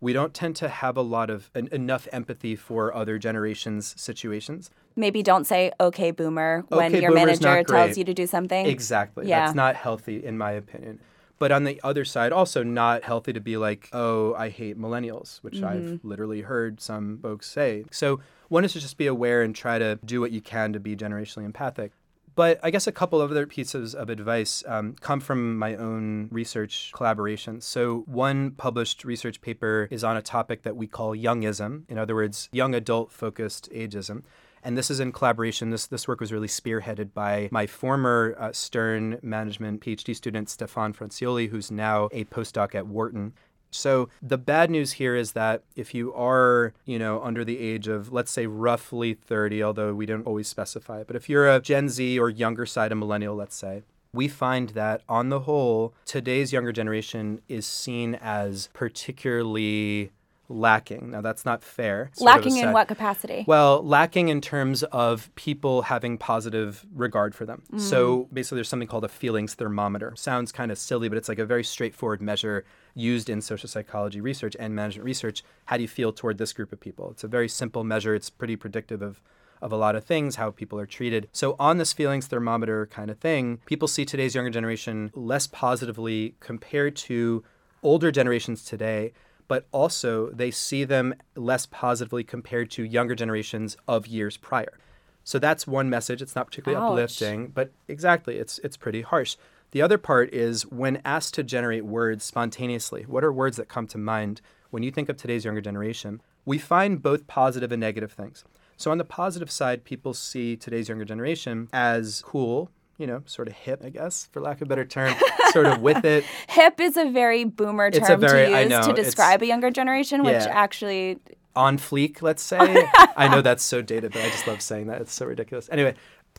we 0.00 0.12
don't 0.12 0.32
tend 0.32 0.54
to 0.56 0.68
have 0.68 0.96
a 0.96 1.02
lot 1.02 1.28
of 1.28 1.50
en- 1.56 1.68
enough 1.72 2.06
empathy 2.12 2.54
for 2.54 2.94
other 2.94 3.18
generations' 3.18 4.00
situations. 4.00 4.70
Maybe 4.94 5.24
don't 5.24 5.44
say 5.44 5.72
"okay, 5.80 6.12
boomer" 6.12 6.64
when 6.68 6.92
Okay, 6.92 7.02
your 7.02 7.10
manager 7.10 7.64
tells 7.64 7.98
you 7.98 8.04
to 8.04 8.14
do 8.14 8.28
something. 8.28 8.64
Exactly. 8.66 9.26
Yeah. 9.26 9.46
That's 9.46 9.56
not 9.56 9.74
healthy, 9.74 10.24
in 10.24 10.38
my 10.38 10.52
opinion. 10.52 11.00
But 11.38 11.52
on 11.52 11.64
the 11.64 11.80
other 11.84 12.04
side, 12.04 12.32
also 12.32 12.62
not 12.62 13.04
healthy 13.04 13.32
to 13.32 13.40
be 13.40 13.56
like, 13.56 13.90
oh, 13.92 14.34
I 14.34 14.48
hate 14.48 14.78
millennials, 14.78 15.38
which 15.42 15.62
I've 15.62 16.00
literally 16.02 16.40
heard 16.40 16.80
some 16.80 17.18
folks 17.20 17.46
say. 17.46 17.84
So 17.90 18.20
one 18.48 18.64
is 18.64 18.72
to 18.72 18.80
just 18.80 18.96
be 18.96 19.06
aware 19.06 19.42
and 19.42 19.54
try 19.54 19.78
to 19.78 19.98
do 20.04 20.20
what 20.20 20.32
you 20.32 20.40
can 20.40 20.72
to 20.72 20.80
be 20.80 20.96
generationally 20.96 21.44
empathic. 21.44 21.92
But 22.36 22.60
I 22.62 22.70
guess 22.70 22.86
a 22.86 22.92
couple 22.92 23.20
of 23.20 23.30
other 23.30 23.46
pieces 23.46 23.94
of 23.94 24.10
advice 24.10 24.62
um, 24.66 24.94
come 25.00 25.20
from 25.20 25.58
my 25.58 25.74
own 25.74 26.28
research 26.30 26.92
collaborations. 26.94 27.62
So, 27.62 28.04
one 28.06 28.50
published 28.50 29.06
research 29.06 29.40
paper 29.40 29.88
is 29.90 30.04
on 30.04 30.18
a 30.18 30.22
topic 30.22 30.62
that 30.62 30.76
we 30.76 30.86
call 30.86 31.16
youngism, 31.16 31.84
in 31.88 31.96
other 31.96 32.14
words, 32.14 32.50
young 32.52 32.74
adult 32.74 33.10
focused 33.10 33.70
ageism. 33.72 34.22
And 34.66 34.76
this 34.76 34.90
is 34.90 34.98
in 34.98 35.12
collaboration. 35.12 35.70
This, 35.70 35.86
this 35.86 36.08
work 36.08 36.18
was 36.18 36.32
really 36.32 36.48
spearheaded 36.48 37.14
by 37.14 37.48
my 37.52 37.68
former 37.68 38.34
uh, 38.36 38.50
Stern 38.50 39.20
management 39.22 39.80
PhD 39.80 40.16
student, 40.16 40.48
Stefan 40.48 40.92
Francioli, 40.92 41.50
who's 41.50 41.70
now 41.70 42.08
a 42.10 42.24
postdoc 42.24 42.74
at 42.74 42.88
Wharton. 42.88 43.32
So 43.70 44.08
the 44.20 44.36
bad 44.36 44.68
news 44.68 44.94
here 44.94 45.14
is 45.14 45.32
that 45.32 45.62
if 45.76 45.94
you 45.94 46.12
are, 46.14 46.72
you 46.84 46.98
know, 46.98 47.22
under 47.22 47.44
the 47.44 47.60
age 47.60 47.86
of 47.86 48.12
let's 48.12 48.32
say 48.32 48.48
roughly 48.48 49.14
30, 49.14 49.62
although 49.62 49.94
we 49.94 50.04
don't 50.04 50.26
always 50.26 50.48
specify 50.48 51.04
but 51.04 51.14
if 51.14 51.28
you're 51.28 51.48
a 51.48 51.60
Gen 51.60 51.88
Z 51.88 52.18
or 52.18 52.28
younger 52.28 52.66
side 52.66 52.90
of 52.90 52.98
millennial, 52.98 53.36
let's 53.36 53.54
say, 53.54 53.84
we 54.12 54.26
find 54.26 54.70
that 54.70 55.02
on 55.08 55.28
the 55.28 55.40
whole, 55.40 55.94
today's 56.06 56.52
younger 56.52 56.72
generation 56.72 57.40
is 57.48 57.66
seen 57.66 58.16
as 58.16 58.68
particularly 58.72 60.10
lacking. 60.48 61.10
Now 61.10 61.20
that's 61.20 61.44
not 61.44 61.62
fair. 61.62 62.10
Sort 62.14 62.26
Lacking 62.26 62.56
in 62.56 62.72
what 62.72 62.88
capacity? 62.88 63.44
well, 63.46 63.82
lacking 63.82 64.28
in 64.28 64.40
terms 64.40 64.82
of 64.84 65.34
people 65.34 65.82
having 65.82 66.18
positive 66.18 66.84
regard 66.94 67.34
for 67.34 67.44
them. 67.44 67.62
Mm. 67.72 67.80
So 67.80 68.28
basically, 68.32 68.56
there's 68.56 68.68
something 68.68 68.88
called 68.88 69.04
a 69.04 69.08
feelings 69.08 69.54
thermometer. 69.54 70.14
Sounds 70.16 70.52
kind 70.52 70.70
of 70.70 70.78
silly, 70.78 71.08
but 71.08 71.18
it's 71.18 71.28
like 71.28 71.38
a 71.38 71.46
very 71.46 71.64
straightforward 71.64 72.20
measure 72.20 72.64
used 72.94 73.28
in 73.28 73.40
social 73.40 73.68
psychology 73.68 74.20
research 74.20 74.56
and 74.58 74.74
management 74.74 75.04
research. 75.04 75.42
How 75.66 75.76
do 75.76 75.82
you 75.82 75.88
feel 75.88 76.12
toward 76.12 76.38
this 76.38 76.52
group 76.52 76.72
of 76.72 76.80
people? 76.80 77.10
It's 77.10 77.24
a 77.24 77.28
very 77.28 77.48
simple 77.48 77.84
measure. 77.84 78.14
It's 78.14 78.30
pretty 78.30 78.56
predictive 78.56 79.02
of 79.02 79.20
of 79.62 79.72
a 79.72 79.76
lot 79.76 79.96
of 79.96 80.04
things, 80.04 80.36
how 80.36 80.50
people 80.50 80.78
are 80.78 80.86
treated. 80.86 81.28
So, 81.32 81.56
on 81.58 81.78
this 81.78 81.92
feelings 81.92 82.26
thermometer 82.26 82.86
kind 82.86 83.10
of 83.10 83.18
thing, 83.18 83.58
people 83.66 83.88
see 83.88 84.04
today's 84.04 84.34
younger 84.34 84.50
generation 84.50 85.10
less 85.14 85.46
positively 85.46 86.34
compared 86.40 86.94
to 86.96 87.42
older 87.82 88.10
generations 88.10 88.64
today, 88.64 89.12
but 89.48 89.66
also 89.72 90.30
they 90.30 90.50
see 90.50 90.84
them 90.84 91.14
less 91.34 91.66
positively 91.66 92.24
compared 92.24 92.70
to 92.72 92.84
younger 92.84 93.14
generations 93.14 93.76
of 93.86 94.06
years 94.06 94.36
prior. 94.36 94.78
So 95.24 95.38
that's 95.38 95.66
one 95.66 95.90
message. 95.90 96.22
It's 96.22 96.36
not 96.36 96.46
particularly 96.46 96.84
Ouch. 96.84 96.92
uplifting, 96.92 97.48
but 97.48 97.72
exactly, 97.88 98.38
it's 98.38 98.58
it's 98.60 98.76
pretty 98.76 99.02
harsh. 99.02 99.36
The 99.72 99.82
other 99.82 99.98
part 99.98 100.32
is 100.32 100.64
when 100.66 101.02
asked 101.04 101.34
to 101.34 101.42
generate 101.42 101.84
words 101.84 102.24
spontaneously, 102.24 103.02
what 103.02 103.24
are 103.24 103.32
words 103.32 103.56
that 103.56 103.68
come 103.68 103.86
to 103.88 103.98
mind 103.98 104.40
when 104.70 104.82
you 104.82 104.90
think 104.90 105.08
of 105.08 105.16
today's 105.16 105.44
younger 105.44 105.60
generation? 105.60 106.22
We 106.44 106.58
find 106.58 107.02
both 107.02 107.26
positive 107.26 107.72
and 107.72 107.80
negative 107.80 108.12
things. 108.12 108.44
So 108.76 108.90
on 108.90 108.98
the 108.98 109.04
positive 109.04 109.50
side, 109.50 109.84
people 109.84 110.14
see 110.14 110.56
today's 110.56 110.88
younger 110.88 111.04
generation 111.04 111.68
as 111.72 112.22
cool, 112.24 112.70
you 112.98 113.06
know, 113.06 113.22
sort 113.26 113.48
of 113.48 113.54
hip, 113.54 113.82
I 113.84 113.90
guess, 113.90 114.28
for 114.32 114.40
lack 114.40 114.56
of 114.56 114.62
a 114.62 114.68
better 114.68 114.84
term, 114.84 115.14
sort 115.52 115.66
of 115.66 115.80
with 115.80 116.04
it. 116.04 116.24
Hip 116.48 116.80
is 116.80 116.96
a 116.96 117.10
very 117.10 117.44
boomer 117.44 117.86
It's 117.86 117.98
a 117.98 118.00
term 118.00 118.20
very- 118.20 118.46
to 118.46 118.60
use 118.62 118.70
know, 118.70 118.82
to 118.82 118.92
describe 118.92 119.42
a 119.42 119.46
younger 119.46 119.70
generation, 119.70 120.22
which 120.22 120.32
Yeah. 120.34 120.46
actually 120.50 121.18
on 121.54 121.78
fleek, 121.78 122.20
let's 122.22 122.42
say. 122.42 122.86
I 123.16 123.28
know 123.28 123.40
that's 123.42 123.62
so 123.62 123.80
dated, 123.82 124.12
but 124.12 124.22
I 124.22 124.28
just 124.28 124.46
love 124.46 124.60
saying 124.60 124.86
that. 124.88 125.00
It's 125.00 125.12
so 125.14 125.24
ridiculous. 125.26 125.68
Anyway, 125.72 125.94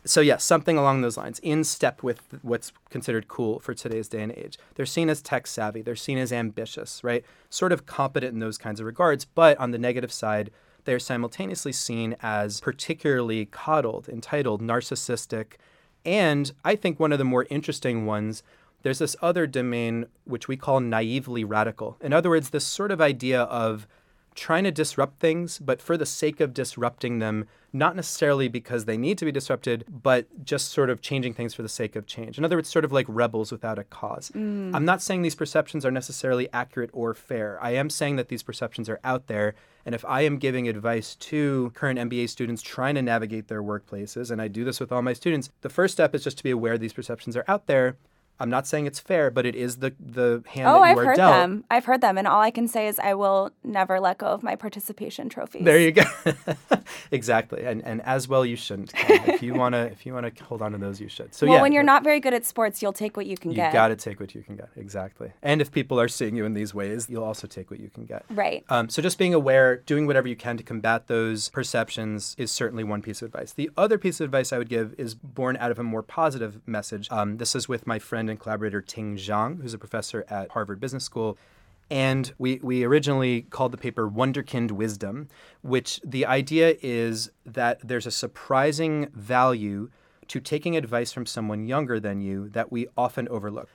so 0.05 0.21
yeah, 0.21 0.37
something 0.37 0.77
along 0.77 1.01
those 1.01 1.17
lines, 1.17 1.39
in 1.39 1.63
step 1.63 2.03
with 2.03 2.21
what's 2.43 2.71
considered 2.91 3.27
cool 3.27 3.59
for 3.59 3.73
today's 3.73 4.07
day 4.07 4.21
and 4.21 4.31
age. 4.31 4.57
They're 4.75 4.85
seen 4.85 5.09
as 5.09 5.21
tech 5.21 5.47
savvy, 5.47 5.81
they're 5.81 5.95
seen 5.95 6.17
as 6.19 6.31
ambitious, 6.31 7.03
right? 7.03 7.25
Sort 7.49 7.71
of 7.71 7.85
competent 7.87 8.33
in 8.33 8.39
those 8.39 8.57
kinds 8.59 8.79
of 8.79 8.85
regards, 8.85 9.25
but 9.25 9.57
on 9.57 9.71
the 9.71 9.79
negative 9.79 10.11
side, 10.11 10.51
they're 10.85 10.99
simultaneously 10.99 11.71
seen 11.73 12.15
as 12.21 12.61
particularly 12.61 13.45
coddled, 13.47 14.07
entitled, 14.07 14.61
narcissistic, 14.61 15.53
and 16.07 16.51
I 16.65 16.75
think 16.75 16.99
one 16.99 17.11
of 17.11 17.19
the 17.19 17.25
more 17.25 17.45
interesting 17.51 18.07
ones 18.07 18.41
there's 18.83 18.99
this 18.99 19.15
other 19.21 19.45
domain 19.45 20.05
which 20.23 20.47
we 20.47 20.55
call 20.55 20.79
naively 20.79 21.43
radical. 21.43 21.97
In 21.99 22.13
other 22.13 22.29
words, 22.29 22.51
this 22.51 22.63
sort 22.63 22.91
of 22.91 23.01
idea 23.01 23.41
of 23.41 23.87
trying 24.37 24.63
to 24.63 24.71
disrupt 24.71 25.19
things, 25.19 25.57
but 25.57 25.81
for 25.81 25.97
the 25.97 26.05
sake 26.05 26.39
of 26.39 26.53
disrupting 26.53 27.17
them, 27.17 27.45
not 27.73 27.95
necessarily 27.95 28.47
because 28.47 28.85
they 28.85 28.95
need 28.95 29.17
to 29.17 29.25
be 29.25 29.31
disrupted, 29.31 29.83
but 29.89 30.45
just 30.45 30.69
sort 30.69 30.89
of 30.89 31.01
changing 31.01 31.33
things 31.33 31.53
for 31.53 31.63
the 31.63 31.69
sake 31.69 31.95
of 31.95 32.05
change. 32.05 32.37
In 32.37 32.45
other 32.45 32.55
words, 32.55 32.69
sort 32.69 32.85
of 32.85 32.91
like 32.91 33.07
rebels 33.09 33.51
without 33.51 33.79
a 33.79 33.83
cause. 33.83 34.31
Mm. 34.35 34.73
I'm 34.75 34.85
not 34.85 35.01
saying 35.01 35.23
these 35.23 35.35
perceptions 35.35 35.85
are 35.85 35.91
necessarily 35.91 36.47
accurate 36.53 36.91
or 36.93 37.13
fair. 37.15 37.57
I 37.61 37.71
am 37.71 37.89
saying 37.89 38.15
that 38.17 38.29
these 38.29 38.43
perceptions 38.43 38.87
are 38.87 38.99
out 39.03 39.25
there. 39.27 39.55
And 39.85 39.95
if 39.95 40.05
I 40.05 40.21
am 40.21 40.37
giving 40.37 40.67
advice 40.67 41.15
to 41.15 41.71
current 41.73 41.97
MBA 41.99 42.29
students 42.29 42.61
trying 42.61 42.95
to 42.95 43.01
navigate 43.01 43.47
their 43.47 43.63
workplaces, 43.63 44.29
and 44.29 44.41
I 44.41 44.47
do 44.47 44.63
this 44.63 44.79
with 44.79 44.91
all 44.91 45.01
my 45.01 45.13
students, 45.13 45.49
the 45.61 45.69
first 45.69 45.93
step 45.93 46.13
is 46.13 46.23
just 46.23 46.37
to 46.37 46.43
be 46.43 46.51
aware 46.51 46.77
these 46.77 46.93
perceptions 46.93 47.35
are 47.35 47.45
out 47.47 47.65
there. 47.65 47.97
I'm 48.39 48.49
not 48.49 48.67
saying 48.67 48.85
it's 48.85 48.99
fair, 48.99 49.31
but 49.31 49.45
it 49.45 49.55
is 49.55 49.77
the 49.77 49.93
the 49.99 50.43
hand 50.47 50.67
Oh, 50.67 50.73
that 50.73 50.77
you 50.79 50.83
I've 50.83 50.97
are 50.97 51.05
heard 51.05 51.15
dealt. 51.17 51.33
them. 51.33 51.63
I've 51.71 51.85
heard 51.85 52.01
them, 52.01 52.17
and 52.17 52.27
all 52.27 52.41
I 52.41 52.51
can 52.51 52.67
say 52.67 52.87
is 52.87 52.99
I 52.99 53.13
will 53.13 53.51
never 53.63 53.99
let 53.99 54.17
go 54.19 54.27
of 54.27 54.43
my 54.43 54.55
participation 54.55 55.29
trophies. 55.29 55.63
There 55.63 55.79
you 55.79 55.91
go. 55.91 56.03
exactly, 57.11 57.63
and 57.63 57.83
and 57.83 58.01
as 58.03 58.27
well 58.27 58.45
you 58.45 58.55
shouldn't. 58.55 58.93
If 58.95 59.41
you 59.41 59.53
wanna 59.61 59.89
if 59.91 60.05
you 60.05 60.13
wanna 60.13 60.31
hold 60.43 60.61
on 60.61 60.71
to 60.73 60.77
those, 60.77 60.99
you 61.01 61.09
should. 61.09 61.33
So 61.33 61.45
well, 61.47 61.57
yeah, 61.57 61.61
when 61.61 61.71
you're 61.71 61.83
not 61.83 62.03
very 62.03 62.19
good 62.19 62.33
at 62.33 62.45
sports, 62.45 62.81
you'll 62.81 62.93
take 62.93 63.17
what 63.17 63.25
you 63.25 63.37
can 63.37 63.51
you 63.51 63.55
get. 63.57 63.67
You 63.67 63.73
got 63.73 63.87
to 63.89 63.95
take 63.95 64.19
what 64.19 64.35
you 64.35 64.41
can 64.43 64.55
get. 64.55 64.69
Exactly. 64.75 65.31
And 65.41 65.61
if 65.61 65.71
people 65.71 65.99
are 65.99 66.07
seeing 66.07 66.35
you 66.35 66.45
in 66.45 66.53
these 66.53 66.73
ways, 66.73 67.07
you'll 67.09 67.23
also 67.23 67.47
take 67.47 67.71
what 67.71 67.79
you 67.79 67.89
can 67.89 68.05
get. 68.05 68.23
Right. 68.29 68.63
Um, 68.69 68.89
so 68.89 69.01
just 69.01 69.17
being 69.17 69.33
aware, 69.33 69.77
doing 69.77 70.05
whatever 70.07 70.27
you 70.27 70.35
can 70.35 70.57
to 70.57 70.63
combat 70.63 71.07
those 71.07 71.49
perceptions 71.49 72.35
is 72.37 72.51
certainly 72.51 72.83
one 72.83 73.01
piece 73.01 73.21
of 73.21 73.27
advice. 73.27 73.53
The 73.53 73.69
other 73.77 73.97
piece 73.97 74.19
of 74.19 74.25
advice 74.25 74.51
I 74.53 74.57
would 74.57 74.69
give 74.69 74.93
is 74.97 75.15
born 75.15 75.57
out 75.57 75.71
of 75.71 75.79
a 75.79 75.83
more 75.83 76.03
positive 76.03 76.59
message. 76.65 77.07
Um, 77.11 77.37
this 77.37 77.55
is 77.55 77.67
with 77.67 77.87
my 77.87 77.99
friend 77.99 78.26
and 78.29 78.39
collaborator 78.39 78.81
Ting 78.81 79.17
Zhang, 79.17 79.61
who's 79.61 79.73
a 79.73 79.77
professor 79.77 80.25
at 80.29 80.51
Harvard 80.51 80.79
Business 80.79 81.03
School. 81.03 81.37
And 81.89 82.33
we, 82.37 82.59
we 82.61 82.83
originally 82.83 83.43
called 83.43 83.71
the 83.71 83.77
paper 83.77 84.09
Wunderkind 84.09 84.71
Wisdom, 84.71 85.29
which 85.61 86.01
the 86.03 86.25
idea 86.25 86.75
is 86.81 87.31
that 87.45 87.79
there's 87.81 88.05
a 88.05 88.11
surprising 88.11 89.07
value 89.13 89.89
to 90.27 90.41
taking 90.41 90.75
advice 90.75 91.13
from 91.13 91.25
someone 91.25 91.65
younger 91.65 91.99
than 91.99 92.19
you 92.19 92.49
that 92.49 92.71
we 92.71 92.87
often 92.97 93.27
overlook. 93.29 93.69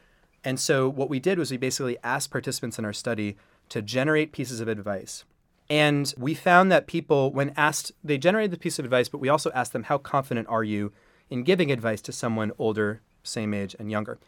And 0.44 0.60
so 0.60 0.88
what 0.88 1.08
we 1.08 1.20
did 1.20 1.38
was 1.38 1.50
we 1.50 1.56
basically 1.56 1.96
asked 2.04 2.30
participants 2.30 2.78
in 2.78 2.84
our 2.84 2.92
study 2.92 3.36
to 3.70 3.80
generate 3.80 4.32
pieces 4.32 4.60
of 4.60 4.68
advice. 4.68 5.24
And 5.70 6.12
we 6.18 6.34
found 6.34 6.70
that 6.70 6.86
people, 6.86 7.32
when 7.32 7.54
asked, 7.56 7.92
they 8.04 8.18
generated 8.18 8.50
the 8.50 8.58
piece 8.58 8.78
of 8.78 8.84
advice, 8.84 9.08
but 9.08 9.22
we 9.22 9.30
also 9.30 9.50
asked 9.52 9.72
them, 9.72 9.84
how 9.84 9.96
confident 9.96 10.48
are 10.48 10.64
you 10.64 10.92
in 11.30 11.44
giving 11.44 11.72
advice 11.72 12.02
to 12.02 12.12
someone 12.12 12.52
older, 12.58 13.00
same 13.22 13.54
age, 13.54 13.74
and 13.78 13.90
younger? 13.90 14.18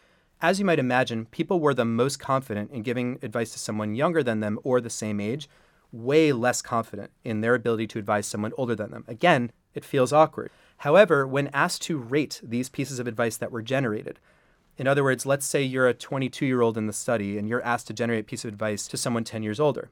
As 0.44 0.58
you 0.58 0.66
might 0.66 0.78
imagine, 0.78 1.24
people 1.24 1.58
were 1.58 1.72
the 1.72 1.86
most 1.86 2.18
confident 2.18 2.70
in 2.70 2.82
giving 2.82 3.18
advice 3.22 3.52
to 3.52 3.58
someone 3.58 3.94
younger 3.94 4.22
than 4.22 4.40
them 4.40 4.58
or 4.62 4.78
the 4.78 4.90
same 4.90 5.18
age, 5.18 5.48
way 5.90 6.32
less 6.32 6.60
confident 6.60 7.10
in 7.24 7.40
their 7.40 7.54
ability 7.54 7.86
to 7.86 7.98
advise 7.98 8.26
someone 8.26 8.52
older 8.58 8.74
than 8.74 8.90
them. 8.90 9.06
Again, 9.08 9.52
it 9.72 9.86
feels 9.86 10.12
awkward. 10.12 10.50
However, 10.76 11.26
when 11.26 11.48
asked 11.54 11.80
to 11.84 11.96
rate 11.96 12.42
these 12.44 12.68
pieces 12.68 12.98
of 12.98 13.06
advice 13.06 13.38
that 13.38 13.52
were 13.52 13.62
generated, 13.62 14.20
in 14.76 14.86
other 14.86 15.02
words, 15.02 15.24
let's 15.24 15.46
say 15.46 15.62
you're 15.62 15.88
a 15.88 15.94
22 15.94 16.44
year 16.44 16.60
old 16.60 16.76
in 16.76 16.88
the 16.88 16.92
study 16.92 17.38
and 17.38 17.48
you're 17.48 17.64
asked 17.64 17.86
to 17.86 17.94
generate 17.94 18.20
a 18.20 18.24
piece 18.24 18.44
of 18.44 18.52
advice 18.52 18.86
to 18.88 18.98
someone 18.98 19.24
10 19.24 19.42
years 19.42 19.58
older. 19.58 19.88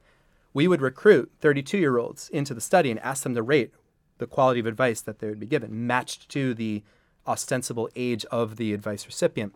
We 0.53 0.67
would 0.67 0.81
recruit 0.81 1.31
32 1.39 1.79
year 1.79 1.97
olds 1.97 2.29
into 2.29 2.53
the 2.53 2.61
study 2.61 2.91
and 2.91 2.99
ask 2.99 3.23
them 3.23 3.33
to 3.33 3.41
rate 3.41 3.73
the 4.19 4.27
quality 4.27 4.59
of 4.59 4.67
advice 4.67 5.01
that 5.01 5.17
they 5.17 5.29
would 5.29 5.39
be 5.39 5.47
given, 5.47 5.87
matched 5.87 6.29
to 6.29 6.53
the 6.53 6.83
ostensible 7.25 7.89
age 7.95 8.23
of 8.25 8.57
the 8.57 8.71
advice 8.71 9.07
recipient. 9.07 9.55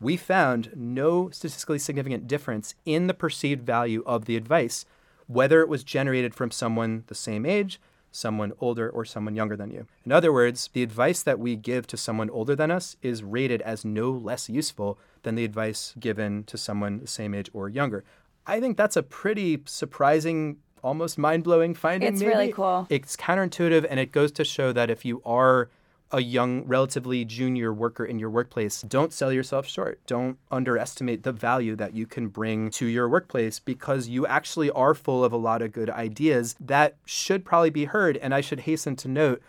We 0.00 0.16
found 0.16 0.70
no 0.74 1.30
statistically 1.30 1.78
significant 1.78 2.26
difference 2.26 2.74
in 2.84 3.06
the 3.06 3.14
perceived 3.14 3.64
value 3.64 4.02
of 4.04 4.24
the 4.24 4.36
advice, 4.36 4.84
whether 5.26 5.60
it 5.60 5.68
was 5.68 5.84
generated 5.84 6.34
from 6.34 6.50
someone 6.50 7.04
the 7.06 7.14
same 7.14 7.46
age, 7.46 7.80
someone 8.10 8.52
older, 8.60 8.88
or 8.88 9.04
someone 9.04 9.34
younger 9.34 9.56
than 9.56 9.70
you. 9.70 9.86
In 10.04 10.12
other 10.12 10.32
words, 10.32 10.70
the 10.72 10.82
advice 10.82 11.22
that 11.22 11.38
we 11.38 11.56
give 11.56 11.86
to 11.88 11.96
someone 11.96 12.30
older 12.30 12.54
than 12.54 12.70
us 12.70 12.96
is 13.02 13.22
rated 13.22 13.60
as 13.62 13.84
no 13.84 14.10
less 14.10 14.48
useful 14.48 14.98
than 15.22 15.34
the 15.34 15.44
advice 15.44 15.94
given 15.98 16.44
to 16.44 16.56
someone 16.56 17.00
the 17.00 17.06
same 17.06 17.34
age 17.34 17.50
or 17.52 17.68
younger. 17.68 18.04
I 18.46 18.60
think 18.60 18.76
that's 18.76 18.96
a 18.96 19.02
pretty 19.02 19.62
surprising, 19.64 20.58
almost 20.82 21.18
mind 21.18 21.44
blowing 21.44 21.74
finding. 21.74 22.12
It's 22.12 22.20
maybe. 22.20 22.32
really 22.32 22.52
cool. 22.52 22.86
It's 22.90 23.16
counterintuitive, 23.16 23.86
and 23.88 23.98
it 23.98 24.12
goes 24.12 24.30
to 24.32 24.44
show 24.44 24.72
that 24.72 24.90
if 24.90 25.04
you 25.04 25.22
are 25.24 25.70
a 26.10 26.20
young, 26.20 26.64
relatively 26.66 27.24
junior 27.24 27.72
worker 27.72 28.04
in 28.04 28.18
your 28.18 28.30
workplace, 28.30 28.82
don't 28.82 29.12
sell 29.12 29.32
yourself 29.32 29.66
short. 29.66 30.00
Don't 30.06 30.38
underestimate 30.50 31.22
the 31.22 31.32
value 31.32 31.74
that 31.76 31.94
you 31.94 32.06
can 32.06 32.28
bring 32.28 32.70
to 32.70 32.86
your 32.86 33.08
workplace 33.08 33.58
because 33.58 34.08
you 34.08 34.26
actually 34.26 34.70
are 34.70 34.94
full 34.94 35.24
of 35.24 35.32
a 35.32 35.36
lot 35.36 35.62
of 35.62 35.72
good 35.72 35.90
ideas 35.90 36.54
that 36.60 36.96
should 37.04 37.44
probably 37.44 37.70
be 37.70 37.86
heard. 37.86 38.16
And 38.18 38.34
I 38.34 38.40
should 38.40 38.60
hasten 38.60 38.96
to 38.96 39.08
note 39.08 39.42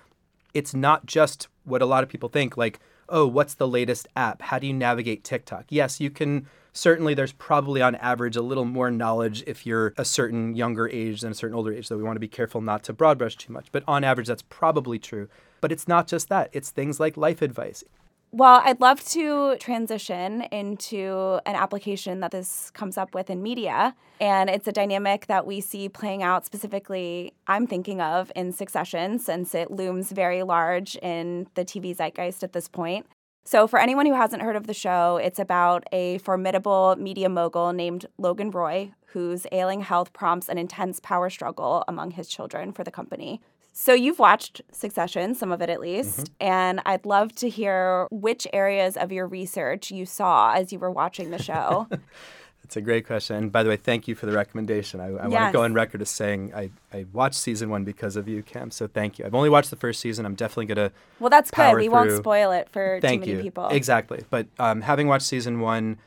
it's 0.53 0.73
not 0.73 1.05
just 1.05 1.47
what 1.65 1.81
a 1.81 1.85
lot 1.85 2.03
of 2.03 2.09
people 2.09 2.29
think 2.29 2.57
like, 2.57 2.79
oh, 3.09 3.27
what's 3.27 3.53
the 3.53 3.67
latest 3.67 4.07
app? 4.15 4.41
How 4.41 4.57
do 4.57 4.67
you 4.67 4.73
navigate 4.73 5.23
TikTok? 5.23 5.65
Yes, 5.69 5.99
you 5.99 6.09
can 6.09 6.47
certainly 6.75 7.13
there's 7.13 7.31
probably 7.31 7.81
on 7.81 7.95
average 7.95 8.35
a 8.35 8.41
little 8.41 8.65
more 8.65 8.91
knowledge 8.91 9.43
if 9.47 9.65
you're 9.65 9.93
a 9.97 10.05
certain 10.05 10.55
younger 10.55 10.89
age 10.89 11.21
than 11.21 11.31
a 11.31 11.35
certain 11.35 11.55
older 11.55 11.73
age, 11.73 11.87
though 11.87 11.97
we 11.97 12.03
want 12.03 12.15
to 12.15 12.21
be 12.21 12.27
careful 12.27 12.61
not 12.61 12.83
to 12.83 12.93
broad 12.93 13.17
brush 13.17 13.35
too 13.35 13.53
much. 13.53 13.67
But 13.71 13.83
on 13.87 14.03
average, 14.03 14.27
that's 14.27 14.43
probably 14.43 14.99
true. 14.99 15.29
But 15.65 15.71
it's 15.71 15.87
not 15.87 16.05
just 16.05 16.29
that, 16.29 16.51
it's 16.53 16.69
things 16.69 16.99
like 16.99 17.17
life 17.17 17.41
advice. 17.41 17.83
Well, 18.31 18.61
I'd 18.63 18.79
love 18.79 19.03
to 19.05 19.57
transition 19.57 20.43
into 20.51 21.39
an 21.47 21.55
application 21.55 22.19
that 22.19 22.29
this 22.29 22.69
comes 22.69 22.99
up 22.99 23.15
with 23.15 23.31
in 23.31 23.41
media. 23.41 23.95
And 24.21 24.47
it's 24.47 24.67
a 24.67 24.71
dynamic 24.71 25.25
that 25.25 25.47
we 25.47 25.61
see 25.61 25.89
playing 25.89 26.21
out 26.21 26.45
specifically, 26.45 27.33
I'm 27.47 27.65
thinking 27.65 27.99
of 27.99 28.31
in 28.35 28.51
Succession, 28.51 29.17
since 29.17 29.55
it 29.55 29.71
looms 29.71 30.11
very 30.11 30.43
large 30.43 30.97
in 30.97 31.47
the 31.55 31.65
TV 31.65 31.95
zeitgeist 31.95 32.43
at 32.43 32.53
this 32.53 32.67
point. 32.67 33.07
So, 33.43 33.67
for 33.67 33.79
anyone 33.79 34.05
who 34.05 34.13
hasn't 34.13 34.43
heard 34.43 34.55
of 34.55 34.67
the 34.67 34.73
show, 34.75 35.17
it's 35.17 35.39
about 35.39 35.83
a 35.91 36.19
formidable 36.19 36.95
media 36.99 37.27
mogul 37.27 37.73
named 37.73 38.05
Logan 38.19 38.51
Roy, 38.51 38.91
whose 39.07 39.47
ailing 39.51 39.81
health 39.81 40.13
prompts 40.13 40.47
an 40.47 40.59
intense 40.59 40.99
power 40.99 41.31
struggle 41.31 41.83
among 41.87 42.11
his 42.11 42.27
children 42.27 42.71
for 42.71 42.83
the 42.83 42.91
company. 42.91 43.41
So, 43.77 43.93
you've 43.93 44.19
watched 44.19 44.61
Succession, 44.71 45.35
some 45.35 45.51
of 45.51 45.61
it 45.61 45.69
at 45.69 45.81
least, 45.81 46.17
mm-hmm. 46.17 46.33
and 46.47 46.81
I'd 46.85 47.05
love 47.05 47.35
to 47.35 47.49
hear 47.49 48.07
which 48.09 48.47
areas 48.53 48.95
of 48.95 49.11
your 49.11 49.27
research 49.27 49.91
you 49.91 50.05
saw 50.05 50.53
as 50.53 50.71
you 50.71 50.79
were 50.79 50.89
watching 50.89 51.31
the 51.31 51.43
show. 51.43 51.87
That's 52.63 52.77
a 52.77 52.81
great 52.81 53.05
question. 53.05 53.35
And 53.35 53.51
by 53.51 53.63
the 53.63 53.69
way, 53.69 53.75
thank 53.75 54.07
you 54.07 54.15
for 54.15 54.27
the 54.27 54.31
recommendation. 54.31 55.01
I, 55.01 55.07
I 55.07 55.09
yes. 55.09 55.31
want 55.31 55.45
to 55.47 55.51
go 55.51 55.63
on 55.65 55.73
record 55.73 56.01
as 56.01 56.09
saying 56.09 56.53
I, 56.55 56.71
I 56.93 57.05
watched 57.11 57.35
season 57.35 57.69
one 57.69 57.83
because 57.83 58.15
of 58.15 58.29
you, 58.29 58.41
Cam. 58.43 58.71
So 58.71 58.87
thank 58.87 59.19
you. 59.19 59.25
I've 59.25 59.35
only 59.35 59.49
watched 59.49 59.71
the 59.71 59.75
first 59.75 59.99
season. 59.99 60.25
I'm 60.25 60.35
definitely 60.35 60.73
going 60.73 60.89
to. 60.89 60.95
Well, 61.19 61.29
that's 61.29 61.51
good. 61.51 61.75
We 61.75 61.83
through. 61.83 61.91
won't 61.91 62.11
spoil 62.13 62.51
it 62.53 62.69
for 62.69 62.99
thank 63.01 63.23
too 63.23 63.27
many 63.27 63.37
you. 63.39 63.43
people. 63.43 63.67
Exactly. 63.67 64.23
But 64.29 64.47
um, 64.57 64.81
having 64.81 65.07
watched 65.07 65.27
season 65.27 65.59
one, 65.59 65.97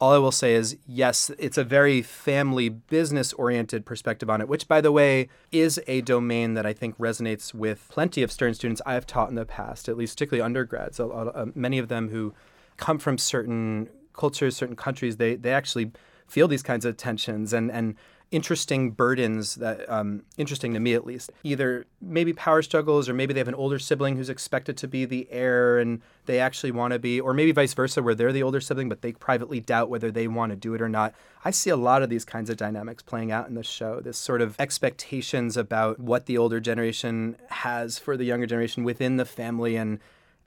all 0.00 0.12
I 0.12 0.18
will 0.18 0.32
say 0.32 0.54
is 0.54 0.76
yes, 0.86 1.30
it's 1.38 1.56
a 1.56 1.64
very 1.64 2.02
family 2.02 2.68
business 2.68 3.32
oriented 3.34 3.86
perspective 3.86 4.28
on 4.28 4.40
it, 4.40 4.48
which, 4.48 4.66
by 4.66 4.80
the 4.80 4.92
way, 4.92 5.28
is 5.52 5.80
a 5.86 6.00
domain 6.00 6.54
that 6.54 6.66
I 6.66 6.72
think 6.72 6.98
resonates 6.98 7.54
with 7.54 7.86
plenty 7.88 8.22
of 8.22 8.32
Stern 8.32 8.54
students 8.54 8.82
I've 8.84 9.06
taught 9.06 9.28
in 9.28 9.34
the 9.34 9.46
past, 9.46 9.88
at 9.88 9.96
least 9.96 10.16
particularly 10.16 10.42
undergrads. 10.42 10.98
A 10.98 11.06
lot, 11.06 11.34
uh, 11.34 11.46
many 11.54 11.78
of 11.78 11.88
them 11.88 12.08
who 12.08 12.34
come 12.76 12.98
from 12.98 13.18
certain 13.18 13.88
cultures, 14.12 14.56
certain 14.56 14.76
countries, 14.76 15.16
they, 15.16 15.36
they 15.36 15.52
actually 15.52 15.92
feel 16.26 16.48
these 16.48 16.62
kinds 16.62 16.84
of 16.84 16.96
tensions 16.96 17.52
and, 17.52 17.70
and 17.70 17.94
interesting 18.30 18.90
burdens 18.90 19.56
that 19.56 19.88
um, 19.88 20.22
interesting 20.36 20.74
to 20.74 20.80
me 20.80 20.94
at 20.94 21.06
least. 21.06 21.30
Either 21.42 21.86
maybe 22.00 22.32
power 22.32 22.62
struggles 22.62 23.08
or 23.08 23.14
maybe 23.14 23.32
they 23.32 23.40
have 23.40 23.48
an 23.48 23.54
older 23.54 23.78
sibling 23.78 24.16
who's 24.16 24.28
expected 24.28 24.76
to 24.76 24.88
be 24.88 25.04
the 25.04 25.28
heir 25.30 25.78
and 25.78 26.00
they 26.26 26.40
actually 26.40 26.72
want 26.72 26.92
to 26.92 26.98
be 26.98 27.20
or 27.20 27.32
maybe 27.32 27.52
vice 27.52 27.74
versa 27.74 28.02
where 28.02 28.14
they're 28.14 28.32
the 28.32 28.42
older 28.42 28.60
sibling 28.60 28.88
but 28.88 29.02
they 29.02 29.12
privately 29.12 29.60
doubt 29.60 29.88
whether 29.88 30.10
they 30.10 30.26
want 30.26 30.50
to 30.50 30.56
do 30.56 30.74
it 30.74 30.82
or 30.82 30.88
not. 30.88 31.14
I 31.44 31.50
see 31.50 31.70
a 31.70 31.76
lot 31.76 32.02
of 32.02 32.08
these 32.08 32.24
kinds 32.24 32.50
of 32.50 32.56
dynamics 32.56 33.02
playing 33.02 33.30
out 33.30 33.48
in 33.48 33.54
the 33.54 33.62
show 33.62 34.00
this 34.00 34.18
sort 34.18 34.40
of 34.40 34.56
expectations 34.58 35.56
about 35.56 36.00
what 36.00 36.26
the 36.26 36.38
older 36.38 36.60
generation 36.60 37.36
has 37.50 37.98
for 37.98 38.16
the 38.16 38.24
younger 38.24 38.46
generation 38.46 38.84
within 38.84 39.16
the 39.16 39.24
family 39.24 39.76
and 39.76 40.00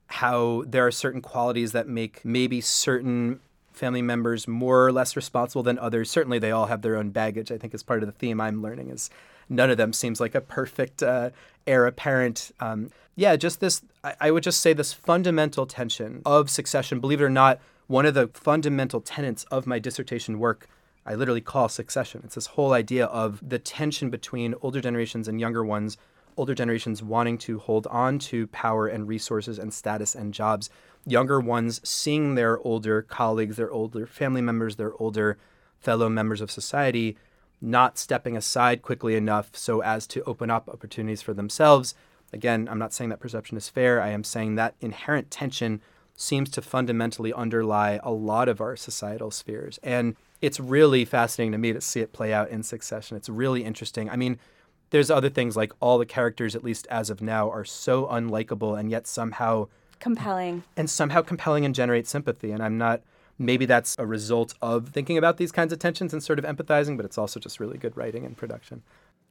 how 0.07 0.63
there 0.65 0.85
are 0.85 0.91
certain 0.91 1.21
qualities 1.21 1.73
that 1.73 1.87
make 1.87 2.23
maybe 2.23 2.61
certain 2.61 3.39
family 3.77 4.01
members 4.01 4.47
more 4.47 4.85
or 4.85 4.91
less 4.91 5.15
responsible 5.15 5.63
than 5.63 5.79
others. 5.79 6.09
Certainly, 6.09 6.39
they 6.39 6.51
all 6.51 6.65
have 6.65 6.81
their 6.81 6.97
own 6.97 7.11
baggage. 7.11 7.51
I 7.51 7.57
think 7.57 7.73
is 7.73 7.83
part 7.83 8.03
of 8.03 8.07
the 8.07 8.13
theme 8.13 8.41
I'm 8.41 8.61
learning 8.61 8.89
is 8.89 9.09
none 9.49 9.69
of 9.69 9.77
them 9.77 9.93
seems 9.93 10.19
like 10.19 10.35
a 10.35 10.41
perfect 10.41 11.01
uh, 11.01 11.29
heir 11.65 11.85
apparent. 11.85 12.51
Um, 12.59 12.89
yeah, 13.15 13.35
just 13.35 13.59
this. 13.59 13.81
I, 14.03 14.15
I 14.19 14.31
would 14.31 14.43
just 14.43 14.61
say 14.61 14.73
this 14.73 14.93
fundamental 14.93 15.65
tension 15.65 16.21
of 16.25 16.49
succession. 16.49 16.99
Believe 16.99 17.21
it 17.21 17.25
or 17.25 17.29
not, 17.29 17.59
one 17.87 18.05
of 18.05 18.13
the 18.13 18.27
fundamental 18.33 19.01
tenets 19.01 19.43
of 19.45 19.65
my 19.65 19.79
dissertation 19.79 20.39
work. 20.39 20.67
I 21.05 21.15
literally 21.15 21.41
call 21.41 21.69
succession. 21.69 22.21
It's 22.25 22.35
this 22.35 22.47
whole 22.47 22.73
idea 22.73 23.05
of 23.05 23.41
the 23.47 23.59
tension 23.59 24.09
between 24.09 24.53
older 24.61 24.81
generations 24.81 25.29
and 25.29 25.39
younger 25.39 25.63
ones, 25.63 25.97
older 26.35 26.53
generations 26.53 27.01
wanting 27.01 27.37
to 27.39 27.59
hold 27.59 27.87
on 27.87 28.19
to 28.19 28.47
power 28.47 28.87
and 28.87 29.07
resources 29.07 29.57
and 29.57 29.73
status 29.73 30.15
and 30.15 30.33
jobs, 30.33 30.69
younger 31.07 31.39
ones 31.39 31.79
seeing 31.87 32.35
their 32.35 32.59
older 32.59 33.01
colleagues, 33.01 33.55
their 33.55 33.71
older 33.71 34.05
family 34.05 34.41
members, 34.41 34.75
their 34.75 34.93
older 34.95 35.37
fellow 35.79 36.09
members 36.09 36.41
of 36.41 36.51
society 36.51 37.17
not 37.61 37.97
stepping 37.97 38.37
aside 38.37 38.81
quickly 38.81 39.15
enough 39.15 39.49
so 39.53 39.81
as 39.81 40.05
to 40.07 40.23
open 40.23 40.51
up 40.51 40.69
opportunities 40.69 41.21
for 41.21 41.33
themselves. 41.33 41.95
Again, 42.31 42.67
I'm 42.69 42.79
not 42.79 42.93
saying 42.93 43.09
that 43.09 43.19
perception 43.19 43.57
is 43.57 43.69
fair. 43.69 44.01
I 44.01 44.09
am 44.09 44.23
saying 44.23 44.55
that 44.55 44.75
inherent 44.79 45.31
tension 45.31 45.81
seems 46.15 46.49
to 46.49 46.61
fundamentally 46.61 47.31
underlie 47.33 47.99
a 48.03 48.11
lot 48.11 48.49
of 48.49 48.59
our 48.59 48.75
societal 48.75 49.31
spheres. 49.31 49.79
And 49.83 50.15
it's 50.41 50.59
really 50.59 51.05
fascinating 51.05 51.51
to 51.53 51.57
me 51.57 51.73
to 51.73 51.81
see 51.81 52.01
it 52.01 52.13
play 52.13 52.33
out 52.33 52.49
in 52.49 52.63
succession. 52.63 53.17
It's 53.17 53.29
really 53.29 53.63
interesting. 53.63 54.09
I 54.09 54.15
mean, 54.15 54.39
there's 54.89 55.11
other 55.11 55.29
things 55.29 55.55
like 55.55 55.71
all 55.79 55.97
the 55.97 56.05
characters, 56.05 56.55
at 56.55 56.63
least 56.63 56.87
as 56.87 57.09
of 57.09 57.21
now, 57.21 57.49
are 57.49 57.65
so 57.65 58.05
unlikable 58.07 58.79
and 58.79 58.89
yet 58.89 59.07
somehow 59.07 59.67
compelling. 59.99 60.63
And 60.75 60.89
somehow 60.89 61.21
compelling 61.21 61.65
and 61.65 61.73
generate 61.73 62.07
sympathy. 62.07 62.51
And 62.51 62.63
i'm 62.63 62.77
not 62.77 63.01
maybe 63.39 63.65
that's 63.65 63.95
a 63.99 64.05
result 64.05 64.55
of 64.61 64.89
thinking 64.89 65.17
about 65.17 65.37
these 65.37 65.51
kinds 65.51 65.71
of 65.71 65.77
tensions 65.77 66.11
and 66.11 66.23
sort 66.23 66.39
of 66.39 66.45
empathizing 66.45 66.97
but 66.97 67.05
it's 67.05 67.19
also 67.19 67.39
just 67.39 67.59
really 67.59 67.77
good 67.77 67.95
writing 67.95 68.25
and 68.25 68.35
production. 68.35 68.81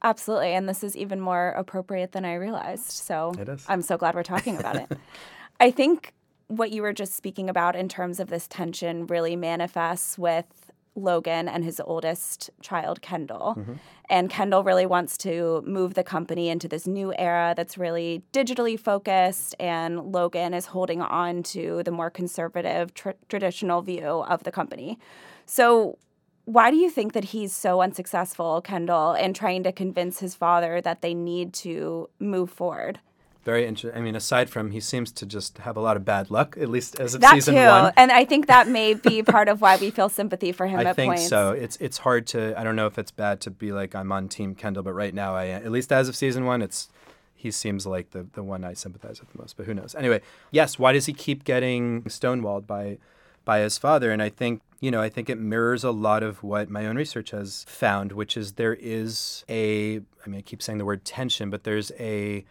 Absolutely. 0.02 0.52
And 0.52 0.68
this 0.68 0.84
is 0.84 0.96
even 0.96 1.20
more 1.20 1.48
appropriate 1.50 2.12
than 2.12 2.24
i 2.24 2.34
realized. 2.34 2.90
So 2.90 3.32
it 3.38 3.48
is. 3.48 3.64
i'm 3.68 3.82
so 3.82 3.96
glad 3.96 4.14
we're 4.14 4.22
talking 4.22 4.58
about 4.58 4.76
it. 4.76 4.92
I 5.60 5.70
think 5.70 6.12
what 6.48 6.70
you 6.70 6.82
were 6.82 6.92
just 6.92 7.14
speaking 7.14 7.50
about 7.50 7.74
in 7.74 7.88
terms 7.88 8.20
of 8.20 8.28
this 8.28 8.46
tension 8.46 9.06
really 9.06 9.34
manifests 9.36 10.16
with 10.18 10.65
Logan 10.96 11.48
and 11.48 11.62
his 11.62 11.80
oldest 11.84 12.50
child, 12.60 13.02
Kendall. 13.02 13.54
Mm-hmm. 13.56 13.74
And 14.08 14.30
Kendall 14.30 14.64
really 14.64 14.86
wants 14.86 15.16
to 15.18 15.62
move 15.66 15.94
the 15.94 16.02
company 16.02 16.48
into 16.48 16.68
this 16.68 16.86
new 16.86 17.12
era 17.18 17.54
that's 17.56 17.76
really 17.76 18.22
digitally 18.32 18.78
focused. 18.78 19.54
And 19.60 20.12
Logan 20.12 20.54
is 20.54 20.66
holding 20.66 21.02
on 21.02 21.42
to 21.44 21.82
the 21.84 21.90
more 21.90 22.10
conservative, 22.10 22.94
tr- 22.94 23.10
traditional 23.28 23.82
view 23.82 24.04
of 24.06 24.44
the 24.44 24.52
company. 24.52 24.98
So, 25.44 25.98
why 26.46 26.70
do 26.70 26.76
you 26.76 26.88
think 26.90 27.12
that 27.12 27.24
he's 27.24 27.52
so 27.52 27.80
unsuccessful, 27.80 28.60
Kendall, 28.60 29.14
in 29.14 29.34
trying 29.34 29.64
to 29.64 29.72
convince 29.72 30.20
his 30.20 30.36
father 30.36 30.80
that 30.80 31.02
they 31.02 31.12
need 31.12 31.52
to 31.54 32.08
move 32.20 32.50
forward? 32.50 33.00
Very 33.46 33.64
interesting. 33.64 33.96
I 33.96 34.02
mean, 34.02 34.16
aside 34.16 34.50
from 34.50 34.72
he 34.72 34.80
seems 34.80 35.12
to 35.12 35.24
just 35.24 35.58
have 35.58 35.76
a 35.76 35.80
lot 35.80 35.96
of 35.96 36.04
bad 36.04 36.32
luck, 36.32 36.58
at 36.60 36.68
least 36.68 36.98
as 36.98 37.14
of 37.14 37.20
that 37.20 37.34
season 37.34 37.54
too. 37.54 37.60
one. 37.60 37.92
And 37.96 38.10
I 38.10 38.24
think 38.24 38.48
that 38.48 38.66
may 38.66 38.94
be 38.94 39.22
part 39.36 39.48
of 39.48 39.60
why 39.60 39.76
we 39.76 39.90
feel 39.90 40.08
sympathy 40.08 40.50
for 40.50 40.66
him. 40.66 40.80
At 40.80 40.84
points. 40.84 40.90
I 40.90 40.94
think 40.94 41.10
points. 41.12 41.28
so. 41.28 41.52
It's 41.52 41.76
it's 41.76 41.98
hard 41.98 42.26
to. 42.28 42.58
I 42.58 42.64
don't 42.64 42.74
know 42.74 42.88
if 42.88 42.98
it's 42.98 43.12
bad 43.12 43.40
to 43.42 43.50
be 43.50 43.72
like 43.72 43.94
I'm 43.94 44.10
on 44.10 44.28
Team 44.28 44.56
Kendall, 44.56 44.82
but 44.82 44.94
right 44.94 45.14
now 45.14 45.36
I 45.36 45.46
at 45.46 45.70
least 45.70 45.92
as 45.92 46.08
of 46.08 46.16
season 46.16 46.44
one, 46.44 46.60
it's 46.60 46.88
he 47.36 47.52
seems 47.52 47.86
like 47.86 48.10
the 48.10 48.26
the 48.34 48.42
one 48.42 48.64
I 48.64 48.74
sympathize 48.74 49.20
with 49.20 49.30
the 49.30 49.38
most. 49.38 49.56
But 49.56 49.66
who 49.66 49.74
knows? 49.74 49.94
Anyway, 49.94 50.22
yes. 50.50 50.76
Why 50.76 50.92
does 50.92 51.06
he 51.06 51.12
keep 51.12 51.44
getting 51.44 52.02
stonewalled 52.02 52.66
by 52.66 52.98
by 53.44 53.60
his 53.60 53.78
father? 53.78 54.10
And 54.10 54.20
I 54.20 54.28
think 54.28 54.60
you 54.80 54.90
know, 54.90 55.00
I 55.00 55.08
think 55.08 55.30
it 55.30 55.38
mirrors 55.38 55.84
a 55.84 55.92
lot 55.92 56.24
of 56.24 56.42
what 56.42 56.68
my 56.68 56.84
own 56.84 56.96
research 56.96 57.30
has 57.30 57.64
found, 57.68 58.10
which 58.10 58.36
is 58.36 58.54
there 58.54 58.74
is 58.74 59.44
a, 59.48 59.98
I 59.98 60.28
mean, 60.28 60.38
I 60.38 60.42
keep 60.42 60.62
saying 60.62 60.78
the 60.78 60.84
word 60.84 61.04
tension, 61.04 61.48
but 61.48 61.64
there's 61.64 61.92
a 61.98 62.44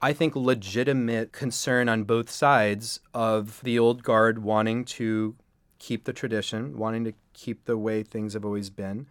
I 0.00 0.12
think, 0.12 0.36
legitimate 0.36 1.32
concern 1.32 1.88
on 1.88 2.04
both 2.04 2.30
sides 2.30 3.00
of 3.12 3.60
the 3.62 3.78
old 3.78 4.02
guard 4.02 4.40
wanting 4.40 4.84
to 4.84 5.34
keep 5.78 6.04
the 6.04 6.12
tradition, 6.12 6.78
wanting 6.78 7.04
to 7.04 7.14
keep 7.32 7.64
the 7.64 7.76
way 7.76 8.02
things 8.02 8.34
have 8.34 8.44
always 8.44 8.70
been. 8.70 9.06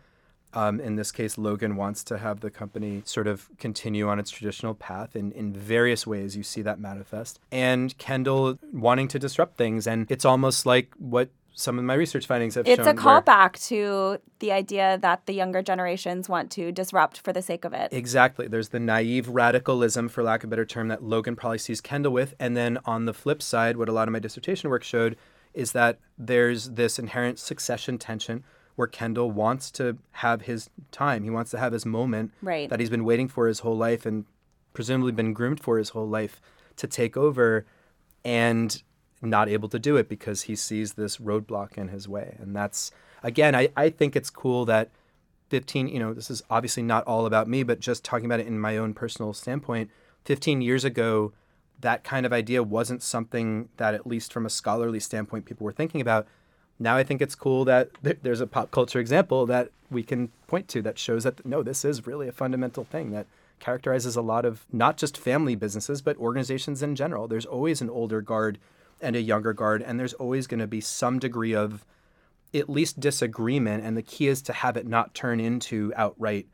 Um, 0.55 0.79
in 0.79 0.95
this 0.95 1.11
case, 1.11 1.37
Logan 1.37 1.75
wants 1.75 2.03
to 2.05 2.19
have 2.19 2.41
the 2.41 2.51
company 2.51 3.01
sort 3.05 3.27
of 3.27 3.49
continue 3.57 4.07
on 4.07 4.19
its 4.19 4.29
traditional 4.29 4.75
path. 4.75 5.15
And 5.15 5.33
in 5.33 5.51
various 5.53 6.05
ways, 6.05 6.37
you 6.37 6.43
see 6.43 6.61
that 6.61 6.79
manifest. 6.79 7.39
And 7.51 7.97
Kendall 7.97 8.59
wanting 8.71 9.07
to 9.09 9.19
disrupt 9.19 9.57
things. 9.57 9.87
And 9.87 10.09
it's 10.11 10.25
almost 10.25 10.65
like 10.65 10.93
what 10.97 11.29
some 11.53 11.77
of 11.77 11.85
my 11.85 11.93
research 11.93 12.25
findings 12.25 12.55
have 12.55 12.65
shown 12.65 12.79
it's 12.79 12.87
a 12.87 12.93
callback 12.93 13.63
to 13.67 14.17
the 14.39 14.51
idea 14.51 14.97
that 15.01 15.25
the 15.25 15.33
younger 15.33 15.61
generations 15.61 16.27
want 16.27 16.51
to 16.51 16.71
disrupt 16.71 17.19
for 17.19 17.31
the 17.31 17.41
sake 17.41 17.63
of 17.63 17.73
it. 17.73 17.93
Exactly. 17.93 18.47
There's 18.47 18.69
the 18.69 18.79
naive 18.79 19.29
radicalism, 19.29 20.09
for 20.09 20.23
lack 20.23 20.43
of 20.43 20.49
a 20.49 20.51
better 20.51 20.65
term, 20.65 20.87
that 20.87 21.03
Logan 21.03 21.35
probably 21.35 21.59
sees 21.59 21.79
Kendall 21.79 22.11
with. 22.11 22.33
And 22.39 22.57
then 22.57 22.79
on 22.85 23.05
the 23.05 23.13
flip 23.13 23.41
side, 23.41 23.77
what 23.77 23.87
a 23.87 23.91
lot 23.91 24.07
of 24.07 24.11
my 24.11 24.19
dissertation 24.19 24.69
work 24.69 24.83
showed 24.83 25.15
is 25.53 25.71
that 25.73 25.99
there's 26.17 26.71
this 26.71 26.97
inherent 26.97 27.37
succession 27.37 27.97
tension 27.97 28.43
where 28.75 28.87
Kendall 28.87 29.29
wants 29.29 29.69
to 29.71 29.97
have 30.11 30.43
his 30.43 30.69
time. 30.91 31.23
He 31.23 31.29
wants 31.29 31.51
to 31.51 31.59
have 31.59 31.73
his 31.73 31.85
moment 31.85 32.31
right. 32.41 32.69
that 32.69 32.79
he's 32.79 32.89
been 32.89 33.05
waiting 33.05 33.27
for 33.27 33.47
his 33.47 33.59
whole 33.59 33.77
life 33.77 34.05
and 34.05 34.25
presumably 34.73 35.11
been 35.11 35.33
groomed 35.33 35.59
for 35.59 35.77
his 35.77 35.89
whole 35.89 36.07
life 36.07 36.41
to 36.77 36.87
take 36.87 37.15
over 37.15 37.67
and 38.25 38.81
not 39.23 39.49
able 39.49 39.69
to 39.69 39.79
do 39.79 39.97
it 39.97 40.09
because 40.09 40.43
he 40.43 40.55
sees 40.55 40.93
this 40.93 41.17
roadblock 41.17 41.77
in 41.77 41.89
his 41.89 42.07
way. 42.07 42.35
And 42.39 42.55
that's, 42.55 42.91
again, 43.21 43.55
I, 43.55 43.69
I 43.75 43.89
think 43.89 44.15
it's 44.15 44.29
cool 44.29 44.65
that 44.65 44.89
15, 45.49 45.87
you 45.87 45.99
know, 45.99 46.13
this 46.13 46.31
is 46.31 46.43
obviously 46.49 46.83
not 46.83 47.03
all 47.05 47.25
about 47.25 47.47
me, 47.47 47.63
but 47.63 47.79
just 47.79 48.03
talking 48.03 48.25
about 48.25 48.39
it 48.39 48.47
in 48.47 48.59
my 48.59 48.77
own 48.77 48.93
personal 48.93 49.33
standpoint, 49.33 49.89
15 50.25 50.61
years 50.61 50.83
ago, 50.83 51.33
that 51.79 52.03
kind 52.03 52.25
of 52.25 52.33
idea 52.33 52.63
wasn't 52.63 53.03
something 53.03 53.69
that, 53.77 53.93
at 53.93 54.07
least 54.07 54.33
from 54.33 54.45
a 54.45 54.49
scholarly 54.49 54.99
standpoint, 54.99 55.45
people 55.45 55.65
were 55.65 55.71
thinking 55.71 56.01
about. 56.01 56.27
Now 56.79 56.95
I 56.95 57.03
think 57.03 57.21
it's 57.21 57.35
cool 57.35 57.65
that 57.65 57.89
there's 58.01 58.41
a 58.41 58.47
pop 58.47 58.71
culture 58.71 58.99
example 58.99 59.45
that 59.45 59.69
we 59.91 60.01
can 60.01 60.29
point 60.47 60.67
to 60.69 60.81
that 60.81 60.97
shows 60.97 61.23
that 61.23 61.45
no, 61.45 61.61
this 61.61 61.85
is 61.85 62.07
really 62.07 62.27
a 62.27 62.31
fundamental 62.31 62.83
thing 62.83 63.11
that 63.11 63.27
characterizes 63.59 64.15
a 64.15 64.21
lot 64.21 64.45
of 64.45 64.65
not 64.73 64.97
just 64.97 65.17
family 65.17 65.55
businesses, 65.55 66.01
but 66.01 66.17
organizations 66.17 66.81
in 66.81 66.95
general. 66.95 67.27
There's 67.27 67.45
always 67.45 67.81
an 67.81 67.89
older 67.89 68.21
guard 68.21 68.57
and 69.03 69.15
a 69.15 69.21
younger 69.21 69.53
guard, 69.53 69.81
and 69.81 69.99
there's 69.99 70.13
always 70.13 70.47
going 70.47 70.59
to 70.59 70.67
be 70.67 70.81
some 70.81 71.19
degree 71.19 71.53
of 71.53 71.85
at 72.53 72.69
least 72.69 72.99
disagreement. 72.99 73.83
And 73.83 73.97
the 73.97 74.01
key 74.01 74.27
is 74.27 74.41
to 74.43 74.53
have 74.53 74.77
it 74.77 74.87
not 74.87 75.13
turn 75.13 75.39
into 75.39 75.91
outright, 75.95 76.47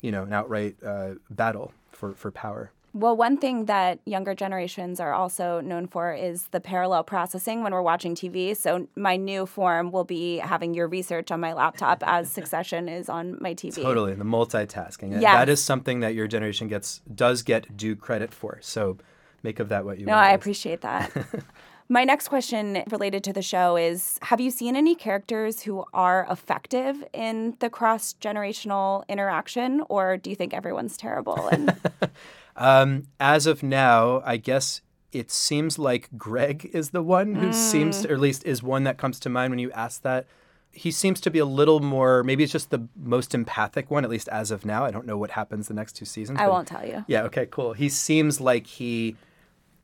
you 0.00 0.10
know, 0.10 0.24
an 0.24 0.32
outright 0.32 0.76
uh, 0.84 1.14
battle 1.30 1.72
for, 1.90 2.12
for 2.14 2.30
power. 2.30 2.72
Well, 2.94 3.16
one 3.16 3.38
thing 3.38 3.66
that 3.66 4.00
younger 4.04 4.34
generations 4.34 5.00
are 5.00 5.14
also 5.14 5.62
known 5.62 5.86
for 5.86 6.12
is 6.12 6.48
the 6.48 6.60
parallel 6.60 7.04
processing 7.04 7.62
when 7.62 7.72
we're 7.72 7.80
watching 7.80 8.14
TV. 8.14 8.54
So 8.54 8.86
my 8.96 9.16
new 9.16 9.46
form 9.46 9.92
will 9.92 10.04
be 10.04 10.36
having 10.36 10.74
your 10.74 10.88
research 10.88 11.30
on 11.30 11.40
my 11.40 11.54
laptop 11.54 12.02
as 12.06 12.30
Succession 12.42 12.90
is 12.90 13.08
on 13.08 13.38
my 13.40 13.54
TV. 13.54 13.76
Totally, 13.76 14.14
the 14.14 14.24
multitasking. 14.24 15.22
Yeah, 15.22 15.38
That 15.38 15.48
is 15.48 15.62
something 15.62 16.00
that 16.00 16.14
your 16.14 16.26
generation 16.26 16.68
gets 16.68 17.00
does 17.14 17.42
get 17.42 17.76
due 17.78 17.96
credit 17.96 18.34
for. 18.34 18.58
So 18.60 18.98
make 19.42 19.58
of 19.58 19.70
that 19.70 19.86
what 19.86 19.98
you 19.98 20.06
want. 20.06 20.16
no, 20.18 20.22
will. 20.22 20.30
I 20.30 20.32
appreciate 20.32 20.82
that. 20.82 21.10
My 21.88 22.04
next 22.04 22.28
question 22.28 22.82
related 22.90 23.24
to 23.24 23.32
the 23.32 23.42
show 23.42 23.76
is 23.76 24.18
Have 24.22 24.40
you 24.40 24.50
seen 24.50 24.76
any 24.76 24.94
characters 24.94 25.62
who 25.62 25.84
are 25.92 26.26
effective 26.30 27.04
in 27.12 27.56
the 27.60 27.68
cross 27.68 28.14
generational 28.20 29.06
interaction, 29.08 29.82
or 29.88 30.16
do 30.16 30.30
you 30.30 30.36
think 30.36 30.54
everyone's 30.54 30.96
terrible? 30.96 31.48
And 31.48 31.76
um, 32.56 33.08
as 33.20 33.46
of 33.46 33.62
now, 33.62 34.22
I 34.24 34.36
guess 34.36 34.80
it 35.12 35.30
seems 35.30 35.78
like 35.78 36.08
Greg 36.16 36.70
is 36.72 36.90
the 36.90 37.02
one 37.02 37.34
who 37.34 37.48
mm. 37.48 37.54
seems, 37.54 38.02
to, 38.02 38.10
or 38.10 38.14
at 38.14 38.20
least 38.20 38.44
is 38.44 38.62
one 38.62 38.84
that 38.84 38.96
comes 38.96 39.20
to 39.20 39.28
mind 39.28 39.50
when 39.50 39.58
you 39.58 39.70
ask 39.72 40.02
that. 40.02 40.26
He 40.74 40.90
seems 40.90 41.20
to 41.20 41.30
be 41.30 41.38
a 41.38 41.44
little 41.44 41.80
more, 41.80 42.24
maybe 42.24 42.42
it's 42.42 42.52
just 42.52 42.70
the 42.70 42.88
most 42.96 43.34
empathic 43.34 43.90
one, 43.90 44.04
at 44.04 44.10
least 44.10 44.28
as 44.28 44.50
of 44.50 44.64
now. 44.64 44.86
I 44.86 44.90
don't 44.90 45.04
know 45.04 45.18
what 45.18 45.32
happens 45.32 45.68
the 45.68 45.74
next 45.74 45.96
two 45.96 46.06
seasons. 46.06 46.38
I 46.40 46.48
won't 46.48 46.66
tell 46.66 46.86
you. 46.86 47.04
Yeah, 47.08 47.24
okay, 47.24 47.44
cool. 47.44 47.74
He 47.74 47.90
seems 47.90 48.40
like 48.40 48.66
he 48.66 49.16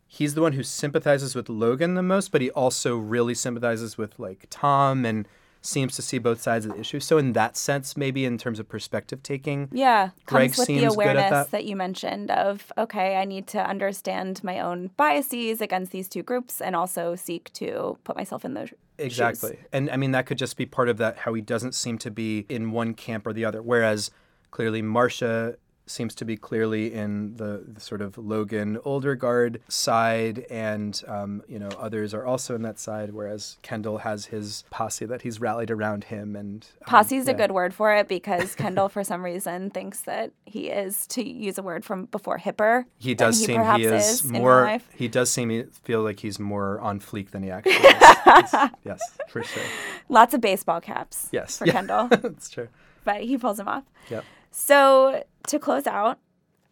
he's 0.08 0.34
the 0.34 0.42
one 0.42 0.54
who 0.54 0.62
sympathizes 0.62 1.34
with 1.34 1.48
Logan 1.48 1.94
the 1.94 2.02
most, 2.02 2.32
but 2.32 2.40
he 2.40 2.50
also 2.50 2.96
really 2.96 3.34
sympathizes 3.34 3.96
with 3.96 4.18
like 4.18 4.46
Tom 4.50 5.04
and 5.04 5.28
seems 5.60 5.94
to 5.96 6.02
see 6.02 6.18
both 6.18 6.40
sides 6.40 6.64
of 6.64 6.72
the 6.72 6.80
issue. 6.80 6.98
So 6.98 7.18
in 7.18 7.34
that 7.34 7.56
sense, 7.56 7.96
maybe 7.96 8.24
in 8.24 8.38
terms 8.38 8.58
of 8.58 8.68
perspective 8.68 9.22
taking, 9.22 9.68
yeah, 9.70 10.10
Greg 10.24 10.50
comes 10.50 10.58
with 10.58 10.66
seems 10.66 10.80
the 10.80 10.88
awareness 10.88 11.30
that. 11.30 11.50
that. 11.50 11.64
you 11.64 11.76
mentioned 11.76 12.30
of 12.30 12.72
okay, 12.78 13.16
I 13.16 13.24
need 13.24 13.46
to 13.48 13.68
understand 13.68 14.42
my 14.42 14.60
own 14.60 14.90
biases 14.96 15.60
against 15.60 15.92
these 15.92 16.08
two 16.08 16.22
groups 16.22 16.60
and 16.60 16.74
also 16.74 17.14
seek 17.14 17.52
to 17.54 17.98
put 18.04 18.16
myself 18.16 18.44
in 18.44 18.54
those 18.54 18.72
exactly. 18.96 19.50
Shoes. 19.50 19.66
And 19.72 19.90
I 19.90 19.96
mean 19.96 20.12
that 20.12 20.26
could 20.26 20.38
just 20.38 20.56
be 20.56 20.64
part 20.64 20.88
of 20.88 20.96
that 20.98 21.18
how 21.18 21.34
he 21.34 21.42
doesn't 21.42 21.74
seem 21.74 21.98
to 21.98 22.10
be 22.10 22.46
in 22.48 22.70
one 22.70 22.94
camp 22.94 23.26
or 23.26 23.32
the 23.32 23.44
other, 23.44 23.60
whereas 23.60 24.10
clearly 24.50 24.80
Marcia 24.80 25.56
seems 25.90 26.14
to 26.16 26.24
be 26.24 26.36
clearly 26.36 26.92
in 26.92 27.36
the, 27.36 27.64
the 27.66 27.80
sort 27.80 28.00
of 28.00 28.18
Logan 28.18 28.78
older 28.84 29.14
guard 29.14 29.60
side, 29.68 30.46
and 30.50 31.02
um, 31.06 31.42
you 31.48 31.58
know 31.58 31.68
others 31.78 32.14
are 32.14 32.24
also 32.24 32.54
in 32.54 32.62
that 32.62 32.78
side. 32.78 33.12
Whereas 33.12 33.58
Kendall 33.62 33.98
has 33.98 34.26
his 34.26 34.64
posse 34.70 35.06
that 35.06 35.22
he's 35.22 35.40
rallied 35.40 35.70
around 35.70 36.04
him, 36.04 36.36
and 36.36 36.66
um, 36.82 36.86
posse 36.86 37.16
is 37.16 37.26
yeah. 37.26 37.32
a 37.32 37.36
good 37.36 37.52
word 37.52 37.74
for 37.74 37.94
it 37.94 38.08
because 38.08 38.54
Kendall, 38.54 38.88
for 38.88 39.04
some 39.04 39.24
reason, 39.24 39.70
thinks 39.70 40.02
that 40.02 40.32
he 40.44 40.68
is 40.68 41.06
to 41.08 41.26
use 41.26 41.58
a 41.58 41.62
word 41.62 41.84
from 41.84 42.06
before 42.06 42.38
hipper. 42.38 42.84
He 42.98 43.14
does 43.14 43.40
he 43.40 43.46
seem 43.46 43.64
he 43.76 43.84
is, 43.84 44.22
is 44.22 44.24
more. 44.24 44.78
He 44.94 45.08
does 45.08 45.30
seem 45.30 45.68
feel 45.82 46.02
like 46.02 46.20
he's 46.20 46.38
more 46.38 46.80
on 46.80 47.00
fleek 47.00 47.30
than 47.30 47.42
he 47.42 47.50
actually 47.50 47.72
is. 47.72 48.70
yes, 48.84 49.00
for 49.28 49.42
sure. 49.42 49.62
Lots 50.08 50.34
of 50.34 50.40
baseball 50.40 50.80
caps. 50.80 51.28
Yes, 51.32 51.58
for 51.58 51.66
yeah. 51.66 51.72
Kendall. 51.72 52.08
That's 52.10 52.50
true. 52.50 52.68
But 53.04 53.22
he 53.22 53.38
pulls 53.38 53.56
them 53.56 53.68
off. 53.68 53.84
Yep. 54.10 54.24
So, 54.50 55.24
to 55.48 55.58
close 55.58 55.86
out, 55.86 56.18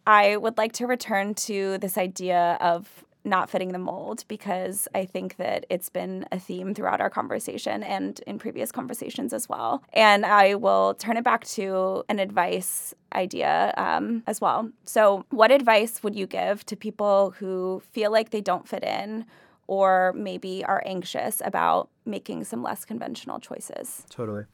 I 0.05 0.37
would 0.37 0.57
like 0.57 0.71
to 0.73 0.87
return 0.87 1.35
to 1.35 1.77
this 1.79 1.97
idea 1.97 2.57
of 2.61 3.03
not 3.27 3.49
fitting 3.49 3.73
the 3.73 3.79
mold 3.79 4.23
because 4.27 4.87
I 4.95 5.05
think 5.05 5.35
that 5.35 5.65
it's 5.69 5.89
been 5.89 6.25
a 6.31 6.39
theme 6.39 6.73
throughout 6.73 7.01
our 7.01 7.09
conversation 7.09 7.83
and 7.83 8.19
in 8.25 8.39
previous 8.39 8.71
conversations 8.71 9.33
as 9.33 9.49
well. 9.49 9.83
And 9.93 10.25
I 10.25 10.55
will 10.55 10.93
turn 10.95 11.17
it 11.17 11.23
back 11.23 11.43
to 11.47 12.03
an 12.09 12.19
advice 12.19 12.93
idea 13.13 13.73
um, 13.77 14.23
as 14.27 14.41
well. 14.41 14.71
So, 14.85 15.25
what 15.29 15.51
advice 15.51 16.01
would 16.03 16.15
you 16.15 16.25
give 16.25 16.65
to 16.67 16.75
people 16.75 17.31
who 17.37 17.81
feel 17.91 18.11
like 18.11 18.29
they 18.29 18.41
don't 18.41 18.67
fit 18.67 18.83
in? 18.83 19.25
Or 19.69 20.13
maybe 20.15 20.63
are 20.63 20.81
anxious 20.85 21.41
about 21.43 21.89
making 22.05 22.45
some 22.45 22.63
less 22.63 22.85
conventional 22.85 23.37
choices. 23.37 24.05
Totally. 24.09 24.45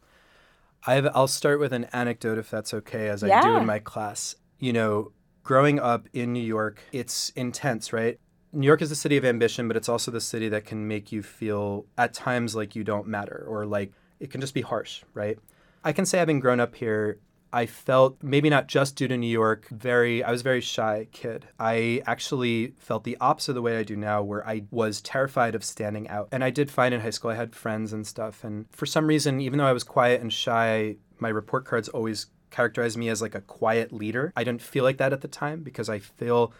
I 0.85 0.99
will 0.99 1.27
start 1.27 1.59
with 1.59 1.73
an 1.73 1.85
anecdote 1.93 2.37
if 2.37 2.49
that's 2.49 2.73
okay, 2.73 3.09
as 3.09 3.23
yeah. 3.23 3.39
I 3.39 3.41
do 3.41 3.55
in 3.57 3.65
my 3.65 3.79
class. 3.79 4.35
You 4.59 4.73
know, 4.73 5.11
growing 5.43 5.79
up 5.79 6.07
in 6.13 6.33
New 6.33 6.43
York, 6.43 6.81
it's 6.91 7.29
intense, 7.35 7.93
right? 7.93 8.19
New 8.51 8.67
York 8.67 8.81
is 8.81 8.89
the 8.89 8.95
city 8.95 9.17
of 9.17 9.25
ambition, 9.25 9.67
but 9.67 9.75
it's 9.75 9.89
also 9.89 10.11
the 10.11 10.21
city 10.21 10.47
that 10.49 10.65
can 10.65 10.87
make 10.87 11.11
you 11.11 11.23
feel 11.23 11.85
at 11.97 12.13
times 12.13 12.55
like 12.55 12.75
you 12.75 12.83
don't 12.83 13.07
matter 13.07 13.45
or 13.47 13.65
like 13.65 13.91
it 14.19 14.29
can 14.29 14.39
just 14.41 14.53
be 14.53 14.61
harsh, 14.61 15.03
right? 15.13 15.37
I 15.83 15.91
can 15.91 16.05
say 16.05 16.17
having 16.19 16.39
grown 16.39 16.59
up 16.59 16.75
here, 16.75 17.19
I 17.53 17.67
felt 17.67 18.17
maybe 18.23 18.49
not 18.49 18.67
just 18.67 18.95
due 18.95 19.07
to 19.07 19.15
New 19.15 19.27
York, 19.27 19.69
very 19.69 20.23
I 20.23 20.31
was 20.31 20.41
a 20.41 20.43
very 20.43 20.59
shy 20.61 21.07
kid. 21.11 21.47
I 21.59 22.01
actually 22.07 22.73
felt 22.79 23.03
the 23.03 23.17
opposite 23.21 23.51
of 23.51 23.55
the 23.55 23.61
way 23.61 23.77
I 23.77 23.83
do 23.83 23.95
now 23.95 24.23
where 24.23 24.45
I 24.45 24.63
was 24.71 25.01
terrified 25.01 25.53
of 25.53 25.63
standing 25.63 26.09
out. 26.09 26.29
And 26.31 26.43
I 26.43 26.49
did 26.49 26.71
fine 26.71 26.93
in 26.93 27.01
high 27.01 27.11
school 27.11 27.29
I 27.29 27.35
had 27.35 27.55
friends 27.55 27.93
and 27.93 28.07
stuff 28.07 28.43
and 28.43 28.65
for 28.71 28.87
some 28.87 29.05
reason 29.05 29.39
even 29.39 29.59
though 29.59 29.67
I 29.67 29.73
was 29.73 29.83
quiet 29.83 30.19
and 30.19 30.33
shy, 30.33 30.97
my 31.19 31.29
report 31.29 31.65
cards 31.65 31.87
always 31.89 32.25
characterized 32.49 32.97
me 32.97 33.09
as 33.09 33.21
like 33.21 33.35
a 33.35 33.41
quiet 33.41 33.93
leader. 33.93 34.33
I 34.35 34.43
didn't 34.43 34.61
feel 34.61 34.83
like 34.83 34.97
that 34.97 35.13
at 35.13 35.21
the 35.21 35.27
time 35.27 35.61
because 35.61 35.89
I 35.89 35.99
feel 35.99 36.53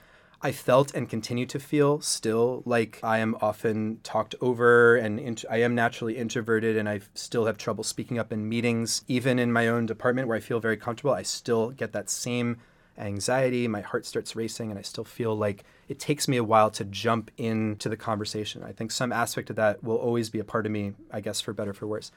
I 0.46 0.52
felt 0.52 0.94
and 0.94 1.10
continue 1.10 1.46
to 1.46 1.58
feel 1.58 2.02
still 2.02 2.64
like 2.66 3.00
I 3.02 3.20
am 3.20 3.38
often 3.40 4.02
talked 4.04 4.36
over 4.42 4.98
and 4.98 5.18
int- 5.18 5.46
I 5.50 5.62
am 5.62 5.74
naturally 5.74 6.18
introverted 6.18 6.76
and 6.76 6.90
I 6.90 7.00
still 7.16 7.46
have 7.46 7.58
trouble 7.58 7.86
speaking 7.86 8.20
up 8.20 8.34
in 8.34 8.50
meetings. 8.50 9.06
Even 9.08 9.40
in 9.40 9.54
my 9.54 9.70
own 9.70 9.86
department 9.86 10.28
where 10.28 10.36
I 10.36 10.42
feel 10.42 10.60
very 10.60 10.76
comfortable, 10.76 11.14
I 11.14 11.24
still 11.24 11.70
get 11.70 11.94
that 11.94 12.10
same 12.10 12.58
anxiety. 12.98 13.70
My 13.70 13.80
heart 13.80 14.06
starts 14.06 14.36
racing 14.36 14.70
and 14.70 14.78
I 14.78 14.82
still 14.82 15.06
feel 15.06 15.34
like 15.34 15.64
it 15.88 15.98
takes 15.98 16.28
me 16.28 16.36
a 16.36 16.44
while 16.44 16.70
to 16.72 16.84
jump 16.84 17.32
into 17.38 17.88
the 17.88 17.96
conversation. 17.96 18.64
I 18.64 18.74
think 18.74 18.92
some 18.92 19.14
aspect 19.14 19.50
of 19.50 19.56
that 19.56 19.82
will 19.82 19.96
always 19.96 20.30
be 20.30 20.40
a 20.40 20.44
part 20.44 20.66
of 20.66 20.74
me, 20.74 20.92
I 21.10 21.22
guess, 21.22 21.40
for 21.40 21.54
better 21.54 21.72
or 21.72 21.74
for 21.74 21.88
worse. 21.88 22.12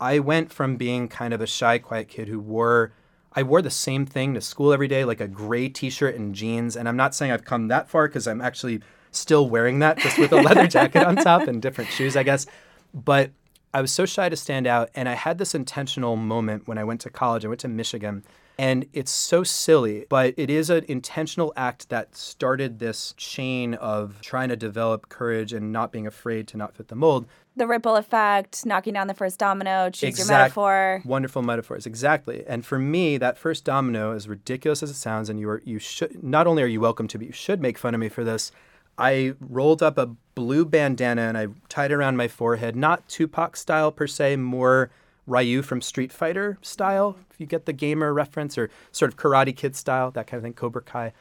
I 0.00 0.18
went 0.18 0.50
from 0.50 0.76
being 0.76 1.08
kind 1.08 1.34
of 1.34 1.42
a 1.42 1.46
shy, 1.46 1.76
quiet 1.76 2.08
kid 2.08 2.28
who 2.28 2.40
wore 2.40 2.92
I 3.36 3.42
wore 3.42 3.60
the 3.60 3.70
same 3.70 4.06
thing 4.06 4.32
to 4.34 4.40
school 4.40 4.72
every 4.72 4.88
day, 4.88 5.04
like 5.04 5.20
a 5.20 5.28
gray 5.28 5.68
t-shirt 5.68 6.14
and 6.14 6.34
jeans. 6.34 6.74
And 6.74 6.88
I'm 6.88 6.96
not 6.96 7.14
saying 7.14 7.30
I've 7.30 7.44
come 7.44 7.68
that 7.68 7.88
far 7.88 8.08
because 8.08 8.26
I'm 8.26 8.40
actually 8.40 8.80
still 9.10 9.48
wearing 9.48 9.78
that, 9.80 9.98
just 9.98 10.18
with 10.18 10.32
a 10.32 10.40
leather 10.40 10.66
jacket 10.68 11.06
on 11.06 11.16
top 11.16 11.42
and 11.42 11.60
different 11.60 11.90
shoes, 11.90 12.16
I 12.16 12.22
guess. 12.22 12.46
But 12.94 13.30
I 13.74 13.82
was 13.82 13.92
so 13.92 14.06
shy 14.06 14.30
to 14.30 14.36
stand 14.36 14.66
out, 14.66 14.88
and 14.94 15.06
I 15.06 15.12
had 15.12 15.36
this 15.36 15.54
intentional 15.54 16.16
moment 16.16 16.66
when 16.66 16.78
I 16.78 16.84
went 16.84 17.02
to 17.02 17.10
college. 17.10 17.44
I 17.44 17.48
went 17.48 17.60
to 17.60 17.68
Michigan, 17.68 18.24
And 18.58 18.86
it's 18.94 19.10
so 19.10 19.44
silly, 19.44 20.06
but 20.08 20.32
it 20.38 20.48
is 20.48 20.70
an 20.70 20.84
intentional 20.88 21.52
act 21.56 21.90
that 21.90 22.16
started 22.16 22.78
this 22.78 23.12
chain 23.18 23.74
of 23.74 24.20
trying 24.22 24.48
to 24.48 24.56
develop 24.56 25.10
courage 25.10 25.52
and 25.52 25.72
not 25.72 25.92
being 25.92 26.06
afraid 26.06 26.48
to 26.48 26.56
not 26.56 26.74
fit 26.74 26.88
the 26.88 26.94
mold. 26.94 27.26
The 27.54 27.66
ripple 27.66 27.96
effect, 27.96 28.64
knocking 28.64 28.94
down 28.94 29.08
the 29.08 29.14
first 29.14 29.38
domino, 29.38 29.90
choose 29.90 30.08
Exact- 30.08 30.28
your 30.28 30.38
metaphor. 30.38 31.02
Wonderful 31.04 31.42
metaphors, 31.42 31.86
exactly. 31.86 32.44
And 32.46 32.64
for 32.64 32.78
me, 32.78 33.18
that 33.18 33.36
first 33.36 33.64
domino, 33.64 34.12
as 34.14 34.26
ridiculous 34.26 34.82
as 34.82 34.90
it 34.90 34.94
sounds, 34.94 35.28
and 35.28 35.38
you 35.38 35.48
are 35.50 35.62
you 35.64 35.78
should 35.78 36.22
not 36.22 36.46
only 36.46 36.62
are 36.62 36.66
you 36.66 36.80
welcome 36.80 37.08
to, 37.08 37.18
but 37.18 37.26
you 37.26 37.32
should 37.32 37.60
make 37.60 37.76
fun 37.76 37.94
of 37.94 38.00
me 38.00 38.08
for 38.08 38.24
this. 38.24 38.52
I 38.98 39.34
rolled 39.40 39.82
up 39.82 39.98
a 39.98 40.10
blue 40.34 40.64
bandana 40.64 41.22
and 41.22 41.36
I 41.36 41.48
tied 41.68 41.90
it 41.90 41.94
around 41.94 42.16
my 42.16 42.28
forehead, 42.28 42.74
not 42.76 43.06
Tupac 43.08 43.56
style 43.56 43.92
per 43.92 44.06
se, 44.06 44.36
more 44.36 44.90
Ryu 45.26 45.62
from 45.62 45.80
Street 45.80 46.12
Fighter 46.12 46.58
style, 46.62 47.16
if 47.30 47.40
you 47.40 47.46
get 47.46 47.66
the 47.66 47.72
gamer 47.72 48.12
reference, 48.12 48.56
or 48.56 48.70
sort 48.92 49.12
of 49.12 49.18
Karate 49.18 49.56
Kid 49.56 49.76
style, 49.76 50.10
that 50.12 50.26
kind 50.26 50.38
of 50.38 50.42
thing, 50.42 50.54
Cobra 50.54 50.82
Kai. 50.82 51.12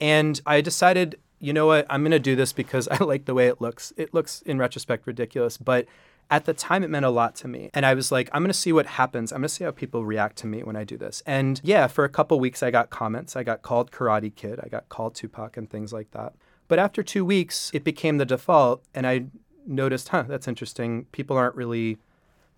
And 0.00 0.40
I 0.46 0.60
decided, 0.60 1.18
you 1.38 1.52
know 1.52 1.66
what, 1.66 1.86
I'm 1.90 2.02
going 2.02 2.12
to 2.12 2.18
do 2.18 2.36
this 2.36 2.52
because 2.52 2.88
I 2.90 3.02
like 3.02 3.24
the 3.24 3.34
way 3.34 3.48
it 3.48 3.60
looks. 3.60 3.92
It 3.96 4.14
looks, 4.14 4.42
in 4.42 4.58
retrospect, 4.58 5.06
ridiculous, 5.06 5.56
but 5.56 5.86
at 6.30 6.44
the 6.44 6.54
time 6.54 6.84
it 6.84 6.90
meant 6.90 7.04
a 7.04 7.10
lot 7.10 7.34
to 7.36 7.48
me. 7.48 7.70
And 7.74 7.84
I 7.84 7.94
was 7.94 8.12
like, 8.12 8.30
I'm 8.32 8.42
going 8.42 8.52
to 8.52 8.54
see 8.54 8.72
what 8.72 8.86
happens. 8.86 9.32
I'm 9.32 9.40
going 9.40 9.48
to 9.48 9.54
see 9.54 9.64
how 9.64 9.72
people 9.72 10.04
react 10.04 10.36
to 10.38 10.46
me 10.46 10.62
when 10.62 10.76
I 10.76 10.84
do 10.84 10.96
this. 10.96 11.22
And 11.26 11.60
yeah, 11.64 11.88
for 11.88 12.04
a 12.04 12.08
couple 12.08 12.38
weeks, 12.38 12.62
I 12.62 12.70
got 12.70 12.90
comments. 12.90 13.34
I 13.34 13.42
got 13.42 13.62
called 13.62 13.90
Karate 13.90 14.34
Kid, 14.34 14.60
I 14.62 14.68
got 14.68 14.88
called 14.88 15.14
Tupac, 15.14 15.56
and 15.56 15.68
things 15.68 15.92
like 15.92 16.12
that. 16.12 16.34
But 16.68 16.78
after 16.78 17.02
two 17.02 17.24
weeks, 17.24 17.72
it 17.74 17.82
became 17.82 18.18
the 18.18 18.24
default. 18.24 18.84
And 18.94 19.06
I 19.06 19.24
noticed, 19.66 20.10
huh, 20.10 20.24
that's 20.28 20.46
interesting. 20.46 21.06
People 21.10 21.36
aren't 21.36 21.56
really 21.56 21.98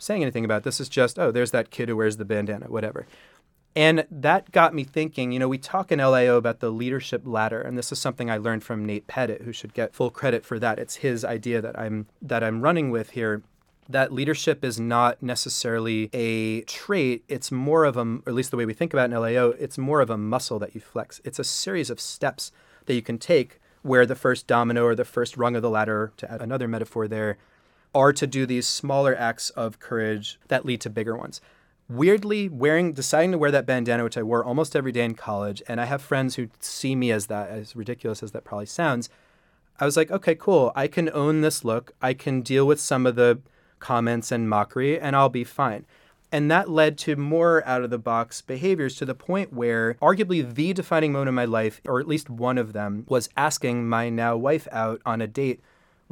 saying 0.03 0.23
anything 0.23 0.45
about 0.45 0.63
this. 0.65 0.81
Is 0.81 0.89
just, 0.89 1.19
oh, 1.19 1.31
there's 1.31 1.51
that 1.53 1.71
kid 1.71 1.89
who 1.89 1.97
wears 1.97 2.17
the 2.17 2.25
bandana, 2.25 2.67
whatever. 2.67 3.07
And 3.75 4.07
that 4.11 4.53
got 4.53 4.75
me 4.75 4.85
thinking, 4.85 5.33
you 5.33 5.39
know, 5.39 5.49
we 5.49 5.57
talk 5.57 5.91
in 5.91 5.99
LAO 5.99 6.37
about 6.37 6.61
the 6.61 6.71
leadership 6.71 7.23
ladder, 7.25 7.63
and 7.63 7.79
this 7.79 7.91
is 7.91 7.99
something 7.99 8.31
I 8.31 8.37
learned 8.37 8.65
from 8.65 8.85
Nate 8.85 9.07
Pettit, 9.07 9.43
who 9.43 9.53
should 9.53 9.73
get 9.73 9.95
full 9.95 10.11
credit 10.11 10.45
for 10.45 10.59
that. 10.59 10.79
It's 10.79 10.97
his 10.97 11.25
idea 11.25 11.63
that 11.63 11.79
I'm 11.79 12.07
that 12.21 12.45
I'm 12.45 12.61
running 12.61 12.91
with 12.91 13.11
here. 13.11 13.43
That 13.89 14.13
leadership 14.13 14.65
is 14.65 14.79
not 14.79 15.23
necessarily 15.23 16.09
a 16.13 16.63
trait. 16.63 17.25
It's 17.29 17.51
more 17.51 17.85
of 17.85 17.97
a, 17.97 18.03
or 18.03 18.23
at 18.29 18.35
least 18.35 18.51
the 18.51 18.57
way 18.57 18.67
we 18.67 18.75
think 18.75 18.93
about 18.93 19.11
in 19.11 19.17
LAO, 19.17 19.55
it's 19.59 19.77
more 19.77 20.01
of 20.01 20.09
a 20.11 20.17
muscle 20.17 20.59
that 20.61 20.75
you 20.75 20.81
flex. 20.81 21.21
It's 21.25 21.39
a 21.39 21.45
series 21.45 21.91
of 21.91 22.01
steps 22.01 22.53
that 22.87 22.95
you 22.95 23.03
can 23.03 23.19
take 23.19 23.61
where 23.83 24.07
the 24.07 24.15
first 24.15 24.47
domino 24.47 24.85
or 24.85 24.95
the 24.95 25.05
first 25.05 25.37
rung 25.37 25.57
of 25.57 25.63
the 25.63 25.71
ladder, 25.71 26.13
to 26.17 26.31
add 26.31 26.41
another 26.41 26.69
metaphor 26.69 27.09
there, 27.09 27.39
are 27.95 28.13
to 28.13 28.27
do 28.27 28.47
these 28.47 28.67
smaller 28.67 29.15
acts 29.17 29.51
of 29.51 29.79
courage 29.79 30.39
that 30.49 30.65
lead 30.65 30.81
to 30.83 30.91
bigger 30.91 31.17
ones. 31.17 31.41
Weirdly, 31.89 32.49
wearing, 32.49 32.93
deciding 32.93 33.33
to 33.33 33.39
wear 33.39 33.51
that 33.51 33.67
bandana, 33.67 34.05
which 34.05 34.17
I 34.17 34.23
wore 34.23 34.45
almost 34.45 34.75
every 34.75 34.93
day 34.93 35.05
in 35.05 35.15
college, 35.15 35.63
and 35.69 35.81
I 35.81 35.85
have 35.85 36.01
friends 36.01 36.37
who 36.37 36.49
see 36.59 36.95
me 36.95 37.11
as 37.11 37.27
that, 37.27 37.51
as 37.51 37.77
ridiculous 37.77 38.23
as 38.23 38.33
that 38.33 38.45
probably 38.45 38.67
sounds. 38.67 39.11
I 39.79 39.85
was 39.85 39.97
like, 39.97 40.11
okay, 40.11 40.35
cool. 40.35 40.73
I 40.75 40.87
can 40.87 41.11
own 41.13 41.41
this 41.41 41.65
look. 41.65 41.93
I 42.01 42.15
can 42.15 42.41
deal 42.41 42.67
with 42.67 42.81
some 42.81 43.05
of 43.05 43.17
the 43.17 43.41
comments 43.79 44.33
and 44.33 44.49
mockery, 44.49 44.99
and 44.99 45.15
I'll 45.15 45.29
be 45.29 45.45
fine. 45.45 45.85
And 46.31 46.51
that 46.51 46.71
led 46.71 46.97
to 46.99 47.17
more 47.17 47.63
out 47.67 47.83
of 47.83 47.91
the 47.91 47.99
box 47.99 48.41
behaviors 48.41 48.97
to 48.97 49.05
the 49.05 49.15
point 49.15 49.53
where, 49.53 49.95
arguably, 50.01 50.55
the 50.55 50.73
defining 50.73 51.13
moment 51.13 51.29
in 51.29 51.35
my 51.35 51.45
life, 51.45 51.83
or 51.85 52.01
at 52.01 52.09
least 52.09 52.31
one 52.31 52.57
of 52.57 52.73
them, 52.73 53.05
was 53.07 53.29
asking 53.37 53.87
my 53.87 54.09
now 54.09 54.35
wife 54.37 54.67
out 54.73 55.03
on 55.05 55.21
a 55.21 55.27
date 55.27 55.61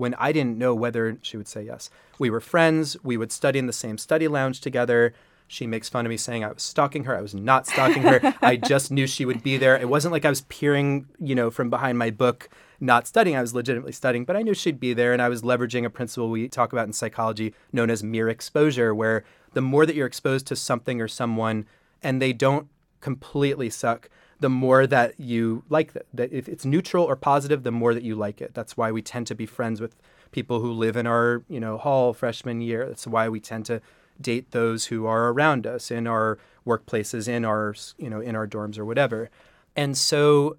when 0.00 0.14
I 0.14 0.32
didn't 0.32 0.58
know 0.58 0.74
whether 0.74 1.18
she 1.22 1.36
would 1.36 1.46
say 1.46 1.62
yes. 1.62 1.90
We 2.18 2.30
were 2.30 2.40
friends. 2.40 2.96
We 3.02 3.16
would 3.16 3.30
study 3.30 3.58
in 3.58 3.66
the 3.66 3.72
same 3.72 3.98
study 3.98 4.26
lounge 4.26 4.60
together. 4.60 5.14
She 5.46 5.66
makes 5.66 5.88
fun 5.88 6.06
of 6.06 6.10
me 6.10 6.16
saying 6.16 6.44
I 6.44 6.52
was 6.52 6.62
stalking 6.62 7.04
her. 7.04 7.16
I 7.16 7.20
was 7.20 7.34
not 7.34 7.66
stalking 7.66 8.02
her. 8.02 8.34
I 8.42 8.56
just 8.56 8.90
knew 8.90 9.06
she 9.06 9.24
would 9.24 9.42
be 9.42 9.56
there. 9.56 9.76
It 9.76 9.88
wasn't 9.88 10.12
like 10.12 10.24
I 10.24 10.30
was 10.30 10.42
peering, 10.42 11.06
you 11.18 11.34
know, 11.34 11.50
from 11.50 11.70
behind 11.70 11.98
my 11.98 12.10
book, 12.10 12.48
not 12.80 13.06
studying. 13.06 13.36
I 13.36 13.40
was 13.40 13.52
legitimately 13.52 13.92
studying, 13.92 14.24
but 14.24 14.36
I 14.36 14.42
knew 14.42 14.54
she'd 14.54 14.80
be 14.80 14.94
there. 14.94 15.12
And 15.12 15.20
I 15.20 15.28
was 15.28 15.42
leveraging 15.42 15.84
a 15.84 15.90
principle 15.90 16.30
we 16.30 16.48
talk 16.48 16.72
about 16.72 16.86
in 16.86 16.92
psychology 16.92 17.54
known 17.72 17.90
as 17.90 18.02
mere 18.02 18.28
exposure, 18.28 18.94
where 18.94 19.24
the 19.52 19.60
more 19.60 19.86
that 19.86 19.96
you're 19.96 20.06
exposed 20.06 20.46
to 20.46 20.56
something 20.56 21.00
or 21.00 21.08
someone 21.08 21.66
and 22.02 22.22
they 22.22 22.32
don't 22.32 22.68
completely 23.00 23.70
suck, 23.70 24.08
the 24.40 24.48
more 24.48 24.86
that 24.86 25.20
you 25.20 25.64
like 25.68 25.92
that. 25.92 26.32
If 26.32 26.48
it's 26.48 26.64
neutral 26.64 27.04
or 27.04 27.16
positive, 27.16 27.62
the 27.62 27.70
more 27.70 27.94
that 27.94 28.02
you 28.02 28.14
like 28.14 28.40
it. 28.40 28.54
That's 28.54 28.76
why 28.76 28.90
we 28.90 29.02
tend 29.02 29.26
to 29.28 29.34
be 29.34 29.46
friends 29.46 29.80
with 29.80 29.96
people 30.32 30.60
who 30.60 30.72
live 30.72 30.96
in 30.96 31.06
our, 31.06 31.42
you 31.48 31.60
know, 31.60 31.76
hall 31.76 32.12
freshman 32.12 32.60
year. 32.60 32.86
That's 32.86 33.06
why 33.06 33.28
we 33.28 33.40
tend 33.40 33.66
to 33.66 33.80
date 34.20 34.50
those 34.52 34.86
who 34.86 35.06
are 35.06 35.28
around 35.28 35.66
us 35.66 35.90
in 35.90 36.06
our 36.06 36.38
workplaces, 36.66 37.28
in 37.28 37.44
our, 37.44 37.74
you 37.98 38.08
know, 38.10 38.20
in 38.20 38.36
our 38.36 38.46
dorms 38.46 38.78
or 38.78 38.84
whatever. 38.84 39.30
And 39.76 39.96
so 39.96 40.56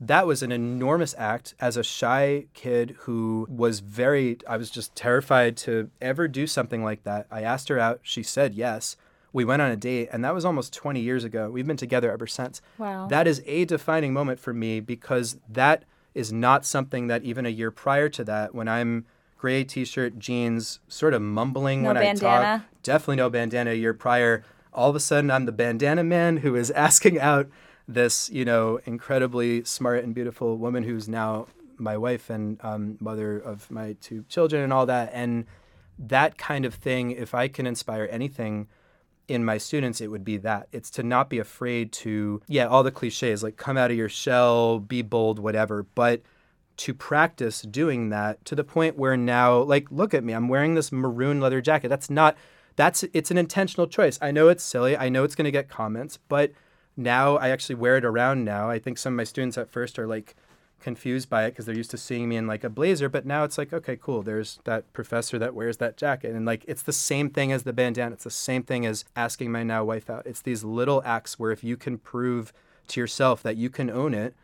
that 0.00 0.26
was 0.26 0.42
an 0.42 0.50
enormous 0.50 1.14
act 1.18 1.54
as 1.60 1.76
a 1.76 1.84
shy 1.84 2.46
kid 2.54 2.96
who 3.00 3.46
was 3.50 3.80
very 3.80 4.38
I 4.48 4.56
was 4.56 4.70
just 4.70 4.94
terrified 4.94 5.56
to 5.58 5.90
ever 6.00 6.26
do 6.26 6.46
something 6.46 6.82
like 6.82 7.04
that. 7.04 7.26
I 7.30 7.42
asked 7.42 7.68
her 7.68 7.78
out, 7.78 8.00
she 8.02 8.22
said 8.22 8.54
yes. 8.54 8.96
We 9.32 9.44
went 9.44 9.62
on 9.62 9.70
a 9.70 9.76
date 9.76 10.08
and 10.12 10.24
that 10.24 10.34
was 10.34 10.44
almost 10.44 10.72
20 10.72 11.00
years 11.00 11.24
ago. 11.24 11.50
We've 11.50 11.66
been 11.66 11.76
together 11.76 12.10
ever 12.10 12.26
since. 12.26 12.60
Wow. 12.78 13.06
That 13.08 13.26
is 13.26 13.42
a 13.46 13.64
defining 13.64 14.12
moment 14.12 14.40
for 14.40 14.52
me 14.52 14.80
because 14.80 15.38
that 15.48 15.84
is 16.14 16.32
not 16.32 16.64
something 16.64 17.06
that 17.06 17.22
even 17.22 17.46
a 17.46 17.50
year 17.50 17.70
prior 17.70 18.08
to 18.08 18.24
that 18.24 18.54
when 18.54 18.68
I'm 18.68 19.06
gray 19.38 19.64
t-shirt, 19.64 20.18
jeans, 20.18 20.80
sort 20.88 21.14
of 21.14 21.22
mumbling 21.22 21.82
No 21.82 21.88
when 21.88 21.96
I 21.96 22.12
talk, 22.14 22.62
definitely 22.82 23.16
no 23.16 23.30
bandana 23.30 23.70
a 23.70 23.74
year 23.74 23.94
prior. 23.94 24.44
All 24.72 24.90
of 24.90 24.96
a 24.96 25.00
sudden 25.00 25.30
I'm 25.30 25.46
the 25.46 25.52
bandana 25.52 26.04
man 26.04 26.38
who 26.38 26.56
is 26.56 26.70
asking 26.72 27.20
out 27.20 27.48
this, 27.86 28.30
you 28.30 28.44
know, 28.44 28.80
incredibly 28.84 29.64
smart 29.64 30.04
and 30.04 30.14
beautiful 30.14 30.56
woman 30.58 30.84
who's 30.84 31.08
now 31.08 31.46
my 31.76 31.96
wife 31.96 32.30
and 32.30 32.58
um, 32.62 32.98
mother 33.00 33.38
of 33.38 33.70
my 33.70 33.96
two 34.00 34.24
children 34.28 34.62
and 34.62 34.72
all 34.72 34.86
that. 34.86 35.10
And 35.12 35.46
that 35.98 36.38
kind 36.38 36.64
of 36.64 36.74
thing, 36.74 37.10
if 37.10 37.34
I 37.34 37.48
can 37.48 37.66
inspire 37.66 38.08
anything 38.10 38.68
in 39.30 39.44
my 39.44 39.58
students, 39.58 40.00
it 40.00 40.08
would 40.08 40.24
be 40.24 40.36
that. 40.38 40.66
It's 40.72 40.90
to 40.90 41.04
not 41.04 41.30
be 41.30 41.38
afraid 41.38 41.92
to, 41.92 42.42
yeah, 42.48 42.66
all 42.66 42.82
the 42.82 42.90
cliches 42.90 43.42
like 43.44 43.56
come 43.56 43.76
out 43.76 43.92
of 43.92 43.96
your 43.96 44.08
shell, 44.08 44.80
be 44.80 45.02
bold, 45.02 45.38
whatever, 45.38 45.84
but 45.94 46.22
to 46.78 46.92
practice 46.92 47.62
doing 47.62 48.08
that 48.08 48.44
to 48.46 48.56
the 48.56 48.64
point 48.64 48.98
where 48.98 49.16
now, 49.16 49.58
like, 49.58 49.86
look 49.90 50.14
at 50.14 50.24
me, 50.24 50.32
I'm 50.32 50.48
wearing 50.48 50.74
this 50.74 50.90
maroon 50.90 51.40
leather 51.40 51.60
jacket. 51.60 51.88
That's 51.88 52.10
not, 52.10 52.36
that's, 52.74 53.04
it's 53.12 53.30
an 53.30 53.38
intentional 53.38 53.86
choice. 53.86 54.18
I 54.20 54.32
know 54.32 54.48
it's 54.48 54.64
silly. 54.64 54.96
I 54.96 55.08
know 55.08 55.22
it's 55.22 55.34
going 55.34 55.44
to 55.44 55.50
get 55.52 55.68
comments, 55.68 56.18
but 56.28 56.52
now 56.96 57.36
I 57.36 57.50
actually 57.50 57.76
wear 57.76 57.96
it 57.98 58.04
around 58.04 58.44
now. 58.44 58.68
I 58.68 58.78
think 58.80 58.98
some 58.98 59.12
of 59.12 59.16
my 59.18 59.24
students 59.24 59.56
at 59.56 59.70
first 59.70 59.98
are 59.98 60.08
like 60.08 60.34
confused 60.80 61.28
by 61.28 61.44
it 61.44 61.50
because 61.50 61.66
they're 61.66 61.76
used 61.76 61.90
to 61.92 61.98
seeing 61.98 62.28
me 62.28 62.36
in 62.36 62.46
like 62.46 62.64
a 62.64 62.70
blazer, 62.70 63.08
but 63.08 63.26
now 63.26 63.44
it's 63.44 63.58
like, 63.58 63.72
okay, 63.72 63.96
cool. 63.96 64.22
There's 64.22 64.58
that 64.64 64.92
professor 64.92 65.38
that 65.38 65.54
wears 65.54 65.76
that 65.78 65.96
jacket. 65.96 66.34
And 66.34 66.44
like, 66.46 66.64
it's 66.66 66.82
the 66.82 66.92
same 66.92 67.30
thing 67.30 67.52
as 67.52 67.62
the 67.62 67.72
bandana. 67.72 68.14
It's 68.14 68.24
the 68.24 68.30
same 68.30 68.62
thing 68.62 68.86
as 68.86 69.04
asking 69.14 69.52
my 69.52 69.62
now 69.62 69.84
wife 69.84 70.10
out. 70.10 70.26
It's 70.26 70.42
these 70.42 70.64
little 70.64 71.02
acts 71.04 71.38
where 71.38 71.52
if 71.52 71.62
you 71.62 71.76
can 71.76 71.98
prove 71.98 72.52
to 72.88 73.00
yourself 73.00 73.42
that 73.42 73.56
you 73.56 73.70
can 73.70 73.90
own 73.90 74.14
it, 74.14 74.34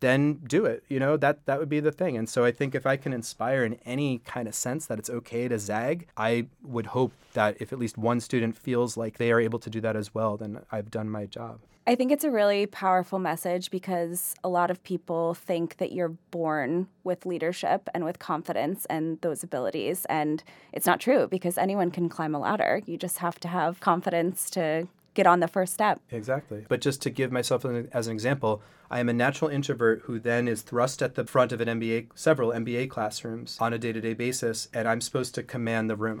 then 0.00 0.34
do 0.46 0.64
it. 0.64 0.84
You 0.88 1.00
know, 1.00 1.16
that 1.16 1.46
that 1.46 1.58
would 1.58 1.68
be 1.68 1.80
the 1.80 1.92
thing. 1.92 2.16
And 2.16 2.28
so 2.28 2.44
I 2.44 2.52
think 2.52 2.74
if 2.74 2.86
I 2.86 2.96
can 2.96 3.12
inspire 3.12 3.64
in 3.64 3.74
any 3.86 4.18
kind 4.18 4.46
of 4.46 4.54
sense 4.54 4.86
that 4.86 4.98
it's 4.98 5.10
okay 5.10 5.48
to 5.48 5.58
zag, 5.58 6.08
I 6.16 6.46
would 6.62 6.86
hope 6.86 7.12
that 7.32 7.56
if 7.60 7.72
at 7.72 7.78
least 7.78 7.96
one 7.96 8.20
student 8.20 8.56
feels 8.56 8.96
like 8.96 9.18
they 9.18 9.32
are 9.32 9.40
able 9.40 9.58
to 9.60 9.70
do 9.70 9.80
that 9.80 9.96
as 9.96 10.14
well, 10.14 10.36
then 10.36 10.60
I've 10.70 10.90
done 10.90 11.08
my 11.08 11.26
job. 11.26 11.60
I 11.88 11.94
think 11.94 12.10
it's 12.10 12.24
a 12.24 12.32
really 12.32 12.66
powerful 12.66 13.20
message 13.20 13.70
because 13.70 14.34
a 14.42 14.48
lot 14.48 14.72
of 14.72 14.82
people 14.82 15.34
think 15.34 15.76
that 15.76 15.92
you're 15.92 16.16
born 16.32 16.88
with 17.04 17.24
leadership 17.24 17.88
and 17.94 18.04
with 18.04 18.18
confidence 18.18 18.86
and 18.86 19.20
those 19.20 19.44
abilities. 19.44 20.04
And 20.06 20.42
it's 20.72 20.86
not 20.86 20.98
true 20.98 21.28
because 21.28 21.56
anyone 21.56 21.92
can 21.92 22.08
climb 22.08 22.34
a 22.34 22.40
ladder. 22.40 22.82
You 22.86 22.96
just 22.96 23.18
have 23.18 23.38
to 23.40 23.48
have 23.48 23.78
confidence 23.78 24.50
to 24.50 24.88
get 25.14 25.28
on 25.28 25.38
the 25.38 25.46
first 25.46 25.74
step. 25.74 26.00
Exactly. 26.10 26.66
But 26.68 26.80
just 26.80 27.02
to 27.02 27.10
give 27.10 27.30
myself 27.30 27.64
an, 27.64 27.88
as 27.92 28.08
an 28.08 28.14
example, 28.14 28.62
I 28.90 28.98
am 28.98 29.08
a 29.08 29.12
natural 29.12 29.48
introvert 29.48 30.02
who 30.06 30.18
then 30.18 30.48
is 30.48 30.62
thrust 30.62 31.02
at 31.02 31.14
the 31.14 31.24
front 31.24 31.52
of 31.52 31.60
an 31.60 31.68
MBA, 31.80 32.08
several 32.16 32.50
MBA 32.50 32.90
classrooms 32.90 33.58
on 33.60 33.72
a 33.72 33.78
day 33.78 33.92
to 33.92 34.00
day 34.00 34.12
basis, 34.12 34.68
and 34.74 34.88
I'm 34.88 35.00
supposed 35.00 35.36
to 35.36 35.42
command 35.44 35.88
the 35.88 35.96
room. 35.96 36.20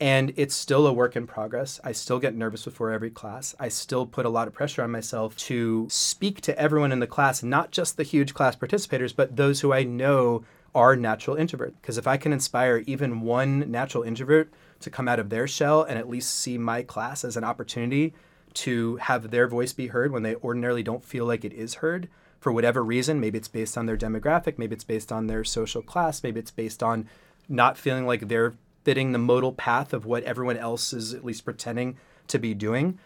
And 0.00 0.32
it's 0.36 0.54
still 0.54 0.86
a 0.86 0.92
work 0.94 1.14
in 1.14 1.26
progress. 1.26 1.78
I 1.84 1.92
still 1.92 2.18
get 2.18 2.34
nervous 2.34 2.64
before 2.64 2.90
every 2.90 3.10
class. 3.10 3.54
I 3.60 3.68
still 3.68 4.06
put 4.06 4.24
a 4.24 4.30
lot 4.30 4.48
of 4.48 4.54
pressure 4.54 4.82
on 4.82 4.90
myself 4.90 5.36
to 5.36 5.86
speak 5.90 6.40
to 6.42 6.58
everyone 6.58 6.90
in 6.90 7.00
the 7.00 7.06
class, 7.06 7.42
not 7.42 7.70
just 7.70 7.98
the 7.98 8.02
huge 8.02 8.32
class 8.32 8.56
participators, 8.56 9.14
but 9.14 9.36
those 9.36 9.60
who 9.60 9.74
I 9.74 9.82
know 9.82 10.42
are 10.74 10.96
natural 10.96 11.36
introverts. 11.36 11.74
Because 11.82 11.98
if 11.98 12.06
I 12.06 12.16
can 12.16 12.32
inspire 12.32 12.82
even 12.86 13.20
one 13.20 13.70
natural 13.70 14.02
introvert 14.02 14.50
to 14.80 14.88
come 14.88 15.06
out 15.06 15.18
of 15.18 15.28
their 15.28 15.46
shell 15.46 15.82
and 15.82 15.98
at 15.98 16.08
least 16.08 16.34
see 16.34 16.56
my 16.56 16.82
class 16.82 17.22
as 17.22 17.36
an 17.36 17.44
opportunity 17.44 18.14
to 18.54 18.96
have 18.96 19.30
their 19.30 19.46
voice 19.46 19.74
be 19.74 19.88
heard 19.88 20.12
when 20.12 20.22
they 20.22 20.36
ordinarily 20.36 20.82
don't 20.82 21.04
feel 21.04 21.26
like 21.26 21.44
it 21.44 21.52
is 21.52 21.74
heard 21.74 22.08
for 22.40 22.50
whatever 22.52 22.82
reason. 22.82 23.20
Maybe 23.20 23.36
it's 23.36 23.48
based 23.48 23.76
on 23.76 23.84
their 23.84 23.98
demographic, 23.98 24.58
maybe 24.58 24.74
it's 24.74 24.84
based 24.84 25.12
on 25.12 25.26
their 25.26 25.44
social 25.44 25.82
class, 25.82 26.22
maybe 26.22 26.40
it's 26.40 26.50
based 26.50 26.82
on 26.82 27.06
not 27.48 27.76
feeling 27.76 28.06
like 28.06 28.28
they're 28.28 28.54
fitting 28.90 29.12
the 29.12 29.18
modal 29.18 29.52
path 29.52 29.92
of 29.92 30.04
what 30.04 30.24
everyone 30.24 30.56
else 30.56 30.92
is 30.92 31.14
at 31.14 31.24
least 31.24 31.44
pretending 31.44 31.96
to 32.26 32.40
be 32.40 32.52
doing. 32.54 32.98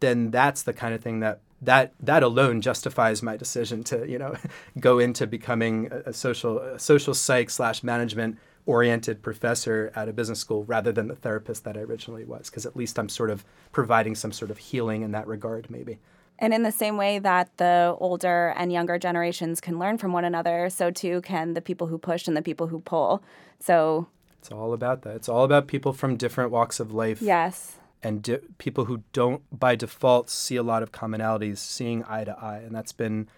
Then 0.00 0.30
that's 0.30 0.62
the 0.62 0.72
kind 0.72 0.94
of 0.94 1.02
thing 1.02 1.20
that 1.20 1.40
that 1.60 1.92
that 2.00 2.22
alone 2.22 2.62
justifies 2.62 3.22
my 3.22 3.36
decision 3.36 3.84
to 3.84 4.08
you 4.08 4.18
know 4.18 4.34
go 4.80 4.98
into 4.98 5.26
becoming 5.26 5.92
a, 5.92 6.14
social 6.14 6.58
a 6.58 6.78
social 6.78 7.12
psych 7.12 7.50
slash 7.50 7.82
management 7.82 8.38
oriented 8.64 9.20
professor 9.20 9.92
at 9.94 10.08
a 10.08 10.12
business 10.14 10.38
school 10.38 10.64
rather 10.64 10.90
than 10.90 11.08
the 11.08 11.16
therapist 11.16 11.64
that 11.64 11.76
I 11.76 11.80
originally 11.80 12.24
was 12.24 12.48
because 12.48 12.64
at 12.64 12.74
least 12.74 12.98
I'm 12.98 13.10
sort 13.10 13.28
of 13.28 13.44
providing 13.72 14.14
some 14.14 14.32
sort 14.32 14.50
of 14.50 14.56
healing 14.56 15.02
in 15.02 15.10
that 15.12 15.26
regard 15.26 15.68
maybe. 15.68 15.98
And 16.38 16.54
in 16.54 16.62
the 16.62 16.72
same 16.72 16.96
way 16.96 17.18
that 17.18 17.54
the 17.58 17.94
older 18.00 18.54
and 18.56 18.72
younger 18.72 18.98
generations 18.98 19.60
can 19.60 19.78
learn 19.78 19.98
from 19.98 20.14
one 20.14 20.24
another, 20.24 20.70
so 20.70 20.90
too 20.90 21.20
can 21.20 21.52
the 21.52 21.60
people 21.60 21.88
who 21.88 21.98
push 21.98 22.26
and 22.26 22.34
the 22.34 22.40
people 22.40 22.68
who 22.68 22.80
pull. 22.80 23.22
So 23.58 24.08
it's 24.40 24.50
all 24.50 24.72
about 24.72 25.02
that. 25.02 25.16
It's 25.16 25.28
all 25.28 25.44
about 25.44 25.66
people 25.66 25.92
from 25.92 26.16
different 26.16 26.50
walks 26.50 26.80
of 26.80 26.94
life. 26.94 27.20
Yes. 27.20 27.76
And 28.02 28.22
di- 28.22 28.38
people 28.56 28.86
who 28.86 29.02
don't, 29.12 29.42
by 29.56 29.76
default, 29.76 30.30
see 30.30 30.56
a 30.56 30.62
lot 30.62 30.82
of 30.82 30.92
commonalities, 30.92 31.58
seeing 31.58 32.04
eye 32.04 32.24
to 32.24 32.32
eye. 32.38 32.62
And 32.64 32.74
that's 32.74 32.92
been, 32.92 33.28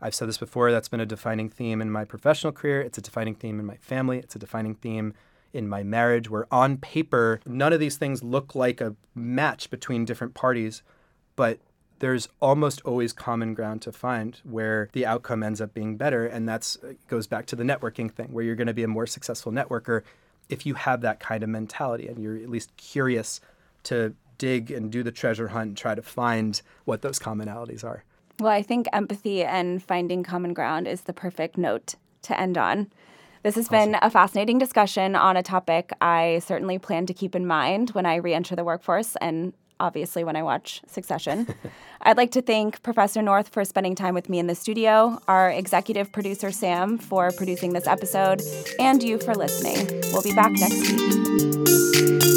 I've 0.00 0.14
said 0.14 0.28
this 0.28 0.38
before, 0.38 0.70
that's 0.70 0.88
been 0.88 1.00
a 1.00 1.06
defining 1.06 1.48
theme 1.48 1.82
in 1.82 1.90
my 1.90 2.04
professional 2.04 2.52
career. 2.52 2.80
It's 2.80 2.98
a 2.98 3.00
defining 3.00 3.34
theme 3.34 3.58
in 3.58 3.66
my 3.66 3.78
family. 3.78 4.18
It's 4.18 4.36
a 4.36 4.38
defining 4.38 4.76
theme 4.76 5.12
in 5.52 5.68
my 5.68 5.82
marriage, 5.82 6.30
where 6.30 6.46
on 6.54 6.76
paper, 6.76 7.40
none 7.44 7.72
of 7.72 7.80
these 7.80 7.96
things 7.96 8.22
look 8.22 8.54
like 8.54 8.80
a 8.80 8.94
match 9.12 9.70
between 9.70 10.04
different 10.04 10.34
parties, 10.34 10.82
but 11.34 11.58
there's 11.98 12.28
almost 12.40 12.80
always 12.82 13.12
common 13.12 13.54
ground 13.54 13.82
to 13.82 13.90
find 13.90 14.40
where 14.44 14.88
the 14.92 15.06
outcome 15.06 15.42
ends 15.42 15.60
up 15.60 15.74
being 15.74 15.96
better 15.96 16.26
and 16.26 16.48
that's 16.48 16.76
uh, 16.82 16.92
goes 17.08 17.26
back 17.26 17.46
to 17.46 17.56
the 17.56 17.62
networking 17.62 18.10
thing 18.10 18.32
where 18.32 18.44
you're 18.44 18.56
going 18.56 18.66
to 18.66 18.74
be 18.74 18.82
a 18.82 18.88
more 18.88 19.06
successful 19.06 19.52
networker 19.52 20.02
if 20.48 20.66
you 20.66 20.74
have 20.74 21.00
that 21.02 21.20
kind 21.20 21.42
of 21.42 21.48
mentality 21.48 22.06
and 22.08 22.22
you're 22.22 22.36
at 22.36 22.48
least 22.48 22.76
curious 22.76 23.40
to 23.84 24.14
dig 24.38 24.70
and 24.70 24.90
do 24.90 25.02
the 25.02 25.12
treasure 25.12 25.48
hunt 25.48 25.68
and 25.68 25.76
try 25.76 25.94
to 25.94 26.02
find 26.02 26.60
what 26.84 27.02
those 27.02 27.18
commonalities 27.18 27.84
are. 27.84 28.04
Well, 28.40 28.52
I 28.52 28.62
think 28.62 28.88
empathy 28.92 29.44
and 29.44 29.82
finding 29.82 30.22
common 30.22 30.54
ground 30.54 30.88
is 30.88 31.02
the 31.02 31.12
perfect 31.12 31.56
note 31.56 31.94
to 32.22 32.38
end 32.38 32.58
on. 32.58 32.90
This 33.42 33.56
has 33.56 33.66
awesome. 33.66 33.92
been 33.92 33.98
a 34.02 34.10
fascinating 34.10 34.58
discussion 34.58 35.14
on 35.14 35.36
a 35.36 35.42
topic 35.42 35.92
I 36.00 36.40
certainly 36.44 36.78
plan 36.78 37.06
to 37.06 37.14
keep 37.14 37.34
in 37.34 37.46
mind 37.46 37.90
when 37.90 38.06
I 38.06 38.16
re 38.16 38.34
enter 38.34 38.56
the 38.56 38.64
workforce 38.64 39.16
and 39.20 39.52
obviously 39.80 40.24
when 40.24 40.36
I 40.36 40.42
watch 40.42 40.82
Succession. 40.86 41.54
I'd 42.02 42.16
like 42.16 42.30
to 42.32 42.42
thank 42.42 42.82
Professor 42.82 43.22
North 43.22 43.48
for 43.48 43.64
spending 43.64 43.94
time 43.94 44.14
with 44.14 44.28
me 44.28 44.38
in 44.38 44.46
the 44.46 44.54
studio, 44.54 45.18
our 45.28 45.50
executive 45.50 46.12
producer 46.12 46.50
Sam 46.50 46.98
for 46.98 47.30
producing 47.32 47.72
this 47.72 47.86
episode, 47.86 48.42
and 48.78 49.02
you 49.02 49.18
for 49.18 49.34
listening. 49.34 50.00
We'll 50.12 50.22
be 50.22 50.34
back 50.34 50.52
next 50.52 50.80
week. 50.80 52.33